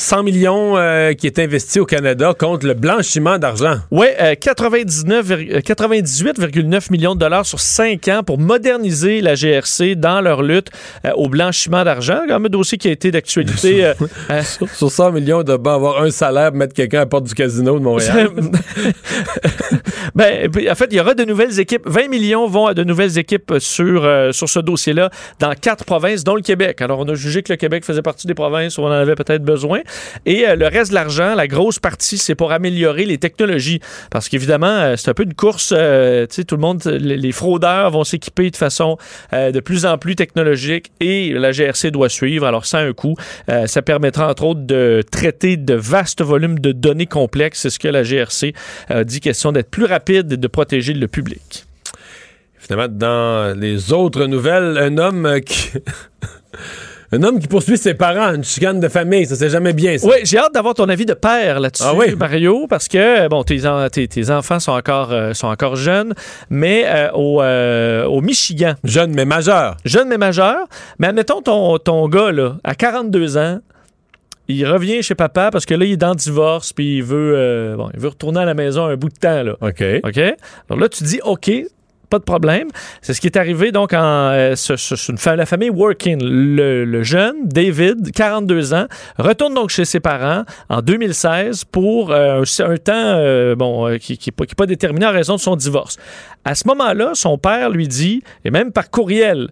[0.00, 3.78] 100 millions euh, qui est investi au Canada contre le blanchiment d'argent.
[3.90, 4.06] Oui,
[4.40, 10.42] 99, euh, 98,9 millions de dollars sur 5 ans pour moderniser la GRC dans leur
[10.42, 10.68] lutte
[11.04, 12.20] euh, au blanchiment d'argent.
[12.30, 13.84] Un dossier qui a été d'actualité.
[13.84, 13.94] euh,
[14.30, 17.06] euh, Sur, sur 100 millions, de ben avoir un salaire pour mettre quelqu'un à la
[17.06, 18.30] porte du casino de Montréal.
[20.14, 21.82] ben, en fait, il y aura de nouvelles équipes.
[21.86, 26.24] 20 millions vont à de nouvelles équipes sur, euh, sur ce dossier-là dans quatre provinces,
[26.24, 26.80] dont le Québec.
[26.80, 29.14] Alors, on a jugé que le Québec faisait partie des provinces où on en avait
[29.14, 29.80] peut-être besoin.
[30.26, 33.80] Et euh, le reste de l'argent, la grosse partie, c'est pour améliorer les technologies.
[34.10, 35.72] Parce qu'évidemment, euh, c'est un peu une course.
[35.76, 38.96] euh, tu sais, tout le monde, les, fraudeurs vont s'équiper de façon
[39.32, 42.46] de plus en plus technologique et la GRC doit suivre.
[42.46, 43.14] Alors, ça un coût.
[43.66, 47.60] Ça permettra, entre autres, de traiter de vastes volumes de données complexes.
[47.60, 48.54] C'est ce que la GRC
[49.04, 51.66] dit, question d'être plus rapide et de protéger le public.
[52.58, 55.72] Finalement, dans les autres nouvelles, un homme qui.
[57.12, 60.06] un homme qui poursuit ses parents, une chicane de famille, ça c'est jamais bien, ça.
[60.06, 62.14] Oui, j'ai hâte d'avoir ton avis de père là-dessus, Ah oui?
[62.16, 66.12] Mario, parce que bon, tes, en- tes- tes enfants sont encore, euh, sont encore jeunes,
[66.50, 68.74] mais euh, au, euh, au Michigan.
[68.84, 69.76] Jeune mais majeur.
[69.84, 70.56] Jeune mais majeur.
[70.98, 73.60] Mais admettons ton, ton gars, là, à 42 ans,
[74.50, 77.34] il revient chez papa parce que là, il est dans le divorce, puis il veut,
[77.36, 79.42] euh, bon, il veut retourner à la maison un bout de temps.
[79.42, 79.52] Là.
[79.60, 79.82] OK.
[80.04, 80.18] OK?
[80.70, 81.50] Alors là, tu dis, OK,
[82.08, 82.68] pas de problème.
[83.02, 84.54] C'est ce qui est arrivé donc en euh,
[85.36, 86.18] la famille Working.
[86.22, 88.86] Le, jeune, David, 42 ans,
[89.18, 94.66] retourne donc chez ses parents en 2016 pour euh, un, temps euh, qui n'est pas
[94.66, 95.96] déterminé en raison de son divorce.
[96.44, 99.48] À ce moment-là, son père lui dit, et même par courriel,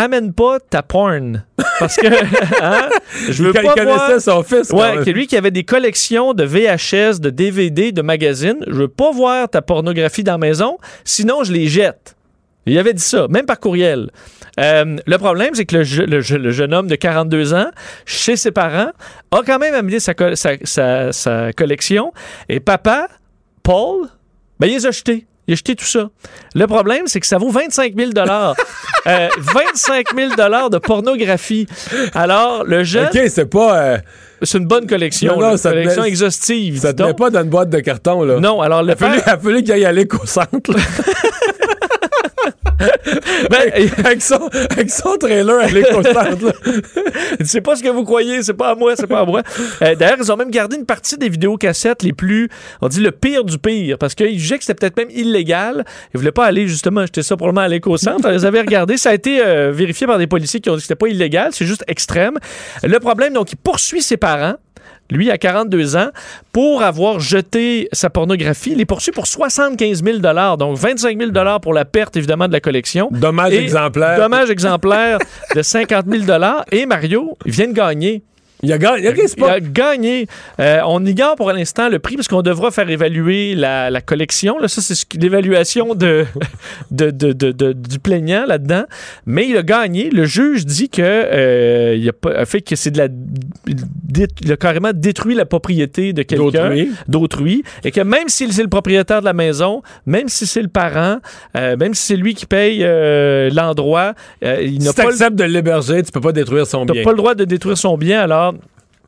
[0.00, 1.44] amène pas ta porn.
[1.78, 2.06] Parce que
[2.62, 2.88] hein,
[3.28, 6.32] je veux Il pas connaissait voir- son fils, Ouais, que lui qui avait des collections
[6.34, 8.58] de VHS, de DVD, de magazines.
[8.66, 12.16] Je veux pas voir ta pornographie dans la maison, sinon je les jette.
[12.68, 14.10] Il avait dit ça, même par courriel.
[14.58, 17.70] Euh, le problème, c'est que le, je- le je- le jeune homme de 42 ans,
[18.06, 18.90] chez ses parents,
[19.30, 22.12] a quand même amené sa, co- sa- sa- sa collection.
[22.48, 23.06] Et papa,
[23.62, 24.08] Paul,
[24.58, 25.26] ben, il les a jetés.
[25.48, 26.08] Il a jeté tout ça.
[26.54, 28.10] Le problème, c'est que ça vaut 25 000
[29.06, 30.30] euh, 25 000
[30.70, 31.66] de pornographie.
[32.14, 33.06] Alors, le jeune...
[33.06, 33.78] OK, c'est pas...
[33.80, 33.98] euh,
[34.42, 35.34] C'est une bonne collection.
[35.36, 36.80] Non, non, là, ça te collection met- exhaustive.
[36.80, 38.40] Ça dis te met pas dans une boîte de carton, là.
[38.40, 40.72] Non, alors le Il a fallu, il a fallu qu'il aille à l'éco-centre.
[43.50, 43.70] Ben,
[44.04, 46.44] avec, son, avec son trailer à l'éco-centre.
[46.44, 46.52] là.
[47.44, 49.42] c'est pas ce que vous croyez, c'est pas à moi, c'est pas à moi.
[49.82, 52.48] Euh, D'ailleurs, ils ont même gardé une partie des vidéocassettes les plus,
[52.80, 55.84] on dit le pire du pire, parce qu'ils jugeaient que c'était peut-être même illégal.
[56.14, 58.30] Ils voulaient pas aller justement acheter ça probablement à l'éco-centre.
[58.32, 60.82] Ils avaient regardé, ça a été euh, vérifié par des policiers qui ont dit que
[60.82, 62.34] c'était pas illégal, c'est juste extrême.
[62.82, 64.56] Le problème, donc, il poursuit ses parents.
[65.10, 66.10] Lui, à 42 ans,
[66.52, 68.72] pour avoir jeté sa pornographie.
[68.72, 70.18] Il est poursuivi pour 75 000
[70.56, 73.08] donc 25 000 pour la perte, évidemment, de la collection.
[73.12, 74.18] Dommage exemplaire.
[74.18, 75.18] Dommage exemplaire
[75.54, 76.42] de 50 000
[76.72, 78.22] Et Mario, vient de gagner.
[78.66, 79.08] Il a gagné.
[79.36, 80.26] Il a gagné.
[80.60, 84.58] Euh, on ignore pour l'instant le prix parce qu'on devra faire évaluer la, la collection.
[84.58, 86.24] Là, ça, c'est l'évaluation de,
[86.90, 88.84] de, de- de- de- du plaignant là-dedans.
[89.26, 90.10] Mais il a gagné.
[90.10, 93.08] Le juge dit que euh, il a, fait que c'est de la.
[94.42, 96.70] Il a carrément détruit la propriété de quelqu'un
[97.08, 97.62] D'autrui.
[97.84, 101.18] et que même si c'est le propriétaire de la maison, même si c'est le parent,
[101.56, 102.80] euh, même si c'est lui qui paye
[103.52, 107.02] l'endroit, il n'a Si pas le de l'héberger, tu peux pas détruire son bien.
[107.02, 108.54] pas le droit de détruire son bien, alors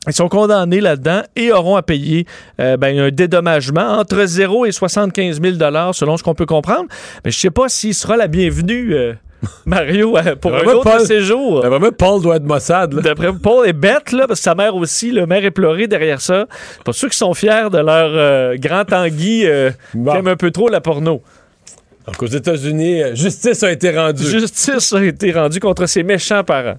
[0.07, 2.27] ils sont condamnés là-dedans et auront à payer
[2.61, 5.57] euh, ben, un dédommagement entre 0 et 75 000
[5.93, 6.87] selon ce qu'on peut comprendre.
[7.25, 9.13] Mais je sais pas s'il sera la bienvenue, euh,
[9.67, 11.63] Mario, euh, pour un autre Paul- séjour.
[11.63, 12.95] Ben, Paul doit être Mossad.
[12.95, 16.21] D'après Paul est bête, là, parce que sa mère aussi, le mère est pleurée derrière
[16.21, 16.47] ça.
[16.85, 19.47] Pas ceux qui sont fiers de leur euh, grand Tanguy
[19.95, 20.13] Bon.
[20.13, 21.23] qui aime un peu trop la porno.
[22.07, 24.25] Donc, aux États-Unis, justice a été rendue.
[24.25, 26.79] Justice a été rendue contre ses méchants parents.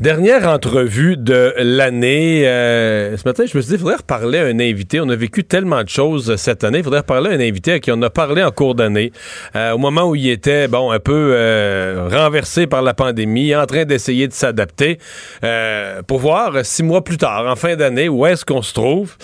[0.00, 2.48] Dernière entrevue de l'année.
[2.48, 5.00] Euh, ce matin, je me suis dit, il faudrait reparler à un invité.
[5.00, 6.78] On a vécu tellement de choses cette année.
[6.78, 9.12] Il faudrait reparler à un invité à qui on a parlé en cours d'année.
[9.54, 13.66] Euh, au moment où il était, bon, un peu euh, renversé par la pandémie, en
[13.66, 14.98] train d'essayer de s'adapter,
[15.44, 19.14] euh, pour voir six mois plus tard, en fin d'année, où est-ce qu'on se trouve.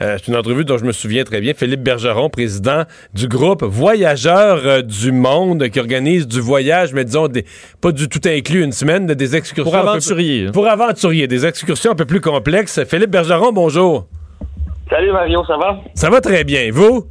[0.00, 1.54] Euh, c'est une entrevue dont je me souviens très bien.
[1.54, 2.84] Philippe Bergeron, président
[3.14, 7.44] du groupe Voyageurs euh, du Monde, qui organise du voyage, mais disons, des,
[7.80, 9.72] pas du tout inclus, une semaine, de des excursions.
[9.72, 10.46] Pour peu- aventuriers.
[10.52, 12.80] pour aventuriers, des excursions un peu plus complexes.
[12.88, 14.06] Philippe Bergeron, bonjour.
[14.88, 15.80] Salut Mario, ça va?
[15.94, 16.70] Ça va très bien.
[16.72, 17.06] Vous?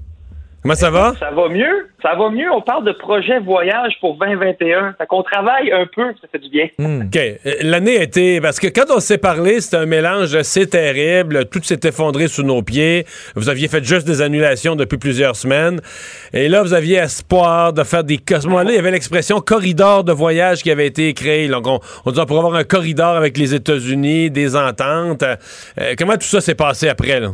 [0.67, 1.13] Comment ça va?
[1.17, 1.87] Ça va mieux?
[2.01, 2.51] Ça va mieux.
[2.51, 4.95] On parle de projet voyage pour 2021.
[4.97, 6.65] Fait qu'on travaille un peu, ça fait du bien.
[6.77, 7.15] OK.
[7.15, 8.41] Euh, L'année a été.
[8.41, 11.45] Parce que quand on s'est parlé, c'était un mélange assez terrible.
[11.45, 13.05] Tout s'est effondré sous nos pieds.
[13.37, 15.79] Vous aviez fait juste des annulations depuis plusieurs semaines.
[16.33, 18.19] Et là, vous aviez espoir de faire des.
[18.33, 21.47] À ce moment-là, il y avait l'expression corridor de voyage qui avait été créé.
[21.47, 25.23] Donc, on, on disait pour avoir un corridor avec les États-Unis, des ententes.
[25.23, 27.29] Euh, comment tout ça s'est passé après, là?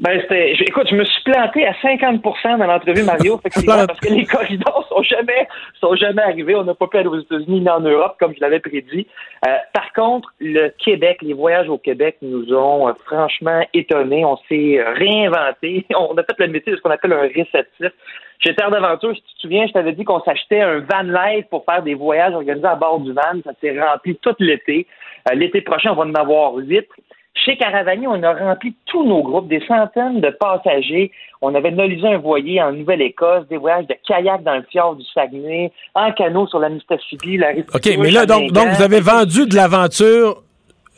[0.00, 0.54] Ben, c'était.
[0.54, 4.24] je- Écoute, je me suis planté à 50% dans l'entrevue, Mario, effectivement, parce que les
[4.24, 5.48] corridors sont jamais,
[5.80, 6.54] sont jamais arrivés.
[6.54, 9.08] On n'a pas pu aller aux États-Unis ni en Europe, comme je l'avais prédit.
[9.46, 14.24] Euh, par contre, le Québec, les voyages au Québec nous ont euh, franchement étonnés.
[14.24, 15.84] On s'est réinventé.
[15.98, 17.92] On a fait le métier de ce qu'on appelle un réceptif.
[18.40, 21.46] Chez Terre d'Aventure, si tu te souviens, je t'avais dit qu'on s'achetait un van life
[21.50, 23.40] pour faire des voyages organisés à bord du van.
[23.44, 24.86] Ça s'est rempli tout l'été.
[25.28, 26.86] Euh, L'été prochain, on va en avoir huit.
[27.34, 31.10] Chez Caravani, on a rempli tous nos groupes, des centaines de passagers.
[31.40, 35.04] On avait nolisé un voilier en Nouvelle-Écosse, des voyages de kayak dans le fjord du
[35.14, 39.46] Saguenay, en canot sur la Mississippi, la OK, mais là, donc, donc vous avez vendu
[39.46, 40.42] de l'aventure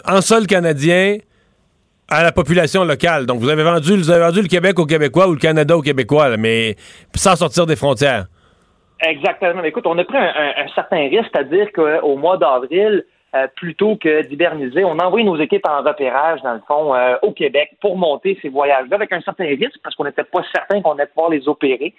[0.09, 1.19] en sol canadien
[2.09, 3.27] à la population locale.
[3.27, 5.83] Donc, vous avez vendu, vous avez vendu le Québec aux Québécois ou le Canada aux
[5.83, 6.75] Québécois, là, mais
[7.15, 8.25] sans sortir des frontières.
[9.01, 9.61] Exactement.
[9.63, 13.05] Mais Écoute, on a pris un, un- un certain risque, c'est-à-dire qu'au mois d'avril,
[13.35, 14.85] euh, plutôt que d'hiberniser.
[14.85, 18.39] On a envoyé nos équipes en repérage, dans le fond, euh, au Québec pour monter
[18.43, 21.49] ces voyages-là avec un certain risque parce qu'on n'était pas certain qu'on allait pouvoir les
[21.49, 21.95] opérer.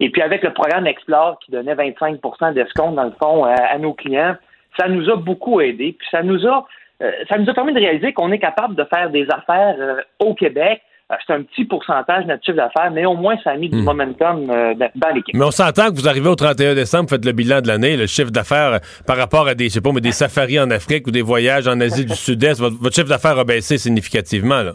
[0.00, 3.78] Et puis avec le programme Explore qui donnait 25% d'escompte, dans le fond, euh, à
[3.78, 4.36] nos clients,
[4.78, 5.94] ça nous a beaucoup aidé.
[5.98, 6.66] Puis ça nous a,
[7.02, 10.00] euh, ça nous a permis de réaliser qu'on est capable de faire des affaires euh,
[10.18, 10.82] au Québec.
[11.26, 13.82] C'est un petit pourcentage de notre chiffre d'affaires, mais au moins ça a mis du
[13.82, 15.34] momentum euh, dans l'équipe.
[15.34, 17.96] Mais on s'entend que vous arrivez au 31 décembre, vous faites le bilan de l'année,
[17.96, 20.70] le chiffre d'affaires euh, par rapport à des, je sais pas, mais des safaris en
[20.70, 24.62] Afrique ou des voyages en Asie du Sud-Est, votre, votre chiffre d'affaires a baissé significativement.
[24.62, 24.74] Là.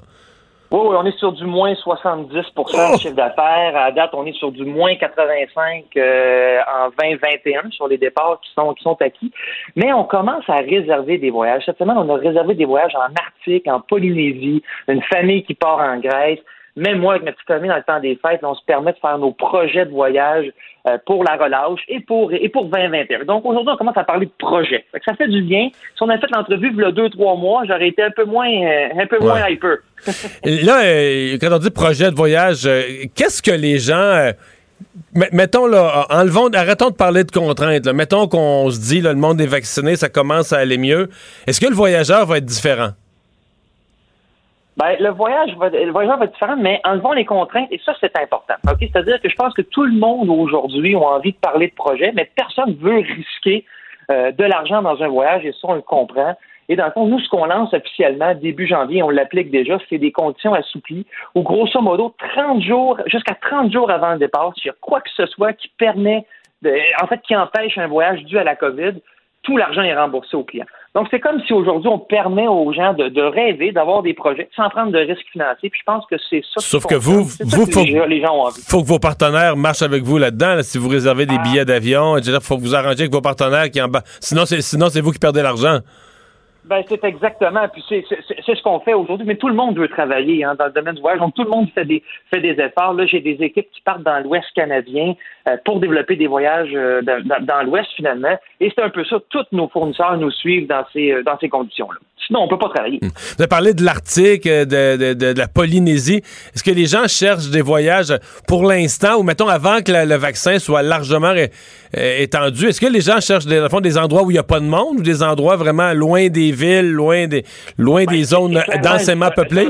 [0.71, 2.27] Oui, oui, on est sur du moins 70%
[2.93, 3.75] de chiffre d'affaires.
[3.75, 8.51] À date, on est sur du moins 85% euh, en 2021 sur les départs qui
[8.53, 9.31] sont qui sont acquis.
[9.75, 11.63] Mais on commence à réserver des voyages.
[11.65, 15.79] Cette semaine, on a réservé des voyages en Arctique, en Polynésie, une famille qui part
[15.79, 16.39] en Grèce.
[16.75, 18.99] Même moi, avec ma petite famille, dans le temps des fêtes, on se permet de
[18.99, 20.51] faire nos projets de voyage
[21.05, 23.25] pour la relâche et pour et pour 2021.
[23.25, 24.65] Donc aujourd'hui, on commence à parler de.
[24.65, 25.69] Fait que ça fait du bien.
[25.95, 28.25] Si on avait fait l'entrevue il y a deux, trois mois, j'aurais été un peu
[28.25, 29.77] moins euh, un peu moins hyper.
[30.45, 32.81] Là, euh, quand on dit projet de voyage, euh,
[33.15, 33.95] qu'est-ce que les gens.
[33.95, 34.31] euh,
[35.13, 37.85] met- Mettons, là, enlevons, arrêtons de parler de contraintes.
[37.85, 37.93] là.
[37.93, 41.09] Mettons qu'on se dit, là, le monde est vacciné, ça commence à aller mieux.
[41.45, 42.91] Est-ce que le voyageur va être différent?
[44.77, 47.93] Ben, le voyage va, le voyageur va être différent, mais enlevons les contraintes, et ça,
[47.99, 48.53] c'est important.
[48.69, 48.77] OK?
[48.79, 52.11] C'est-à-dire que je pense que tout le monde aujourd'hui a envie de parler de projet,
[52.15, 53.65] mais personne veut risquer
[54.09, 56.35] euh, de l'argent dans un voyage, et ça, on le comprend.
[56.69, 59.97] Et dans le fond, nous, ce qu'on lance officiellement début janvier, on l'applique déjà, c'est
[59.97, 64.67] des conditions assouplies, où grosso modo, 30 jours, jusqu'à 30 jours avant le départ, s'il
[64.67, 66.25] y a quoi que ce soit qui permet,
[66.61, 66.71] de,
[67.03, 68.93] en fait, qui empêche un voyage dû à la COVID,
[69.41, 70.65] tout l'argent est remboursé aux clients.
[70.95, 74.49] Donc, c'est comme si aujourd'hui, on permet aux gens de, de rêver, d'avoir des projets
[74.55, 75.69] sans prendre de risques financiers.
[75.69, 76.59] Puis je pense que c'est ça.
[76.61, 77.29] Sauf que vous.
[77.29, 78.61] C'est ça vous, que faut, les, gens- les gens ont envie.
[78.67, 80.55] faut que vos partenaires marchent avec vous là-dedans.
[80.55, 80.63] là.
[80.63, 83.79] si vous réservez des billets d'avion, il faut que vous arrangez avec vos partenaires qui
[83.81, 84.01] en bas.
[84.19, 85.79] Sinon, c'est sinon c'est vous qui perdez l'argent.
[86.69, 87.67] Ben, c'est exactement.
[87.73, 88.05] Puis c'est,
[88.45, 89.25] ce qu'on fait aujourd'hui.
[89.25, 91.19] Mais tout le monde veut travailler hein, dans le domaine du voyage.
[91.19, 92.93] Donc tout le monde fait des fait des efforts.
[92.93, 95.15] Là, j'ai des équipes qui partent dans l'Ouest canadien
[95.47, 98.37] euh, pour développer des voyages euh, dans, l'Ouest finalement.
[98.59, 99.17] Et c'est un peu ça.
[99.29, 101.97] Tous nos fournisseurs nous suivent dans ces euh, dans ces conditions-là.
[102.27, 102.99] Sinon, on peut pas travailler.
[103.01, 106.21] Vous avez parlé de l'Arctique, de, de- de- la Polynésie.
[106.53, 108.13] Est-ce que les gens cherchent des voyages
[108.47, 111.33] pour l'instant ou, mettons, avant que le vaccin soit largement
[111.93, 112.67] étendu?
[112.67, 114.65] Est-ce que les gens cherchent des, fond, des endroits où il n'y a pas de
[114.65, 117.43] monde ou des endroits vraiment loin des villes, loin des,
[117.77, 119.69] loin des zones densément peuplées?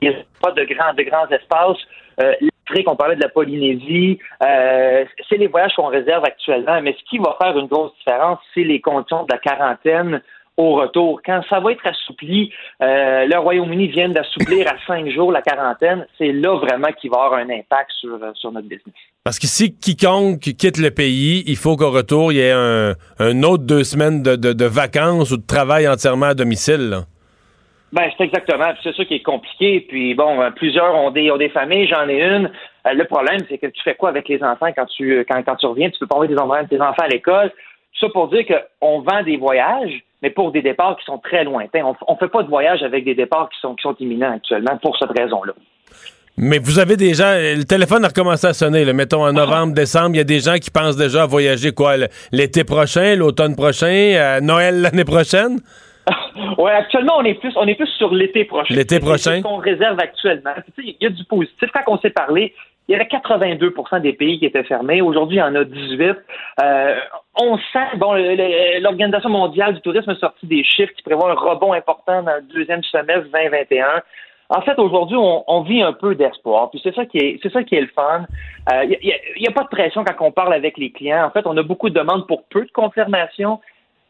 [0.00, 1.78] Il n'y a pas de grands, de grands espaces.
[2.20, 2.32] Euh,
[2.68, 4.18] L'Afrique, on parlait de la Polynésie.
[4.42, 6.80] Euh, c'est les voyages qu'on réserve actuellement.
[6.82, 10.22] Mais ce qui va faire une grosse différence, c'est les conditions de la quarantaine
[10.56, 11.20] au retour.
[11.24, 12.52] Quand ça va être assoupli,
[12.82, 16.06] euh, le Royaume-Uni vient d'assouplir à cinq jours la quarantaine.
[16.18, 18.94] C'est là vraiment qu'il va y avoir un impact sur, euh, sur notre business.
[19.24, 22.92] Parce que si quiconque quitte le pays, il faut qu'au retour, il y ait un,
[23.18, 26.90] un autre deux semaines de, de- de vacances ou de travail entièrement à domicile.
[26.90, 27.00] là.
[27.92, 28.72] Ben, c'est exactement.
[28.82, 29.84] C'est ça qui est compliqué.
[29.88, 32.50] Puis bon, euh, plusieurs ont des, ont des familles, j'en ai une.
[32.86, 35.66] Le problème, c'est que tu fais quoi avec les enfants quand tu quand, quand tu
[35.66, 35.90] reviens?
[35.90, 37.50] Tu peux pas envoyer tes enfants, tes enfants à l'école.
[37.50, 39.92] Tout ça pour dire qu'on vend des voyages,
[40.22, 41.84] mais pour des départs qui sont très lointains.
[41.84, 44.76] On, on fait pas de voyage avec des départs qui sont qui sont imminents actuellement
[44.78, 45.52] pour cette raison-là.
[46.38, 49.74] Mais vous avez des gens, le téléphone a recommencé à sonner, là, mettons en novembre,
[49.74, 51.96] décembre, il y a des gens qui pensent déjà à voyager quoi,
[52.32, 55.58] l'été prochain, l'automne prochain, Noël l'année prochaine?
[56.58, 58.74] Ouais, actuellement, on est plus, on est plus sur l'été prochain.
[58.74, 59.32] L'été prochain.
[59.32, 60.52] C'est ce qu'on réserve actuellement.
[60.78, 61.70] Il y a du positif.
[61.72, 62.54] Quand on s'est parlé,
[62.88, 65.00] il y avait 82% des pays qui étaient fermés.
[65.00, 66.16] Aujourd'hui, il y en a 18.
[66.62, 66.94] Euh,
[67.40, 68.14] on sent, bon,
[68.80, 72.42] l'Organisation mondiale du tourisme a sorti des chiffres qui prévoient un rebond important dans le
[72.42, 74.02] deuxième semestre 2021.
[74.48, 76.70] En fait, aujourd'hui, on, vit un peu d'espoir.
[76.70, 78.26] Puis c'est ça qui est, c'est ça qui est le fun.
[78.82, 78.98] Il
[79.40, 81.24] n'y a, a pas de pression quand on parle avec les clients.
[81.24, 83.60] En fait, on a beaucoup de demandes pour peu de confirmations.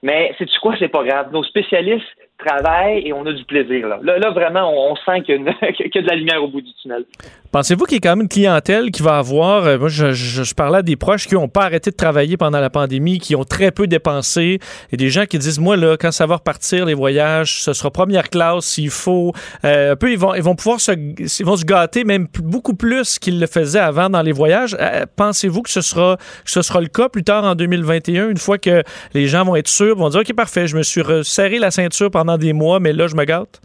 [0.02, 1.32] Mais c'est du quoi, c'est pas grave.
[1.32, 2.08] Nos spécialistes
[2.38, 3.86] travaillent et on a du plaisir.
[3.86, 7.04] Là, là, vraiment, on, sent qu'il y, a de la lumière au bout du tunnel.
[7.52, 9.64] Pensez-vous qu'il y a quand même une clientèle qui va avoir.
[9.66, 12.36] euh, moi, je, je- je parlais à des proches qui n'ont pas arrêté de travailler
[12.38, 14.58] pendant la pandémie, qui ont très peu dépensé,
[14.90, 17.90] et des gens qui disent Moi, là, quand ça va repartir, les voyages, ce sera
[17.90, 19.32] première classe s'il faut.
[19.64, 22.74] Euh, un peu, ils vont, ils vont pouvoir se, ils vont se gâter même beaucoup
[22.74, 24.74] plus qu'ils le faisaient avant dans les voyages.
[24.80, 28.38] Euh, Pensez-vous que ce sera, que ce sera le cas plus tard en 2021, une
[28.38, 28.82] fois que
[29.12, 32.10] les gens vont être sûrs, vont dire OK, parfait, je me suis serré la ceinture
[32.10, 33.60] pendant des mois, mais là, je me gâte?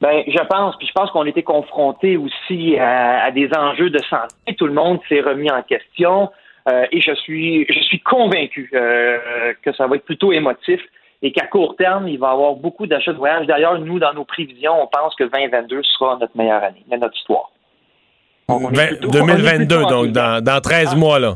[0.00, 3.98] Ben, je pense, puis je pense qu'on était confronté aussi à, à des enjeux de
[4.08, 4.54] santé.
[4.56, 6.30] Tout le monde s'est remis en question
[6.68, 10.80] euh, et je suis, je suis convaincu euh, que ça va être plutôt émotif
[11.20, 13.46] et qu'à court terme, il va y avoir beaucoup d'achats de voyages.
[13.48, 17.50] D'ailleurs, nous, dans nos prévisions, on pense que 2022 sera notre meilleure année notre histoire.
[18.48, 21.34] Donc, on est Vingt- plutôt- on est 2022, plutôt donc dans, dans 13 mois, là.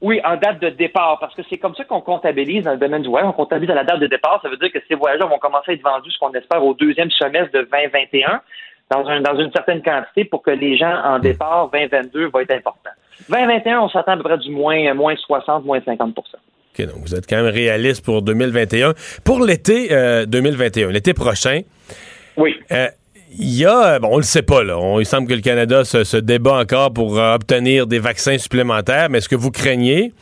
[0.00, 3.02] Oui, en date de départ, parce que c'est comme ça qu'on comptabilise dans le domaine
[3.02, 3.28] du voyage.
[3.30, 4.40] On comptabilise à la date de départ.
[4.42, 6.74] Ça veut dire que ces voyageurs vont commencer à être vendus, ce qu'on espère, au
[6.74, 8.40] deuxième semestre de 2021,
[8.90, 12.52] dans, un, dans une certaine quantité pour que les gens en départ 2022 va être
[12.52, 12.90] important.
[13.28, 17.14] 2021, on s'attend à peu près du moins, moins 60, moins 50% OK, donc vous
[17.14, 18.94] êtes quand même réaliste pour 2021.
[19.24, 21.62] Pour l'été euh, 2021, l'été prochain.
[22.36, 22.54] Oui.
[22.70, 22.86] Euh,
[23.38, 24.76] il y a, bon, on le sait pas, là.
[24.98, 29.18] Il semble que le Canada se, débat encore pour euh, obtenir des vaccins supplémentaires, mais
[29.18, 30.12] est-ce que vous craignez,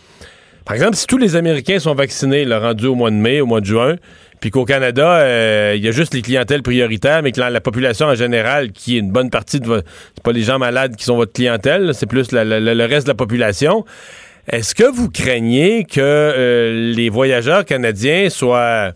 [0.66, 3.46] par exemple, si tous les Américains sont vaccinés, là, rendus au mois de mai, au
[3.46, 3.96] mois de juin,
[4.40, 7.62] puis qu'au Canada, euh, il y a juste les clientèles prioritaires, mais que la, la
[7.62, 9.88] population en général, qui est une bonne partie de votre...
[10.14, 13.16] C'est pas les gens malades qui sont votre clientèle, c'est plus le reste de la
[13.16, 13.86] population.
[14.48, 18.92] Est-ce que vous craignez que euh, les voyageurs canadiens soient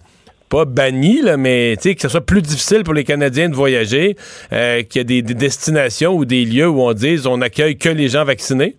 [0.51, 3.55] pas bannis, là, mais tu sais, que ce soit plus difficile pour les Canadiens de
[3.55, 4.17] voyager,
[4.53, 7.79] euh, qu'il y a des, des destinations ou des lieux où on dise on accueille
[7.79, 8.75] que les gens vaccinés?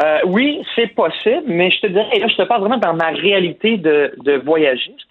[0.00, 2.94] Euh, oui, c'est possible, mais je te dirais, et là, je te parle vraiment dans
[2.94, 5.08] ma réalité de, de voyagiste.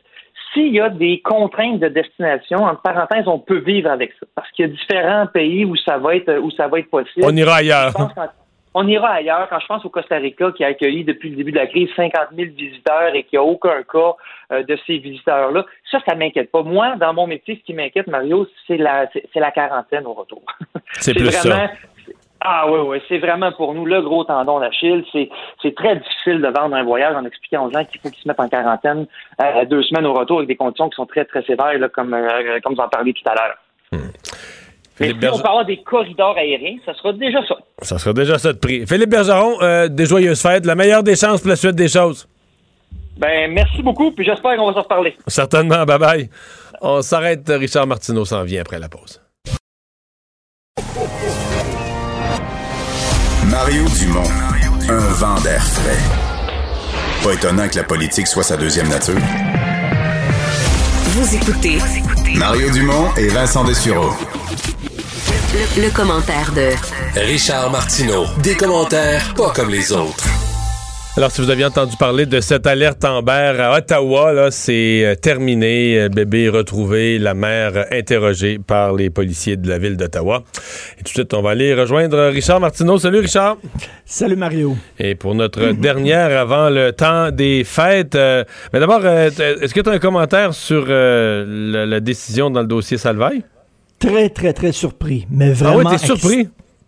[0.53, 4.25] S'il y a des contraintes de destination, entre parenthèses, on peut vivre avec ça.
[4.33, 7.23] Parce qu'il y a différents pays où ça va être, où ça va être possible.
[7.23, 7.93] On ira ailleurs.
[8.73, 9.47] On ira ailleurs.
[9.49, 11.89] Quand je pense au Costa Rica, qui a accueilli depuis le début de la crise
[11.95, 14.15] 50 000 visiteurs et qui a aucun cas
[14.51, 16.61] euh, de ces visiteurs-là, ça, ça m'inquiète pas.
[16.61, 20.13] Moi, dans mon métier, ce qui m'inquiète, Mario, c'est la, c'est c'est la quarantaine au
[20.13, 20.43] retour.
[20.93, 21.47] C'est plus ça.
[21.47, 21.69] vraiment,
[22.41, 25.05] Ah oui, oui, c'est vraiment pour nous le gros tendon d'Achille.
[25.11, 25.29] C'est,
[25.61, 28.27] c'est très difficile de vendre un voyage en expliquant aux gens qu'il faut qu'ils se
[28.27, 29.05] mettent en quarantaine
[29.41, 32.13] euh, deux semaines au retour avec des conditions qui sont très, très sévères, là, comme,
[32.13, 33.57] euh, comme vous en parliez tout à l'heure.
[33.91, 34.58] Mais
[34.99, 37.55] Philippe si Berge- on peut avoir des corridors aériens, ça sera déjà ça.
[37.81, 38.85] Ça sera déjà ça de prix.
[38.85, 42.27] Philippe Bergeron, euh, des joyeuses fêtes, la meilleure des chances pour la suite des choses.
[43.17, 45.15] Ben, merci beaucoup, puis j'espère qu'on va se reparler.
[45.27, 46.29] Certainement, bye bye.
[46.81, 49.21] On s'arrête, Richard Martineau s'en vient après la pause.
[53.49, 54.29] Mario Dumont,
[54.89, 55.97] un vent d'air frais.
[57.23, 59.15] Pas étonnant que la politique soit sa deuxième nature.
[61.07, 61.79] Vous écoutez
[62.37, 64.11] Mario Dumont et Vincent Dessureau.
[65.53, 66.69] Le, le commentaire de
[67.19, 68.25] Richard Martineau.
[68.43, 70.25] Des commentaires pas comme les autres.
[71.17, 75.15] Alors, si vous aviez entendu parler de cette alerte Amber à Ottawa, là, c'est euh,
[75.15, 75.99] terminé.
[75.99, 80.43] Euh, Bébé est retrouvé, la mère interrogée par les policiers de la ville d'Ottawa.
[80.93, 82.97] Et tout de suite, on va aller rejoindre Richard Martineau.
[82.99, 83.57] Salut, Richard.
[84.05, 84.77] Salut, Mario.
[84.97, 89.29] Et pour notre dernière avant le temps des fêtes, euh, mais d'abord, euh,
[89.61, 93.43] est-ce que tu as un commentaire sur euh, la, la décision dans le dossier Salvaille?
[93.99, 95.27] Très, très, très surpris.
[95.29, 95.89] Mais Ah vraiment.
[95.89, 96.47] ouais, t'es surpris?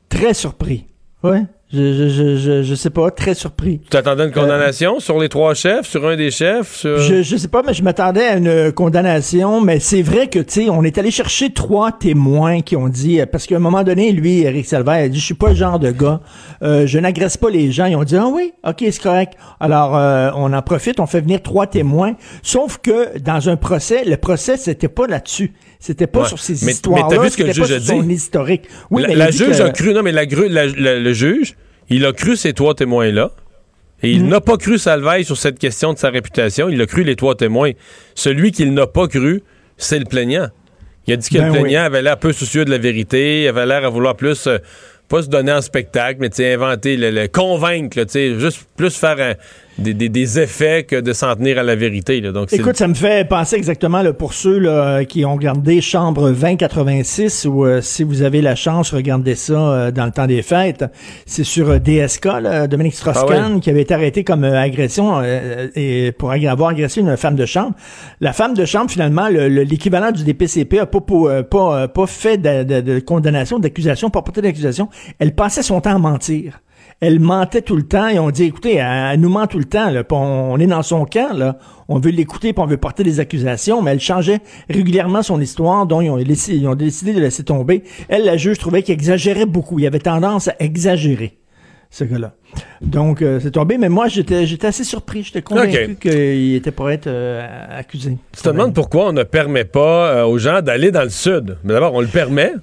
[0.10, 0.86] Très surpris.
[1.24, 1.44] Ouais.
[1.74, 3.80] Je, je, je, je, je sais pas, très surpris.
[3.80, 6.76] Tu t'attendais à une condamnation sur les trois chefs, sur un des chefs?
[6.76, 6.98] Sur...
[6.98, 10.64] Je, je sais pas, mais je m'attendais à une condamnation, mais c'est vrai que, tu
[10.66, 13.84] sais, on est allé chercher trois témoins qui ont dit, euh, parce qu'à un moment
[13.84, 16.20] donné, lui, Eric Salvaire, a dit, je suis pas le genre de gars,
[16.62, 17.86] euh, je n'agresse pas les gens.
[17.86, 19.36] Ils ont dit, ah oui, ok, c'est correct.
[19.62, 24.04] Alors, euh, on en profite, on fait venir trois témoins, sauf que dans un procès,
[24.04, 25.54] le procès, c'était pas là-dessus.
[25.84, 26.28] C'était pas Ouais.
[26.28, 27.08] sur ces Mais- mais histoires-là.
[27.18, 28.14] t'as vu ce que le juge a son dit?
[28.14, 28.70] historique.
[28.92, 30.68] Oui, la mais la a dit juge que- a cru, non, mais la, gru- la-
[30.68, 31.56] la- le juge,
[31.90, 33.32] il a cru ces trois témoins-là.
[34.04, 36.70] Et il n'a pas cru Salvaille sur cette question de sa réputation.
[36.70, 37.72] Il a cru les trois témoins.
[38.16, 39.44] Celui qu'il n'a pas cru,
[39.78, 40.48] c'est le plaignant.
[41.08, 41.62] Il a dit que Ben le oui.
[41.62, 44.58] plaignant avait l'air peu soucieux de la vérité, avait l'air à vouloir plus, euh,
[45.08, 48.06] pas se donner en spectacle, mais inventer, le, le- convaincre, là,
[48.40, 49.34] juste plus faire un-
[49.78, 52.20] des, des- des effets que de s'en tenir à la vérité.
[52.22, 52.32] là.
[52.32, 56.30] Donc, Écoute, ça me fait penser exactement là, pour ceux là, qui ont regardé Chambre
[56.32, 60.42] 2086 ou euh, si vous avez la chance, regardez ça euh, dans le temps des
[60.42, 60.86] fêtes.
[61.26, 65.68] C'est sur euh, DSK, là, Dominique Strauss-Kahn, Ah qui avait été arrêté comme agression euh,
[65.76, 67.74] et pour avoir agressé une femme de chambre.
[68.20, 71.00] La femme de chambre, finalement, le- le- l'équivalent du DPCP a pas,
[71.50, 74.90] pas, pas fait de, de- de condamnation, d'accusation, pas porté d'accusation.
[75.20, 76.60] Elle passait son temps à mentir
[77.02, 79.66] elle mentait tout le temps et on dit écoutez, elle, elle nous ment tout le
[79.66, 81.58] temps là, on, on est dans son camp là,
[81.90, 85.86] on veut l'écouter puis on veut porter des accusations, mais elle changeait régulièrement son histoire,
[85.88, 87.84] dont ils ont, laissé- ils ont décidé de laisser tomber.
[88.08, 91.38] Elle, la juge, trouvait qu'il exagérait beaucoup, il avait tendance à exagérer
[91.90, 92.34] ce gars-là.
[92.82, 96.90] Donc euh, c'est tombé, mais moi j'étais j'étais assez surpris, j'étais convaincu qu'il était pour
[96.90, 97.46] être euh,
[97.78, 98.18] accusé.
[98.36, 101.58] Tu te demandes pourquoi on ne permet pas euh, aux gens d'aller dans le sud.
[101.64, 102.54] Mais d'abord, on le permet.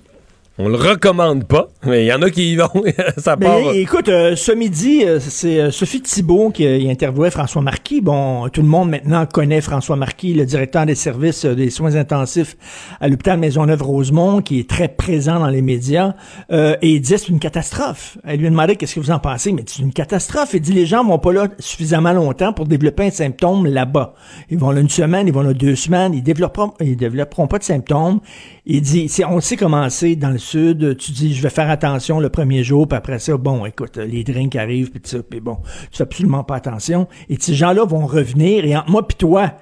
[0.60, 2.68] On le recommande pas, mais il y en a qui y vont.
[3.16, 3.72] ça Mais part.
[3.74, 8.00] écoute, euh, ce midi, euh, c'est euh, Sophie Thibault qui interviewait François Marquis.
[8.00, 12.56] Bon, tout le monde maintenant connaît François Marquis, le directeur des services des soins intensifs
[13.00, 16.14] à l'hôpital Maisonneuve-Rosemont, qui est très présent dans les médias.
[16.50, 18.18] Euh, et il disait c'est une catastrophe.
[18.24, 20.54] Elle lui a demandé qu'est-ce que vous en pensez, mais c'est une catastrophe.
[20.54, 24.14] Il dit les gens vont pas là suffisamment longtemps pour développer un symptôme là-bas.
[24.50, 27.58] Ils vont là une semaine, ils vont là deux semaines, ils développeront, ils développeront pas
[27.58, 28.18] de symptômes.
[28.66, 32.20] Il dit, on sait comment c'est dans le sud, tu dis je vais faire attention
[32.20, 35.58] le premier jour, puis après ça, bon, écoute, les drinks arrivent, puis ça, puis bon,
[35.90, 37.06] tu fais absolument pas attention.
[37.28, 39.52] Et ces gens-là vont revenir, et entre moi puis toi,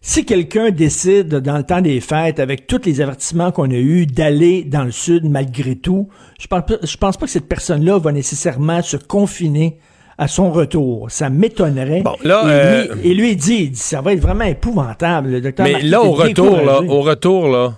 [0.00, 4.06] si quelqu'un décide dans le temps des fêtes, avec tous les avertissements qu'on a eus,
[4.06, 6.08] d'aller dans le sud malgré tout,
[6.40, 9.78] je pense, je pense pas que cette personne-là va nécessairement se confiner
[10.16, 11.10] à son retour.
[11.10, 12.02] Ça m'étonnerait.
[12.24, 15.30] là, et, euh, lui, et lui, il dit, ça va être vraiment épouvantable.
[15.30, 17.74] Le docteur Mais Marquis là, au retour, là, au retour, là.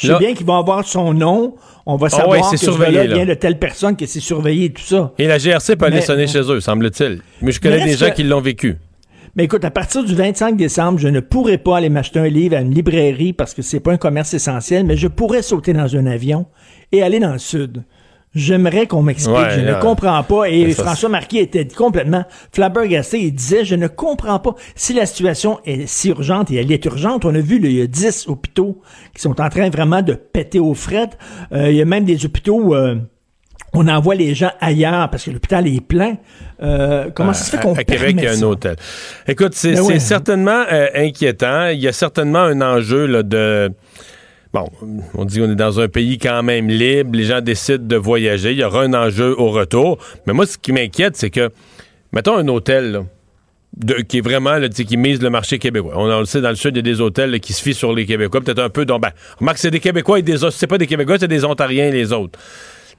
[0.00, 1.54] Je sais bien qu'il va avoir son nom.
[1.86, 3.14] On va Ah savoir ouais, c'est que surveillé, là.
[3.16, 5.12] vient de telle personne, que c'est surveillé et tout ça.
[5.18, 7.20] Et la GRC peut aller sonner chez eux, semble-t-il.
[7.42, 8.76] Mais je connais Mais des gens que- qui l'ont vécu.
[9.36, 12.56] Mais écoute, à partir du 25 décembre, je ne pourrai pas aller m'acheter un livre
[12.56, 15.94] à une librairie parce que c'est pas un commerce essentiel, mais je pourrais sauter dans
[15.96, 16.46] un avion
[16.92, 17.82] et aller dans le sud.
[18.38, 19.36] J'aimerais qu'on m'explique.
[19.36, 20.44] Ouais, je ne comprends pas.
[20.48, 23.20] Et ça, François Marquis était complètement flabbergasté.
[23.20, 24.54] Il disait, je ne comprends pas.
[24.74, 27.76] Si la situation est si urgente, et elle est urgente, on a vu, là, il
[27.76, 28.80] y a 10 hôpitaux
[29.14, 31.18] qui sont en train vraiment de péter aux frettes.
[31.52, 32.94] Euh, il y a même des hôpitaux où euh,
[33.74, 36.16] on envoie les gens ailleurs parce que l'hôpital est plein.
[36.62, 38.76] Euh, comment ça se fait À- qu'on À Québec, il y a un hôtel.
[39.26, 39.98] Écoute, c'est Ben ouais.
[39.98, 41.66] certainement euh, inquiétant.
[41.68, 43.70] Il y a certainement un enjeu là, de.
[44.52, 44.66] Bon,
[45.14, 48.52] on dit qu'on est dans un pays quand même libre, les gens décident de voyager,
[48.52, 49.98] il y aura un enjeu au retour.
[50.26, 51.50] Mais moi, ce qui m'inquiète, c'est que,
[52.12, 53.04] mettons un hôtel,
[54.08, 55.92] qui est vraiment, là, qui mise le marché québécois.
[55.96, 57.92] On, le sait, dans le sud, il y a des hôtels qui se fient sur
[57.94, 58.84] les Québécois, peut-être un peu.
[58.84, 60.56] Donc, ben, remarque, c'est des Québécois et des autres.
[60.56, 62.38] C'est pas des Québécois, c'est des Ontariens et les autres.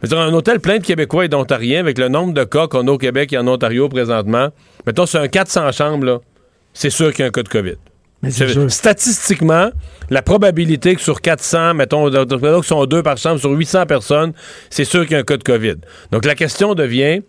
[0.04, 2.92] Dire, un hôtel plein de Québécois et d'Ontariens, avec le nombre de cas qu'on a
[2.92, 4.50] au Québec et en Ontario présentement,
[4.86, 6.22] mettons, c'est un 400 chambres,
[6.74, 7.76] c'est sûr qu'il y a un cas de COVID.
[8.22, 8.72] Mais c'est C'est- sûr.
[8.72, 9.70] Statistiquement,
[10.10, 14.34] la probabilité que sur 400, mettons, que sont deux par chambre, sur 800 personnes,
[14.70, 15.76] c'est sûr qu'il y a un cas de COVID.
[16.12, 17.22] Donc, la question devient,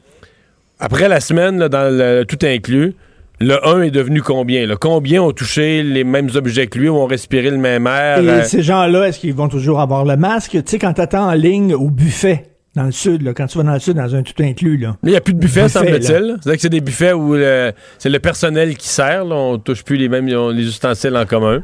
[0.81, 2.95] après la semaine, là, dans le tout inclus,
[3.39, 4.67] le 1 est devenu combien?
[4.67, 4.77] là?
[4.77, 8.19] Combien ont touché les mêmes objets que lui ou ont respiré le même air?
[8.19, 10.51] Et Euh, ces gens-là, est-ce qu'ils vont toujours avoir le masque?
[10.53, 13.65] Tu sais, quand t'attends en ligne au buffet, dans le sud, là, quand tu vas
[13.65, 14.97] dans le sud, dans un tout inclus, là.
[15.03, 16.01] Il n'y a plus de buffet, semble-t-il.
[16.07, 19.25] C'est-à-dire que c'est des buffets où le- c'est le personnel qui sert.
[19.25, 19.35] Là.
[19.35, 21.63] On touche plus les mêmes les ustensiles en commun.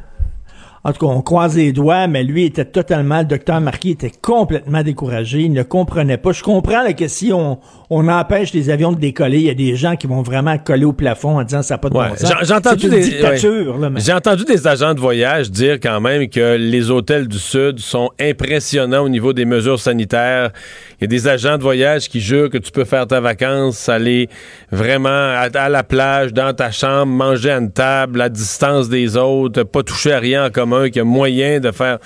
[0.85, 4.13] En tout cas, on croise les doigts, mais lui était totalement, le docteur Marquis était
[4.23, 5.41] complètement découragé.
[5.41, 6.31] Il ne comprenait pas.
[6.31, 7.59] Je comprends là, que si on,
[7.91, 10.85] on empêche les avions de décoller, il y a des gens qui vont vraiment coller
[10.85, 12.11] au plafond en disant ça n'a pas de Ouais.
[12.11, 12.31] bon sens.
[12.39, 13.81] J'ai- J'ai entendu, C'est une des- dictature, ouais.
[13.81, 17.39] là, mais- J'ai entendu des agents de voyage dire quand même que les hôtels du
[17.41, 20.53] Sud sont impressionnants au niveau des mesures sanitaires.
[20.99, 23.89] Il y a des agents de voyage qui jurent que tu peux faire ta vacance,
[23.89, 24.29] aller
[24.73, 29.63] vraiment à, la plage, dans ta chambre, manger à une table, à distance des autres,
[29.65, 31.99] pas toucher à rien en commun, qu'il y a moyen de faire.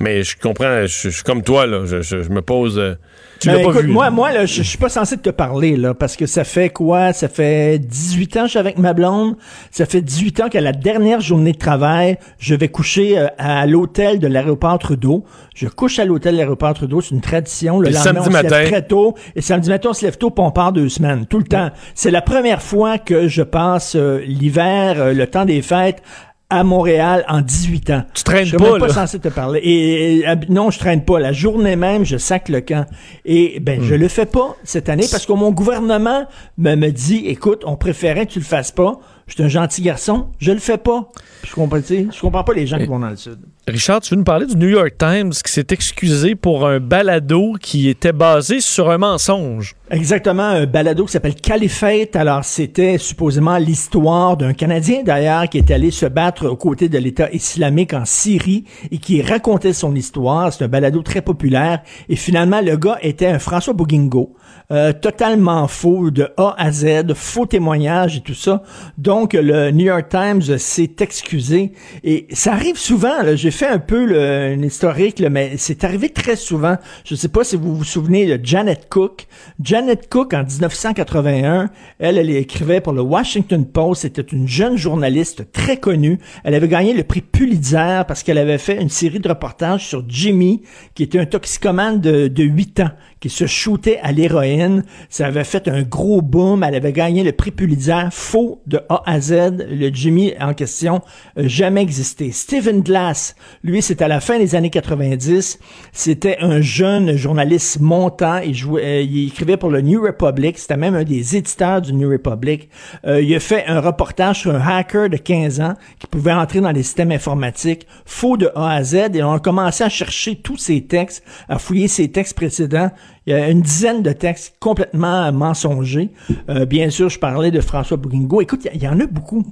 [0.00, 1.84] Mais je comprends, je, suis comme toi, là.
[1.84, 2.78] Je me pose.
[2.78, 2.94] euh,
[3.40, 3.88] tu pas écoute, vu.
[3.88, 6.68] moi, moi là, je je suis pas censé te parler, là, parce que ça fait
[6.70, 7.12] quoi?
[7.12, 9.36] Ça fait 18 ans que je suis avec ma blonde.
[9.70, 13.66] Ça fait 18 ans qu'à la dernière journée de travail, je vais coucher euh, à
[13.66, 15.24] l'hôtel de l'aéroport Trudeau.
[15.54, 17.00] Je couche à l'hôtel de l'aéroport Trudeau.
[17.00, 17.80] C'est une tradition.
[17.80, 18.58] Le lendemain, samedi on se matin.
[18.58, 19.14] lève très tôt.
[19.34, 21.26] Et samedi matin, on se lève tôt, puis on part deux semaines.
[21.26, 21.70] Tout le temps.
[21.94, 26.02] C'est la première fois que je passe euh, l'hiver, euh, le temps des fêtes,
[26.50, 28.04] à Montréal en 18 ans.
[28.14, 28.92] Tu traînes je suis pas, même pas là.
[28.94, 29.60] censé te parler.
[29.62, 31.18] Et, et, euh, non, je traîne pas.
[31.20, 32.86] La journée même, je sac le camp.
[33.26, 33.84] Et ben, Hmm.
[33.84, 36.26] je le fais pas cette année parce que mon gouvernement
[36.56, 38.98] me, me dit, écoute, on préférait que tu le fasses pas.
[39.28, 41.12] Je suis un gentil garçon, je le fais pas.
[41.42, 43.38] Puis je comprends, je comprends pas les gens qui vont dans le sud.
[43.68, 47.52] Richard, tu veux nous parler du New York Times qui s'est excusé pour un balado
[47.60, 49.76] qui était basé sur un mensonge?
[49.90, 52.16] Exactement, un balado qui s'appelle Caliphate.
[52.16, 56.96] Alors, c'était supposément l'histoire d'un Canadien, d'ailleurs, qui est allé se battre aux côtés de
[56.96, 60.50] l'État islamique en Syrie et qui racontait son histoire.
[60.50, 61.82] C'est un balado très populaire.
[62.08, 64.34] Et finalement, le gars était un François Bouguingo.
[64.70, 68.62] Euh, totalement faux, de A à Z, faux témoignages et tout ça.
[68.98, 71.72] Donc, le New York Times s'est excusé.
[72.04, 76.36] Et ça arrive souvent, j'ai fait un peu le, historique, là, mais c'est arrivé très
[76.36, 76.76] souvent.
[77.06, 79.26] Je sais pas si vous vous souvenez de Janet Cook.
[79.62, 84.02] Janet Cook, en 1981, elle, elle écrivait pour le Washington Post.
[84.02, 86.18] C'était une jeune journaliste très connue.
[86.44, 90.04] Elle avait gagné le prix Pulitzer parce qu'elle avait fait une série de reportages sur
[90.06, 90.60] Jimmy,
[90.94, 92.90] qui était un toxicomane de, de 8 ans,
[93.20, 94.84] qui se shootait à l'héroïne.
[95.08, 96.62] Ça avait fait un gros boom.
[96.62, 99.66] Elle avait gagné le prix Pulitzer faux de A à Z.
[99.70, 101.02] Le Jimmy en question
[101.36, 102.30] jamais existé.
[102.32, 105.58] Stephen Glass, lui, c'est à la fin des années 90.
[105.92, 108.38] C'était un jeune journaliste montant.
[108.38, 110.58] Il, jouait, euh, il écrivait pour le New Republic.
[110.58, 112.68] C'était même un des éditeurs du New Republic.
[113.06, 116.60] Euh, il a fait un reportage sur un hacker de 15 ans qui pouvait entrer
[116.60, 118.94] dans les systèmes informatiques faux de A à Z.
[119.14, 122.90] Et on a commencé à chercher tous ces textes, à fouiller ces textes précédents.
[123.26, 126.10] Il y a une dizaine de textes complètement mensongers.
[126.48, 128.40] Euh, bien sûr, je parlais de François Bouguingo.
[128.40, 129.44] Écoute, il y, en a beaucoup.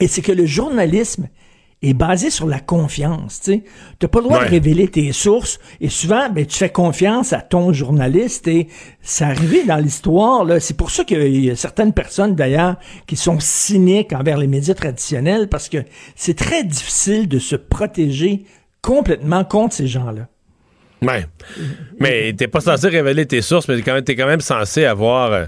[0.00, 1.28] Et c'est que le journalisme
[1.82, 3.42] est basé sur la confiance.
[3.42, 3.62] Tu
[4.00, 4.46] n'as pas le droit Ouais.
[4.46, 8.68] de révéler tes sources et souvent, ben, tu fais confiance à ton journaliste et
[9.02, 10.44] c'est arrivé dans l'histoire.
[10.46, 10.60] là.
[10.60, 14.72] C'est pour ça qu'il y a certaines personnes d'ailleurs qui sont cyniques envers les médias
[14.74, 15.78] traditionnels parce que
[16.16, 18.44] c'est très difficile de se protéger
[18.80, 20.28] complètement contre ces gens-là.
[21.04, 21.26] Ouais.
[22.00, 24.84] Mais t'es pas censé révéler tes sources, mais t'es quand même, t'es quand même censé
[24.84, 25.44] avoir euh,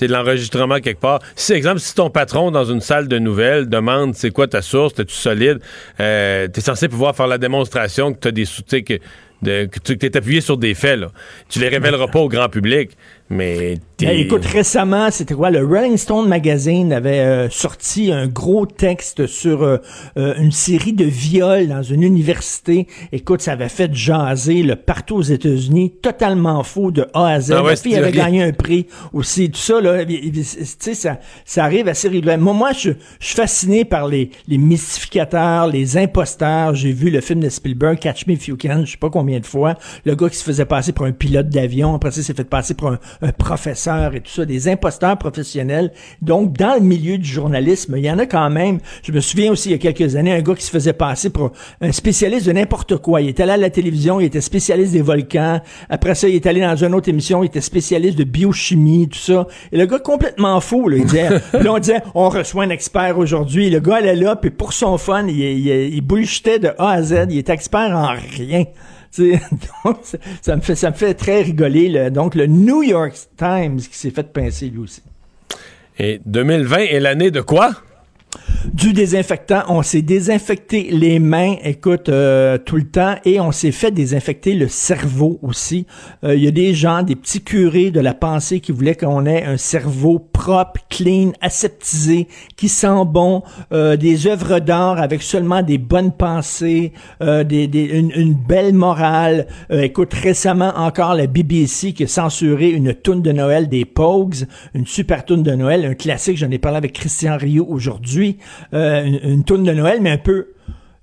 [0.00, 1.20] de l'enregistrement quelque part.
[1.34, 4.94] Si, exemple, si ton patron dans une salle de nouvelles demande c'est quoi ta source,
[4.94, 5.58] t'es-tu solide,
[6.00, 8.98] euh, t'es censé pouvoir faire la démonstration que t'as des sous, que,
[9.42, 10.98] de- que tu t'es appuyé sur des faits.
[10.98, 11.08] Là.
[11.48, 12.90] Tu les révéleras pas au grand public,
[13.28, 13.78] mais.
[13.98, 15.50] Ben, écoute, récemment, c'était quoi?
[15.50, 19.78] Le Rolling Stone Magazine avait euh, sorti un gros texte sur euh,
[20.18, 22.86] euh, une série de viols dans une université.
[23.10, 27.52] Écoute, ça avait fait jaser le partout aux États-Unis, totalement faux de A à Z.
[27.52, 28.24] Ah ouais, La fille avait rien.
[28.24, 29.50] gagné un prix aussi.
[29.50, 32.52] Tout ça, là, tu sais, ça, ça arrive assez régulièrement.
[32.52, 36.74] Moi, moi, je, je suis fasciné par les, les mystificateurs, les imposteurs.
[36.74, 39.40] J'ai vu le film de Spielberg, Catch Me If You Can, je sais pas combien
[39.40, 39.74] de fois.
[40.04, 42.44] Le gars qui se faisait passer pour un pilote d'avion, après ça, il s'est fait
[42.44, 45.92] passer pour un, un professeur et tout ça, des imposteurs professionnels.
[46.22, 48.78] Donc, dans le milieu du journalisme, il y en a quand même.
[49.02, 51.30] Je me souviens aussi, il y a quelques années, un gars qui se faisait passer
[51.30, 53.20] pour un spécialiste de n'importe quoi.
[53.20, 55.60] Il était allé à la télévision, il était spécialiste des volcans.
[55.88, 59.18] Après ça, il est allé dans une autre émission, il était spécialiste de biochimie, tout
[59.18, 59.46] ça.
[59.72, 62.70] Et le gars complètement fou, là, il disait, puis là, on disait, on reçoit un
[62.70, 63.70] expert aujourd'hui.
[63.70, 67.02] Le gars allait là, puis pour son fun, il, il, il bullshitait de A à
[67.02, 67.26] Z.
[67.30, 68.64] Il est expert en rien.
[70.42, 71.88] Ça me fait ça me fait très rigoler.
[71.88, 75.02] le- donc, le New York Times qui s'est fait pincer lui aussi.
[75.98, 77.70] Et 2020 est l'année de quoi?
[78.72, 79.62] Du désinfectant.
[79.68, 84.54] On s'est désinfecté les mains, écoute, euh, tout le temps, et on s'est fait désinfecter
[84.54, 85.86] le cerveau aussi.
[86.24, 89.26] Euh, Il y a des gens, des petits curés de la pensée qui voulaient qu'on
[89.26, 95.62] ait un cerveau propre, clean, aseptisé, qui sent bon, euh, des œuvres d'art avec seulement
[95.62, 99.46] des bonnes pensées, euh, une, belle morale.
[99.70, 104.86] Écoute, récemment encore la BBC qui a censuré une toune de Noël des Pogues, une
[104.86, 106.36] super toune de Noël, un classique.
[106.36, 108.38] J'en ai parlé avec Christian Rio aujourd'hui.
[108.74, 110.48] Euh, une, une toune de Noël, mais un peu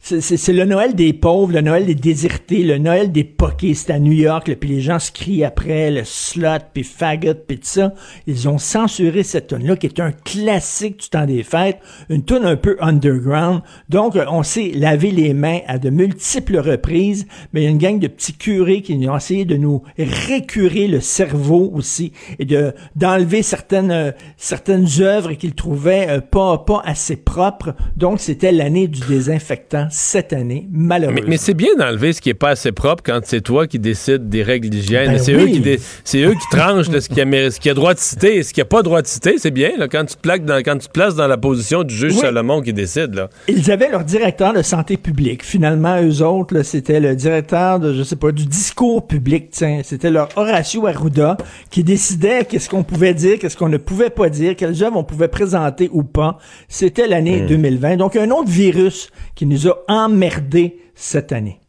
[0.04, 3.74] c'est- le Noël des pauvres, le Noël des désertés, le Noël des poqués.
[3.74, 7.58] C'est à New York, puis les gens se crient après, le slot, puis faggot, puis
[7.58, 7.94] tout ça.
[8.28, 12.44] Ils ont censuré cette tune-là, qui est un classique du temps des fêtes, une tune
[12.44, 13.62] un peu underground.
[13.88, 17.70] Donc, euh, on s'est lavé les mains à de multiples reprises, mais il y a
[17.70, 22.46] une gang de petits curés qui ont essayé de nous récurer le cerveau aussi, et
[22.46, 27.74] de d'enlever certaines euh, certaines œuvres qu'ils trouvaient euh, pas pas assez propres.
[27.96, 31.22] Donc, c'était l'année du désinfectant cette année, malheureusement.
[31.24, 33.78] Mais, mais c'est bien d'enlever ce qui est pas assez propre quand c'est toi qui
[33.80, 35.12] décides des règles d'hygiène.
[35.12, 35.44] Ben c'est oui.
[35.44, 37.74] eux qui dé- c'est eux qui tranchent là, ce qui a méri- ce qui a
[37.74, 39.36] droit de citer et ce qui a pas droit de citer.
[39.38, 41.84] C'est bien là, quand tu te plaques dans quand tu te places dans la position
[41.84, 42.20] du juge Oui.
[42.20, 43.30] Salomon qui décide là.
[43.48, 45.44] Ils avaient leur directeur de santé publique.
[45.44, 49.50] Finalement, eux autres, c'était le directeur de, je sais pas, du discours public.
[49.52, 51.38] Tiens, c'était leur Horacio Arruda
[51.70, 55.04] qui décidait qu'est-ce qu'on pouvait dire, qu'est-ce qu'on ne pouvait pas dire, quelles œuvres on
[55.04, 56.38] pouvait présenter ou pas.
[56.68, 57.48] C'était l'année Hmm.
[57.48, 57.98] 2020.
[57.98, 61.60] Donc, un autre virus qui nous a emmerdés cette année.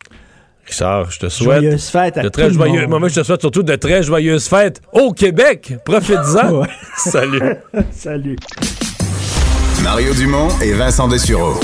[0.66, 2.88] Richard, je te souhaite Joyeuses fêtes à de tout très le joyeux- monde.
[2.90, 5.74] Moi, moi, je te souhaite surtout de très joyeuses fêtes au Québec.
[5.84, 6.60] Profite-en.
[6.60, 6.66] Ouais.
[6.96, 7.42] Salut.
[7.92, 8.36] Salut.
[9.82, 11.54] Mario Dumont et Vincent Dessureau.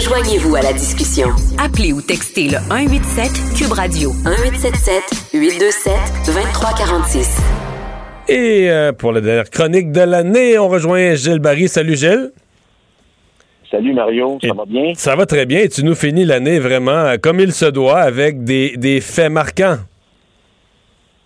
[0.00, 1.28] Joignez-vous à la discussion.
[1.58, 5.92] Appelez ou textez le 187 Cube Radio 1877 827
[6.26, 7.28] 2346.
[8.28, 11.68] Et euh, pour la dernière chronique de l'année, on rejoint Gilles Barry.
[11.68, 12.30] Salut Gilles.
[13.74, 14.94] Salut Mario, ça va bien?
[14.94, 15.58] Ça va très bien.
[15.62, 19.78] Et tu nous finis l'année vraiment comme il se doit avec des, des faits marquants.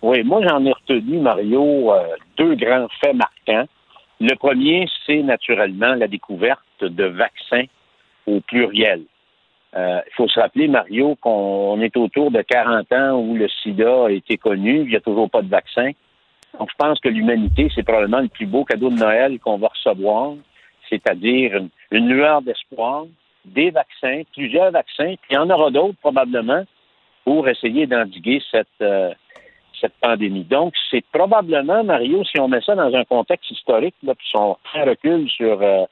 [0.01, 2.07] Oui, moi j'en ai retenu, Mario, euh,
[2.39, 3.67] deux grands faits marquants.
[4.19, 7.65] Le premier, c'est naturellement la découverte de vaccins
[8.25, 9.03] au pluriel.
[9.77, 14.05] Euh, Il faut se rappeler, Mario, qu'on est autour de 40 ans où le sida
[14.05, 15.91] a été connu, il n'y a toujours pas de vaccin.
[16.57, 19.67] Donc, je pense que l'humanité, c'est probablement le plus beau cadeau de Noël qu'on va
[19.67, 20.33] recevoir,
[20.89, 21.61] c'est-à-dire
[21.91, 23.05] une, lueur d'espoir,
[23.45, 26.63] des vaccins, plusieurs vaccins, puis il y en aura d'autres probablement
[27.23, 29.13] pour essayer d'endiguer cette, euh,
[30.01, 30.43] pandémie.
[30.43, 34.57] Donc, c'est probablement, Mario, si on met ça dans un contexte historique, là, puis on
[34.73, 35.85] recul sur euh,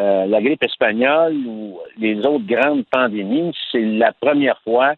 [0.00, 4.94] euh, la grippe espagnole ou les autres grandes pandémies, c'est la première fois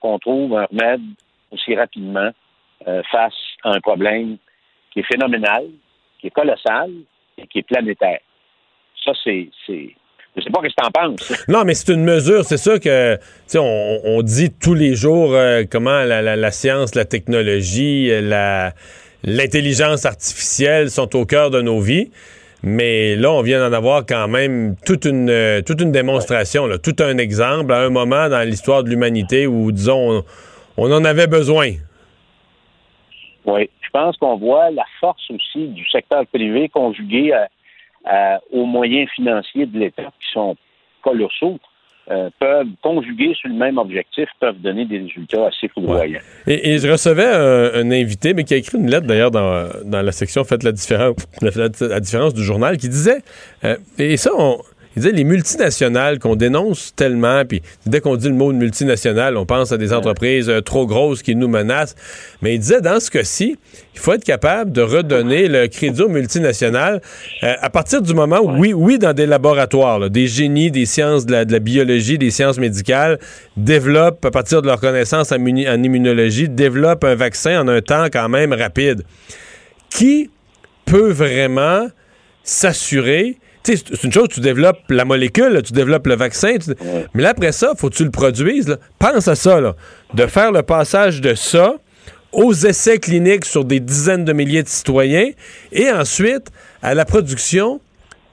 [0.00, 1.02] qu'on trouve un remède
[1.50, 2.30] aussi rapidement
[3.10, 4.36] face à un problème
[4.90, 5.64] qui est phénoménal,
[6.20, 6.90] qui est colossal
[7.36, 8.20] et qui est planétaire.
[9.04, 9.48] Ça, c'est...
[10.36, 11.44] Je sais pas ce que tu en penses.
[11.48, 12.44] Non, mais c'est une mesure.
[12.44, 16.34] C'est sûr que, tu sais, on, on dit tous les jours euh, comment la, la-
[16.36, 18.72] la science, la technologie, euh, la,
[19.22, 22.10] l'intelligence artificielle sont au cœur de nos vies.
[22.64, 26.78] Mais là, on vient d'en avoir quand même toute une, euh, toute une démonstration, là,
[26.78, 30.24] tout un exemple à un moment dans l'histoire de l'humanité où, disons,
[30.76, 31.72] on, on en avait besoin.
[33.44, 37.48] Oui, je pense qu'on voit la force aussi du secteur privé conjugué à-
[38.04, 40.56] à- aux moyens financiers de l'État qui sont
[41.02, 41.58] colossaux.
[42.10, 46.20] euh, peuvent conjuguer sur le même objectif, peuvent donner des résultats assez foudroyants.
[46.46, 50.12] Et, je recevais un, invité, mais qui a écrit une lettre d'ailleurs dans, dans la
[50.12, 53.22] section Faites la différence, la différence du journal, qui disait,
[53.64, 54.58] euh, et ça, on,
[54.96, 59.36] il disait les multinationales qu'on dénonce tellement, puis dès qu'on dit le mot de multinationale,
[59.36, 61.96] on pense à des entreprises euh, trop grosses qui nous menacent.
[62.42, 63.56] Mais il disait dans ce cas-ci,
[63.94, 67.00] il faut être capable de redonner le crédit aux multinationales
[67.42, 70.86] euh, à partir du moment où, oui, oui, dans des laboratoires, là, des génies des
[70.86, 73.18] sciences de la, de la biologie, des sciences médicales,
[73.56, 78.28] développent, à partir de leurs connaissances en, immunologie, développent un vaccin en un temps quand
[78.28, 79.02] même rapide.
[79.90, 80.30] Qui
[80.84, 81.88] peut vraiment
[82.42, 86.70] s'assurer c'est une chose, tu développes la molécule, là, tu développes le vaccin, tu-
[87.14, 88.68] mais là, après ça, faut que tu le produises.
[88.68, 88.76] là.
[88.98, 89.74] Pense à ça, là,
[90.12, 91.74] de faire le passage de ça
[92.32, 95.30] aux essais cliniques sur des dizaines de milliers de citoyens
[95.72, 96.48] et ensuite
[96.82, 97.80] à la production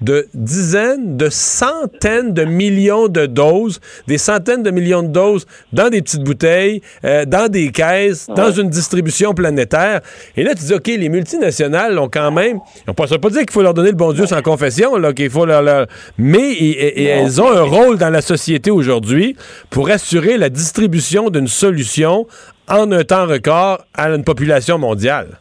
[0.01, 5.89] de dizaines, de centaines de millions de doses, des centaines de millions de doses dans
[5.89, 10.01] des petites bouteilles, euh, dans des caisses, dans une distribution planétaire.
[10.35, 12.57] Et là, tu dis, OK, les multinationales ont quand même...
[12.87, 15.29] On ne pas dire qu'il faut leur donner le bon Dieu sans confession, là, qu'il
[15.29, 15.61] faut leur...
[15.61, 15.87] leur-
[16.17, 19.35] Mais et- et- et elles ont un rôle dans la société aujourd'hui
[19.69, 22.25] pour assurer la distribution d'une solution
[22.67, 25.39] en un temps record à une population mondiale.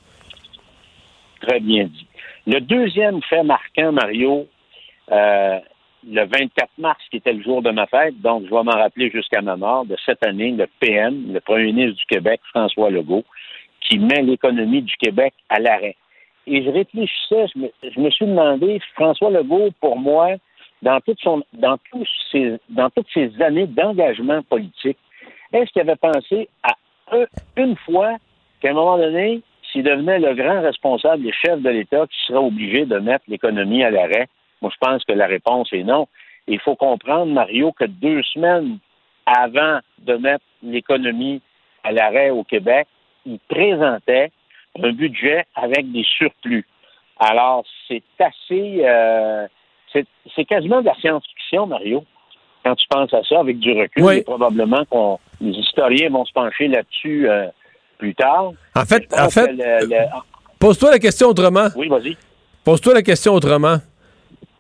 [1.46, 2.06] Très bien dit.
[2.46, 4.46] Le deuxième fait marquant, Mario,
[5.10, 5.58] euh,
[6.08, 9.10] le 24 mars, qui était le jour de ma fête, donc je vais m'en rappeler
[9.10, 13.24] jusqu'à ma mort, de cette année, le PM, le premier ministre du Québec, François Legault,
[13.80, 15.96] qui met l'économie du Québec à l'arrêt.
[16.46, 20.36] Et je réfléchissais, je me, je me suis demandé, François Legault, pour moi,
[20.82, 21.76] dans, son, dans,
[22.32, 24.96] ses, dans toutes ses années d'engagement politique,
[25.52, 26.72] est-ce qu'il avait pensé à
[27.12, 27.26] un-
[27.56, 28.16] une fois
[28.62, 32.38] qu'à un moment donné, s'il devenait le grand responsable et chef de l'État qui serait
[32.38, 34.28] obligé de mettre l'économie à l'arrêt?
[34.62, 36.06] Moi, je pense que la réponse est non.
[36.46, 38.78] Il faut comprendre, Mario, que deux semaines
[39.26, 41.40] avant de mettre l'économie
[41.84, 42.86] à l'arrêt au Québec,
[43.24, 44.30] il présentait
[44.82, 46.66] un budget avec des surplus.
[47.18, 48.82] Alors, c'est assez...
[48.84, 49.46] euh,
[49.92, 52.04] c'est c'est quasiment de la science-fiction, Mario,
[52.64, 54.04] quand tu penses à ça, avec du recul.
[54.04, 54.16] Oui.
[54.18, 57.48] Et probablement qu'on les historiens vont se pencher là-dessus euh,
[58.00, 58.52] plus tard.
[58.74, 59.96] En fait, en le- le-
[60.58, 61.68] Pose-toi la question autrement.
[61.76, 62.16] Oui, vas-y.
[62.64, 63.78] Pose-toi la question autrement.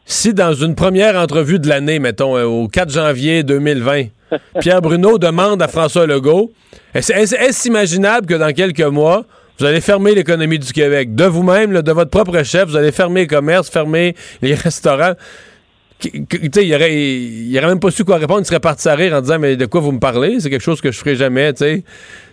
[0.06, 4.04] Si dans une première entrevue de l'année, mettons, euh, au 4 janvier 2020,
[4.60, 6.52] Pierre Bruno demande à François Legault,
[6.94, 9.24] est-ce imaginable que dans quelques mois,
[9.58, 11.14] vous allez fermer l'économie du Québec?
[11.14, 15.14] De vous-même, de votre propre chef, vous allez fermer les commerces, fermer les restaurants?
[16.02, 18.40] Il aurait, aurait même pas su quoi répondre.
[18.40, 20.40] Il serait parti à rire en disant Mais de quoi vous me parlez?
[20.40, 21.52] C'est quelque chose que je ferai jamais.
[21.52, 21.84] tu sais.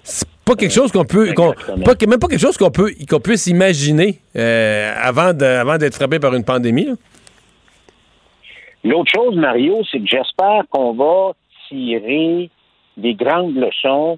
[0.09, 1.33] C'est pas quelque chose qu'on peut.
[1.83, 5.95] pas, même pas quelque chose qu'on peut qu'on puisse imaginer euh, avant de- avant d'être
[5.95, 6.87] frappé par une pandémie.
[8.83, 11.33] L'autre chose, Mario, c'est que j'espère qu'on va
[11.67, 12.49] tirer
[12.95, 14.17] des grandes leçons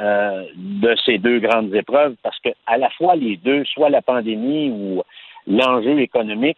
[0.00, 4.02] euh, de ces deux grandes épreuves, parce que à la fois les deux, soit la
[4.02, 5.02] pandémie ou
[5.46, 6.56] l'enjeu économique,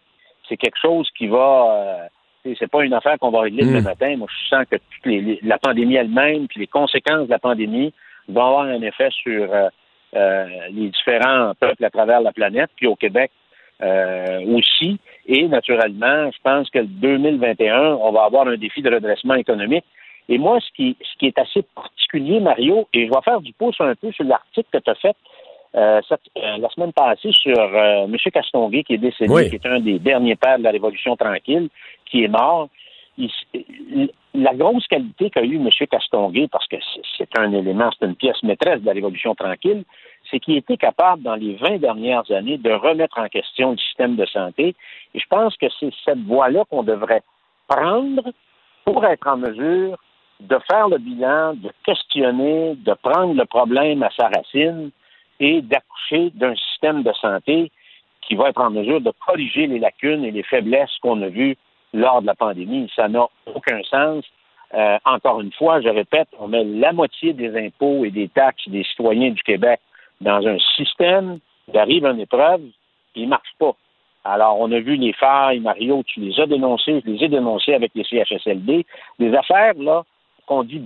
[0.49, 2.07] c'est quelque chose qui va.
[2.45, 4.15] euh, c'est pas une affaire qu'on va régler demain matin.
[4.17, 4.77] Moi, je sens que
[5.07, 7.93] les- la pandémie elle-même, puis les conséquences de la pandémie
[8.29, 9.69] vont avoir un effet sur euh,
[10.15, 13.31] euh, les différents peuples à travers la planète, puis au Québec
[13.81, 14.99] euh, aussi.
[15.25, 19.85] Et naturellement, je pense que le 2021, on va avoir un défi de redressement économique.
[20.29, 23.53] Et moi, ce qui, ce qui est assez particulier, Mario, et je vais faire du
[23.53, 25.15] pouce un peu sur l'article que tu as fait
[25.73, 28.15] euh, cette- euh, la semaine passée sur euh, M.
[28.33, 29.49] Castonguay, qui est décédé, Oui.
[29.49, 31.69] qui est un des derniers pères de la Révolution tranquille,
[32.05, 32.67] qui est mort.
[33.17, 35.69] Il- la grosse qualité qu'a eu M.
[35.89, 36.77] Castonguay, parce que
[37.17, 39.83] c'est- un élément, c'est une pièce maîtresse de la Révolution tranquille,
[40.29, 44.15] c'est qu'il était capable, dans les 20 dernières années, de remettre en question le système
[44.15, 44.75] de santé.
[45.13, 47.23] Et je pense que c'est cette voie-là qu'on devrait
[47.67, 48.23] prendre
[48.85, 49.97] pour être en mesure
[50.39, 54.91] de faire le bilan, de questionner, de prendre le problème à sa racine
[55.39, 57.71] et d'accoucher d'un système de santé
[58.21, 61.57] qui va être en mesure de corriger les lacunes et les faiblesses qu'on a vues
[61.93, 62.91] lors de la pandémie.
[62.95, 64.25] Ça n'a aucun sens.
[64.73, 68.67] Euh, encore une fois, je répète, on met la moitié des impôts et des taxes
[68.69, 69.79] des citoyens du Québec
[70.21, 72.61] dans un système, il arrive une épreuve,
[73.15, 73.75] il ne marche pas.
[74.23, 77.73] Alors, on a vu les failles, Mario, tu les as dénoncées, je les ai dénoncées
[77.73, 78.85] avec les CHSLD.
[79.19, 80.03] Des affaires, là,
[80.45, 80.81] qu'on dit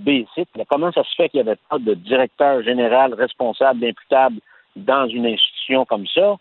[0.56, 0.64] là.
[0.68, 4.38] Comment ça se fait qu'il n'y avait pas de directeur général responsable, imputable
[4.74, 6.36] dans une institution comme ça?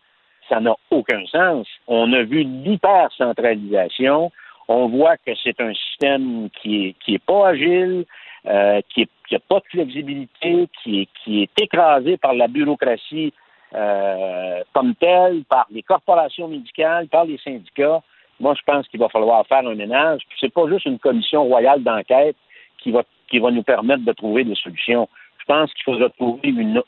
[0.50, 1.68] ça n'a aucun sens.
[1.88, 4.32] On a vu l'hyper-centralisation.
[4.68, 8.06] On voit que c'est un système qui est, qui est pas agile,
[8.48, 13.34] euh, qui n'a pas de flexibilité, qui est, qui est écrasé par la bureaucratie
[13.74, 18.02] euh, comme telle, par les corporations médicales, par les syndicats.
[18.40, 20.22] Moi, je pense qu'il va falloir faire un ménage.
[20.28, 22.36] Puis c'est pas juste une commission royale d'enquête
[22.80, 25.10] qui va qui va nous permettre de trouver des solutions.
[25.40, 26.82] Je pense qu'il faudra trouver une.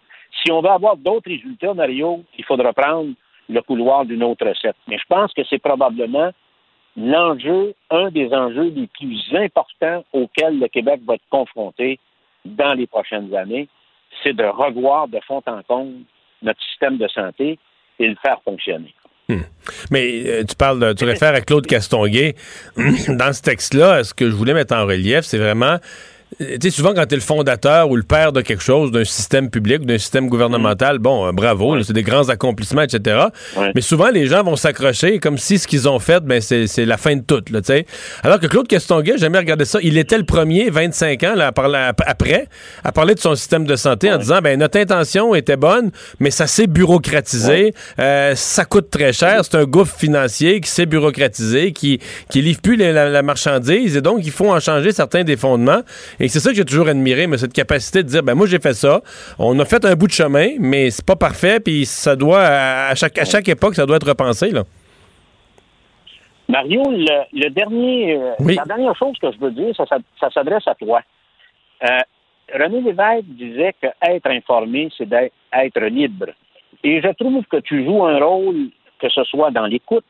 [0.43, 3.13] Si on veut avoir d'autres résultats, Mario, il faudra prendre
[3.49, 4.75] le couloir d'une autre recette.
[4.87, 6.31] Mais je pense que c'est probablement
[6.97, 11.99] l'enjeu, un des enjeux les plus importants auxquels le Québec va être confronté
[12.43, 13.67] dans les prochaines années,
[14.23, 15.99] c'est de revoir de fond en comble
[16.41, 17.59] notre système de santé
[17.99, 18.93] et le faire fonctionner.
[19.29, 19.41] Hmm.
[19.91, 22.35] Mais euh, tu parles, de, tu réfères à Claude Castonguay.
[22.77, 25.77] Dans ce texte-là, ce que je voulais mettre en relief, c'est vraiment
[26.39, 29.05] tu sais, souvent, quand tu es le fondateur ou le père de quelque chose, d'un
[29.05, 33.27] système public, d'un système gouvernemental, bon, euh, bravo, c'est des grands accomplissements, etc.
[33.73, 36.97] Mais souvent, les gens vont s'accrocher comme si ce qu'ils ont fait, ben, c'est la
[36.97, 37.85] fin de tout, là, tu sais.
[38.23, 39.79] Alors que Claude Castonguay, j'ai jamais regardé ça.
[39.81, 42.47] Il était le premier, 25 ans, là, à parler, après,
[42.83, 46.29] à parler de son système de santé en disant, ben, notre intention était bonne, mais
[46.29, 51.71] ça s'est bureaucratisé, euh, ça coûte très cher, c'est un gouffre financier qui s'est bureaucratisé,
[51.71, 51.99] qui,
[52.29, 55.81] qui livre plus la, la marchandise, et donc, il faut en changer certains des fondements.
[56.19, 58.59] Et c'est ça que j'ai toujours admiré, mais cette capacité de dire, ben moi j'ai
[58.59, 59.01] fait ça,
[59.37, 62.95] on a fait un bout de chemin, mais c'est pas parfait, puis ça doit, à
[62.95, 64.63] chaque, à chaque époque, ça doit être repensé, là.
[66.49, 71.01] Mario, le, dernier, euh, la dernière chose que je veux dire, ça, s'adresse à toi.
[71.83, 71.99] Euh,
[72.53, 76.27] René Lévesque disait que être informé, c'est d'être libre.
[76.83, 78.69] Et je trouve que tu joues un rôle,
[78.99, 80.05] que ce soit dans l'écoute,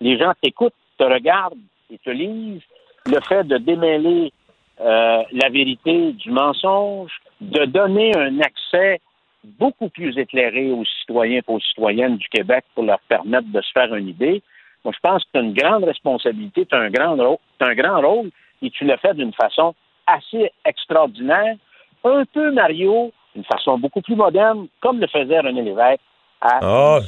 [0.00, 1.58] les gens t'écoutent, te regardent
[1.90, 2.62] et te lisent,
[3.06, 4.32] le fait de démêler
[4.80, 9.00] euh, la vérité du mensonge, de donner un accès
[9.44, 13.72] beaucoup plus éclairé aux citoyens et aux citoyennes du Québec pour leur permettre de se
[13.72, 14.42] faire une idée.
[14.84, 17.74] Moi, je pense que tu as une grande responsabilité, tu as un grand rôle, un
[17.74, 18.30] grand rôle
[18.62, 19.74] et tu le fais d'une façon
[20.06, 21.56] assez extraordinaire.
[22.04, 26.00] Un peu, Mario, d'une façon beaucoup plus moderne, comme le faisait René Lévesque
[26.40, 26.98] à oh.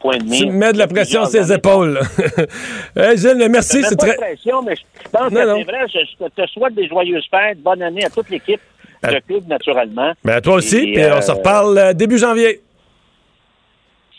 [0.00, 2.00] Tu me mets de la pression sur ses épaules.
[2.96, 3.82] hey, Gilles, merci.
[3.82, 4.14] C'est très.
[4.14, 5.86] pression, mais je pense que c'est vrai.
[5.88, 7.60] Je te souhaite des joyeuses fêtes.
[7.62, 8.60] Bonne année à toute l'équipe
[9.02, 10.12] de club, naturellement.
[10.24, 10.92] Mais à toi aussi.
[10.92, 12.62] puis on se euh, reparle euh, début janvier.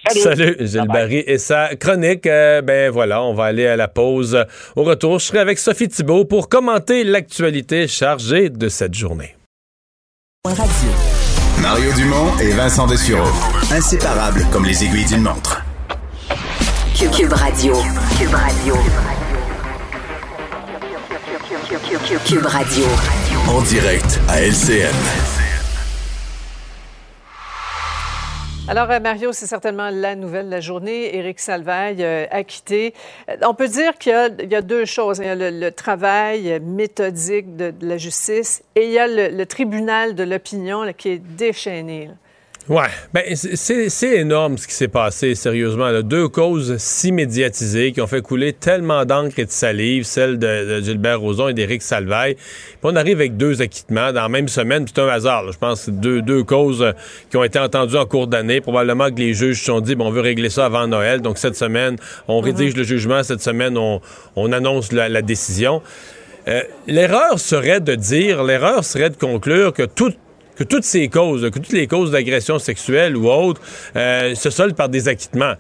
[0.08, 0.56] Salut.
[0.60, 2.26] Gilles Barry et sa chronique.
[2.26, 4.46] Euh, ben voilà, on va aller à la pause.
[4.76, 9.36] Au retour, je serai avec Sophie Thibault pour commenter l'actualité chargée de cette journée.
[11.62, 13.28] Mario Dumont et Vincent Dessureau.
[13.72, 15.59] Inséparables comme les aiguilles d'une montre.
[17.00, 17.74] Cube Radio.
[18.18, 18.76] Cube Radio.
[22.26, 22.86] Cube Radio.
[23.48, 24.94] En direct à LCN.
[28.68, 31.16] Alors, euh, Mario, c'est certainement la nouvelle de la journée.
[31.16, 32.94] Éric Salvaille euh, acquitté.
[33.30, 35.20] Euh, on peut dire qu'il y, a deux choses.
[35.20, 40.16] Il y a le, travail méthodique de, la justice et il y a le, tribunal
[40.16, 42.10] de l'opinion qui est déchaîné.
[42.70, 42.84] Ouais,
[43.16, 46.04] ben c'est énorme ce qui s'est passé, sérieusement.
[46.04, 50.80] Deux causes si médiatisées qui ont fait couler tellement d'encre et de salive, celle de,
[50.80, 52.36] Gilbert Rozon et d'Éric Salvaille.
[52.36, 55.52] Puis on arrive avec deux acquittements dans la même semaine, c'est un hasard.
[55.52, 56.92] Je pense que deux, deux causes euh,
[57.32, 58.62] qui ont été entendues en cours d'année.
[58.62, 61.22] Probablement que les juges se sont dit, bon, on veut régler ça avant Noël.
[61.22, 61.96] Donc cette semaine,
[62.28, 63.24] on rédige le jugement.
[63.24, 64.00] Cette semaine, on,
[64.36, 65.82] on annonce la, décision.
[66.48, 70.18] Euh, l'erreur serait de dire, l'erreur serait de conclure que toute
[70.60, 73.62] que toutes ces causes, que toutes les causes d'agression sexuelle ou autres,
[73.96, 75.54] euh, se soldent par des acquittements.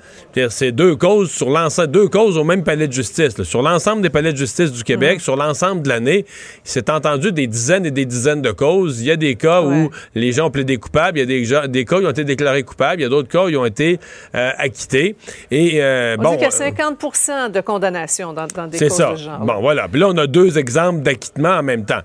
[0.49, 3.41] C'est deux causes sur l'ensemble, deux causes au même palais de justice.
[3.43, 5.19] Sur l'ensemble des palais de justice du Québec, mhm.
[5.19, 6.26] sur l'ensemble de l'année,
[6.65, 8.99] il s'est entendu des dizaines et des dizaines de causes.
[8.99, 11.69] Il y a des cas où les gens ont plaidé coupables, il y a des,
[11.69, 14.01] des cas qui ont été déclarés coupables, il y a d'autres cas qui ont été
[14.35, 15.15] euh, acquittés.
[15.49, 18.97] Et, euh, on bon, dit qu'il y a 50 de condamnation dans, dans des causes
[18.97, 19.11] ça.
[19.11, 19.39] de genre.
[19.39, 19.88] Bon, voilà.
[19.88, 22.01] Puis là, on a deux exemples d'acquittement en même temps.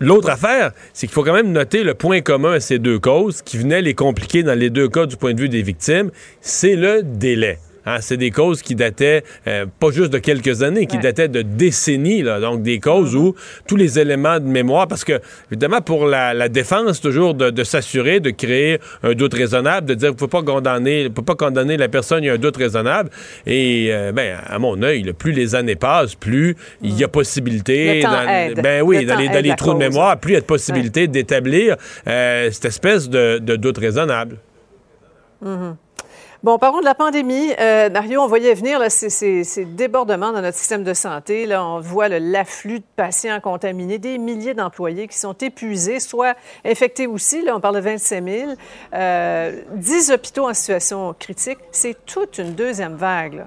[0.00, 3.00] L'autre affaire, c'est qu'il faut quand même noter le point point commun à ces deux
[3.00, 6.12] causes, qui venaient les compliquer dans les deux cas du point de vue des victimes,
[6.40, 7.58] c'est le délai.
[7.86, 11.42] Hein, c'est des causes qui dataient euh, pas juste de quelques années, qui dataient de
[11.42, 12.22] décennies.
[12.22, 13.18] Là, donc des causes mm-hmm.
[13.18, 13.34] où
[13.68, 18.30] tous les éléments de mémoire, parce que évidemment pour la, défense toujours de, s'assurer de
[18.30, 22.24] créer un doute raisonnable, de dire qu'il faut pas condamner, faut pas condamner la personne,
[22.24, 23.10] il y a un doute raisonnable.
[23.46, 28.00] Et euh, ben à mon œil, plus les années passent, plus il y a possibilité,
[28.02, 31.76] dans, ben oui, dans les, trous de mémoire, plus il y a de possibilité d'établir
[32.08, 34.38] euh, cette espèce de, doute raisonnable.
[35.44, 35.76] Mm-hmm.
[36.42, 37.52] Bon, parlons de la pandémie.
[37.58, 41.46] Euh, Mario, on voyait venir ces, débordements dans notre système de santé.
[41.46, 47.06] Là, on voit l'afflux de patients contaminés, des milliers d'employés qui sont épuisés, soit infectés
[47.06, 47.42] aussi.
[47.42, 48.50] Là, on parle de 25 000.
[48.94, 51.58] Euh, 10 hôpitaux en situation critique.
[51.72, 53.46] C'est toute une deuxième vague.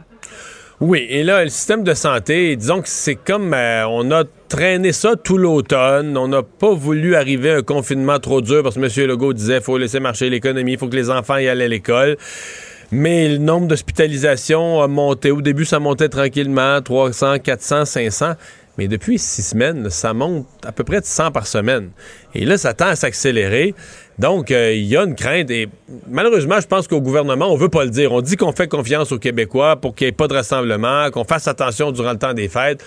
[0.81, 4.93] Oui, et là, le système de santé, disons que c'est comme euh, on a traîné
[4.93, 6.17] ça tout l'automne.
[6.17, 9.07] On n'a pas voulu arriver à un confinement trop dur parce que M.
[9.07, 12.17] Legault disait faut laisser marcher l'économie, il faut que les enfants y aillent à l'école.
[12.91, 15.29] Mais le nombre d'hospitalisations a monté.
[15.31, 18.33] Au début, ça montait tranquillement, 300, 400, 500.
[18.77, 21.89] Mais depuis six semaines, ça monte à peu près de 100 par semaine.
[22.33, 23.75] Et là, ça tend à s'accélérer.
[24.19, 25.49] Donc, euh, il y a une crainte.
[25.49, 25.69] Et
[26.09, 28.11] malheureusement, je pense qu'au gouvernement, on veut pas le dire.
[28.11, 31.23] On dit qu'on fait confiance aux Québécois pour qu'il n'y ait pas de rassemblement, qu'on
[31.23, 32.83] fasse attention durant le temps des fêtes.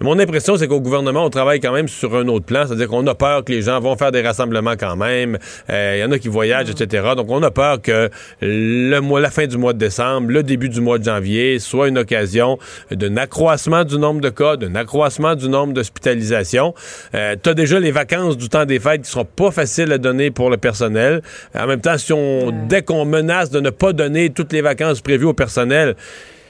[0.00, 2.66] Mais mon impression, c'est qu'au gouvernement, on travaille quand même sur un autre plan.
[2.66, 5.38] C'est-à-dire qu'on a peur que les gens vont faire des rassemblements quand même.
[5.70, 7.14] Euh, Il y en a qui voyagent, etc.
[7.16, 8.08] Donc, on a peur que
[8.40, 11.88] le mois, la fin du mois de décembre, le début du mois de janvier soit
[11.88, 12.58] une occasion
[12.92, 16.74] d'un accroissement du nombre de cas, d'un accroissement du nombre d'hospitalisations.
[17.16, 19.98] Euh, tu as déjà les vacances du temps des fêtes qui seront pas faciles à
[19.98, 20.75] donner pour le personnel.
[20.82, 25.00] En même temps, si on, dès qu'on menace de ne pas donner toutes les vacances
[25.00, 25.96] prévues au personnel,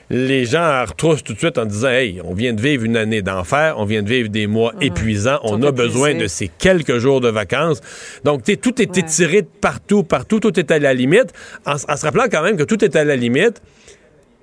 [0.09, 3.23] les gens retroussent tout de suite en disant Hey, on vient de vivre une année
[3.23, 7.21] d'enfer, on vient de vivre des mois épuisants, on a besoin de ces quelques jours
[7.21, 7.81] de vacances.
[8.25, 11.33] Donc, tu sais, tout est étiré de partout, partout, tout est à la limite,
[11.65, 13.61] en, en se rappelant quand même que tout est à la limite.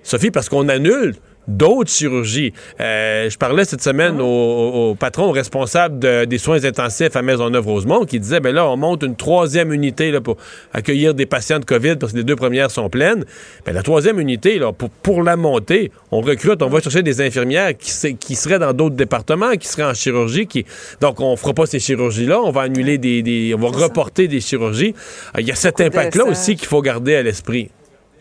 [0.03, 1.15] Sophie, parce qu'on annule
[1.47, 2.53] d'autres chirurgies.
[2.79, 8.19] Euh, je parlais cette semaine au, patron responsable de- des soins intensifs à Maisonneuve-Rosemont qui
[8.19, 10.37] disait, ben là, on monte une troisième unité là, pour
[10.73, 13.25] accueillir des patients de COVID parce que les deux premières sont pleines.
[13.65, 17.21] Ben, la troisième unité, là, pour, pour la monter, on recrute, on va chercher des
[17.21, 20.47] infirmières qui, qui seraient dans d'autres départements, qui seraient en chirurgie.
[20.47, 20.65] Qui,
[21.01, 24.39] donc, on fera pas ces chirurgies-là, on va annuler des, des- on va reporter des
[24.39, 24.93] chirurgies.
[25.37, 27.69] Euh, Il y a cet impact-là aussi qu'il faut garder à l'esprit.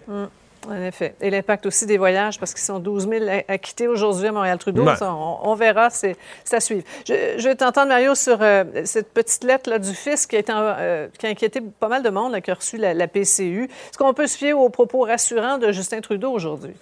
[0.09, 0.29] Hum,
[0.69, 1.15] En effet.
[1.21, 4.85] Et l'impact aussi des voyages, parce qu'ils sont 12 000 à, quitter aujourd'hui à Montréal-Trudeau.
[4.97, 6.85] Ça, On, on verra, c'est c'est à suivre.
[7.07, 10.39] Je, je vais t'entendre, Mario, sur euh, cette petite lettre là, du fisc qui a,
[10.39, 12.95] été, en- euh, qui a inquiété pas mal de monde, là, qui a reçu la,
[12.95, 13.65] la PCU.
[13.65, 16.75] Est-ce qu'on peut se fier aux propos rassurants de Justin Trudeau aujourd'hui?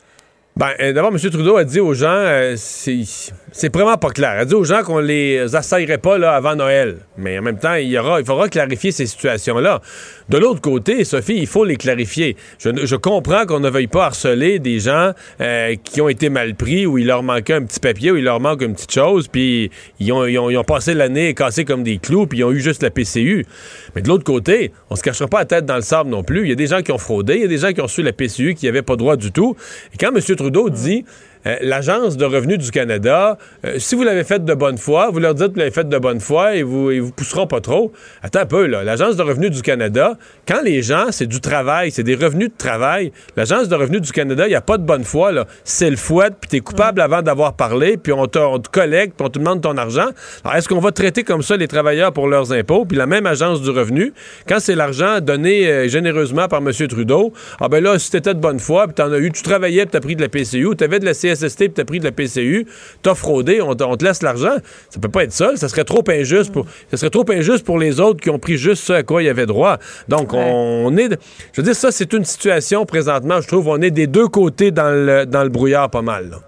[0.56, 1.18] Ben, euh, d'abord, M.
[1.30, 4.30] Trudeau a dit aux gens, euh, c'est vraiment pas clair.
[4.30, 6.98] A dit aux gens qu'on les assaillerait pas là, avant Noël.
[7.16, 9.80] Mais en même temps, il, y aura, il faudra clarifier ces situations-là.
[10.28, 12.36] De l'autre côté, Sophie, il faut les clarifier.
[12.58, 16.54] Je, je comprends qu'on ne veuille pas harceler des gens euh, qui ont été mal
[16.56, 19.28] pris, où il leur manquait un petit papier, où il leur manque une petite chose,
[19.28, 22.44] puis ils ont, ils ont- ils ont passé l'année cassés comme des clous, puis ils
[22.44, 23.46] ont eu juste la PCU.
[23.94, 26.42] Mais de l'autre côté, on se cachera pas la tête dans le sable non plus.
[26.42, 27.84] Il y a des gens qui ont fraudé, il y a des gens qui ont
[27.84, 29.56] reçu la PCU qui n'avaient pas droit du tout.
[29.94, 30.20] Et quand M.
[30.40, 31.04] Trudeau dit
[31.46, 35.20] euh, l'Agence de revenus du Canada, euh, si vous l'avez fait de bonne foi, vous
[35.20, 37.60] leur dites que vous l'avez fait de bonne foi et vous, ils vous pousseront pas
[37.60, 37.92] trop.
[38.22, 38.84] Attends un peu, là.
[38.84, 42.56] L'Agence de revenus du Canada, quand les gens, c'est du travail, c'est des revenus de
[42.56, 45.46] travail, l'Agence de revenus du Canada, il n'y a pas de bonne foi, là.
[45.64, 49.16] C'est le fouet, puis t'es coupable avant d'avoir parlé, puis on te, on te collecte,
[49.16, 50.08] puis on te demande ton argent.
[50.44, 53.26] Alors, est-ce qu'on va traiter comme ça les travailleurs pour leurs impôts, puis la même
[53.26, 54.12] Agence du revenu,
[54.48, 56.72] quand c'est l'argent donné euh, généreusement par M.
[56.88, 59.82] Trudeau, ah ben là, si t'étais de bonne foi, puis t'en as eu, tu travaillais,
[59.82, 62.12] puis t'as pris de la PCU, t'avais de la CSST, puis t'as pris de la
[62.12, 62.66] PCU,
[63.02, 64.56] t'as fraudé, on, te- on te laisse l'argent.
[64.88, 65.56] Ça peut pas être ça.
[65.56, 68.56] Ça serait trop injuste pour, ça serait trop injuste pour les autres qui ont pris
[68.56, 69.78] juste ce à quoi ils avaient droit.
[70.08, 71.10] Donc, on est,
[71.52, 74.70] je veux dire, ça, c'est une situation présentement, je trouve, on est des deux côtés
[74.70, 76.30] dans le, dans le brouillard pas mal.
[76.30, 76.38] là.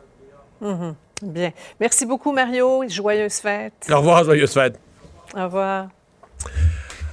[0.69, 0.95] Mhm.
[1.23, 1.51] Bien.
[1.79, 2.83] Merci beaucoup, Mario.
[2.89, 3.73] Joyeuse fête.
[3.91, 4.79] Au revoir, joyeuse fête.
[5.37, 5.87] Au revoir.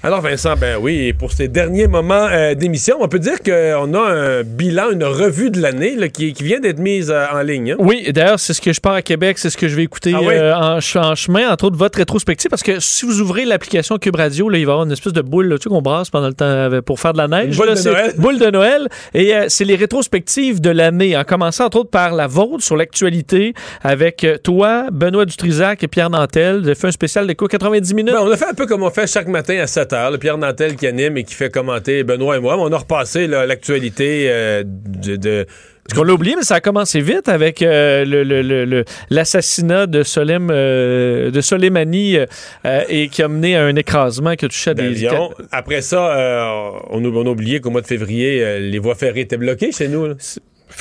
[0.02, 4.00] Alors Vincent, ben oui, pour ces derniers moments euh, d'émission, on peut dire qu'on a
[4.00, 7.72] un bilan, une revue de l'année qui, qui vient d'être mise euh, en ligne.
[7.74, 7.76] hein?
[7.80, 10.14] Oui, d'ailleurs, c'est ce que je pars à Québec, c'est ce que je vais écouter
[10.16, 10.36] Ah oui?
[10.36, 13.98] euh, en, ch- en chemin, entre autres votre rétrospective, parce que si vous ouvrez l'application
[13.98, 16.10] Cube Radio, là, il va y avoir une espèce de boule tu sais, qu'on brasse
[16.10, 17.50] pendant le temps pour faire de la neige.
[17.50, 18.14] Une boule là, de Noël.
[18.18, 18.88] Boule de Noël.
[19.14, 23.54] Et c'est les rétrospectives de l'année, en commençant entre autres par la vôtre sur l'actualité
[23.84, 26.60] avec toi, Benoît Dutrisac et Pierre Nantel.
[26.62, 28.14] Vous avez fait un spécial de quoi, 90 minutes?
[28.14, 29.89] Ben, on a fait un peu comme on fait chaque matin à 7
[30.20, 32.56] Pierre Nantel qui anime et qui fait commenter Benoît et moi.
[32.58, 35.46] Mais on a repassé l'actualité euh, de, de-
[35.96, 39.88] qu'on l'a oublié, mais ça a commencé vite avec euh, le- le- le- le- l'assassinat
[39.88, 42.26] de Solem, euh, de Soleimani euh,
[42.90, 45.32] et qui a mené à un écrasement qui a touché à des d'avion.
[45.52, 49.22] Après ça, euh, on, a, on a oublié qu'au mois de février, les voies ferrées
[49.22, 50.10] étaient bloquées chez nous.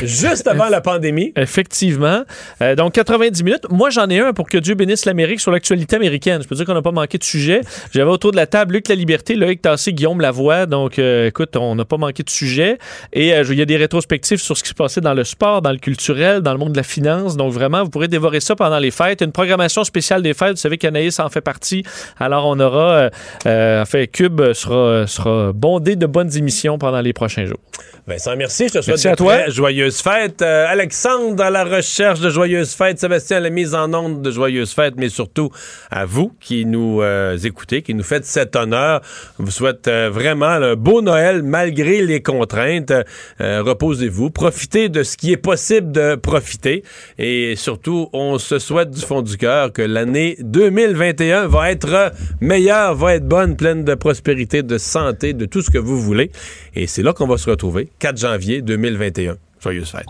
[0.07, 1.33] Juste avant la pandémie.
[1.37, 2.23] Effectivement.
[2.62, 3.65] Euh, donc, 90 minutes.
[3.70, 6.43] Moi, j'en ai un pour que Dieu bénisse l'Amérique sur l'actualité américaine.
[6.43, 7.61] Je peux dire qu'on n'a pas manqué de sujet.
[7.93, 10.66] J'avais autour de la table Luc La Liberté, Loïc Tassé, Guillaume Lavoie.
[10.66, 12.79] Donc, euh, écoute, on n'a pas manqué de sujet.
[13.12, 15.62] Et euh, il y a des rétrospectives sur ce qui se passait dans le sport,
[15.62, 17.37] dans le culturel, dans le monde de la finance.
[17.37, 19.20] Donc, vraiment, vous pourrez dévorer ça pendant les fêtes.
[19.20, 20.51] Une programmation spéciale des fêtes.
[20.53, 21.83] Vous savez qu'Anaïs en fait partie.
[22.19, 23.11] Alors, on aura,
[23.45, 27.59] en fait, Cube sera, sera bondé de bonnes émissions pendant les prochains jours.
[28.07, 28.69] Vincent, merci.
[28.69, 29.37] Je te souhaite Merci à toi.
[29.37, 29.51] très
[29.89, 30.43] joyeuses fêtes.
[30.43, 32.98] Euh, Alexandre à la recherche de joyeuses fêtes.
[32.98, 35.51] Sébastien à la mise en onde de joyeuses fêtes, mais surtout
[35.90, 39.01] à vous qui nous euh, écoutez, qui nous faites cet honneur.
[39.39, 42.93] Je vous souhaite euh, vraiment un beau Noël malgré les contraintes.
[43.40, 44.31] Reposez-vous.
[44.31, 46.82] Profitez de ce qui est possible de profiter.
[47.19, 52.94] Et surtout, on se souhaite du fond du cœur que l'année 2021 va être meilleure,
[52.94, 56.31] va être bonne, pleine de prospérité, de santé, de tout ce que vous voulez.
[56.74, 59.36] Et c'est là qu'on va se retrouver, 4 janvier 2021.
[59.61, 60.07] Joyeuses fêtes.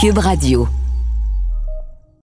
[0.00, 0.68] Cube Radio.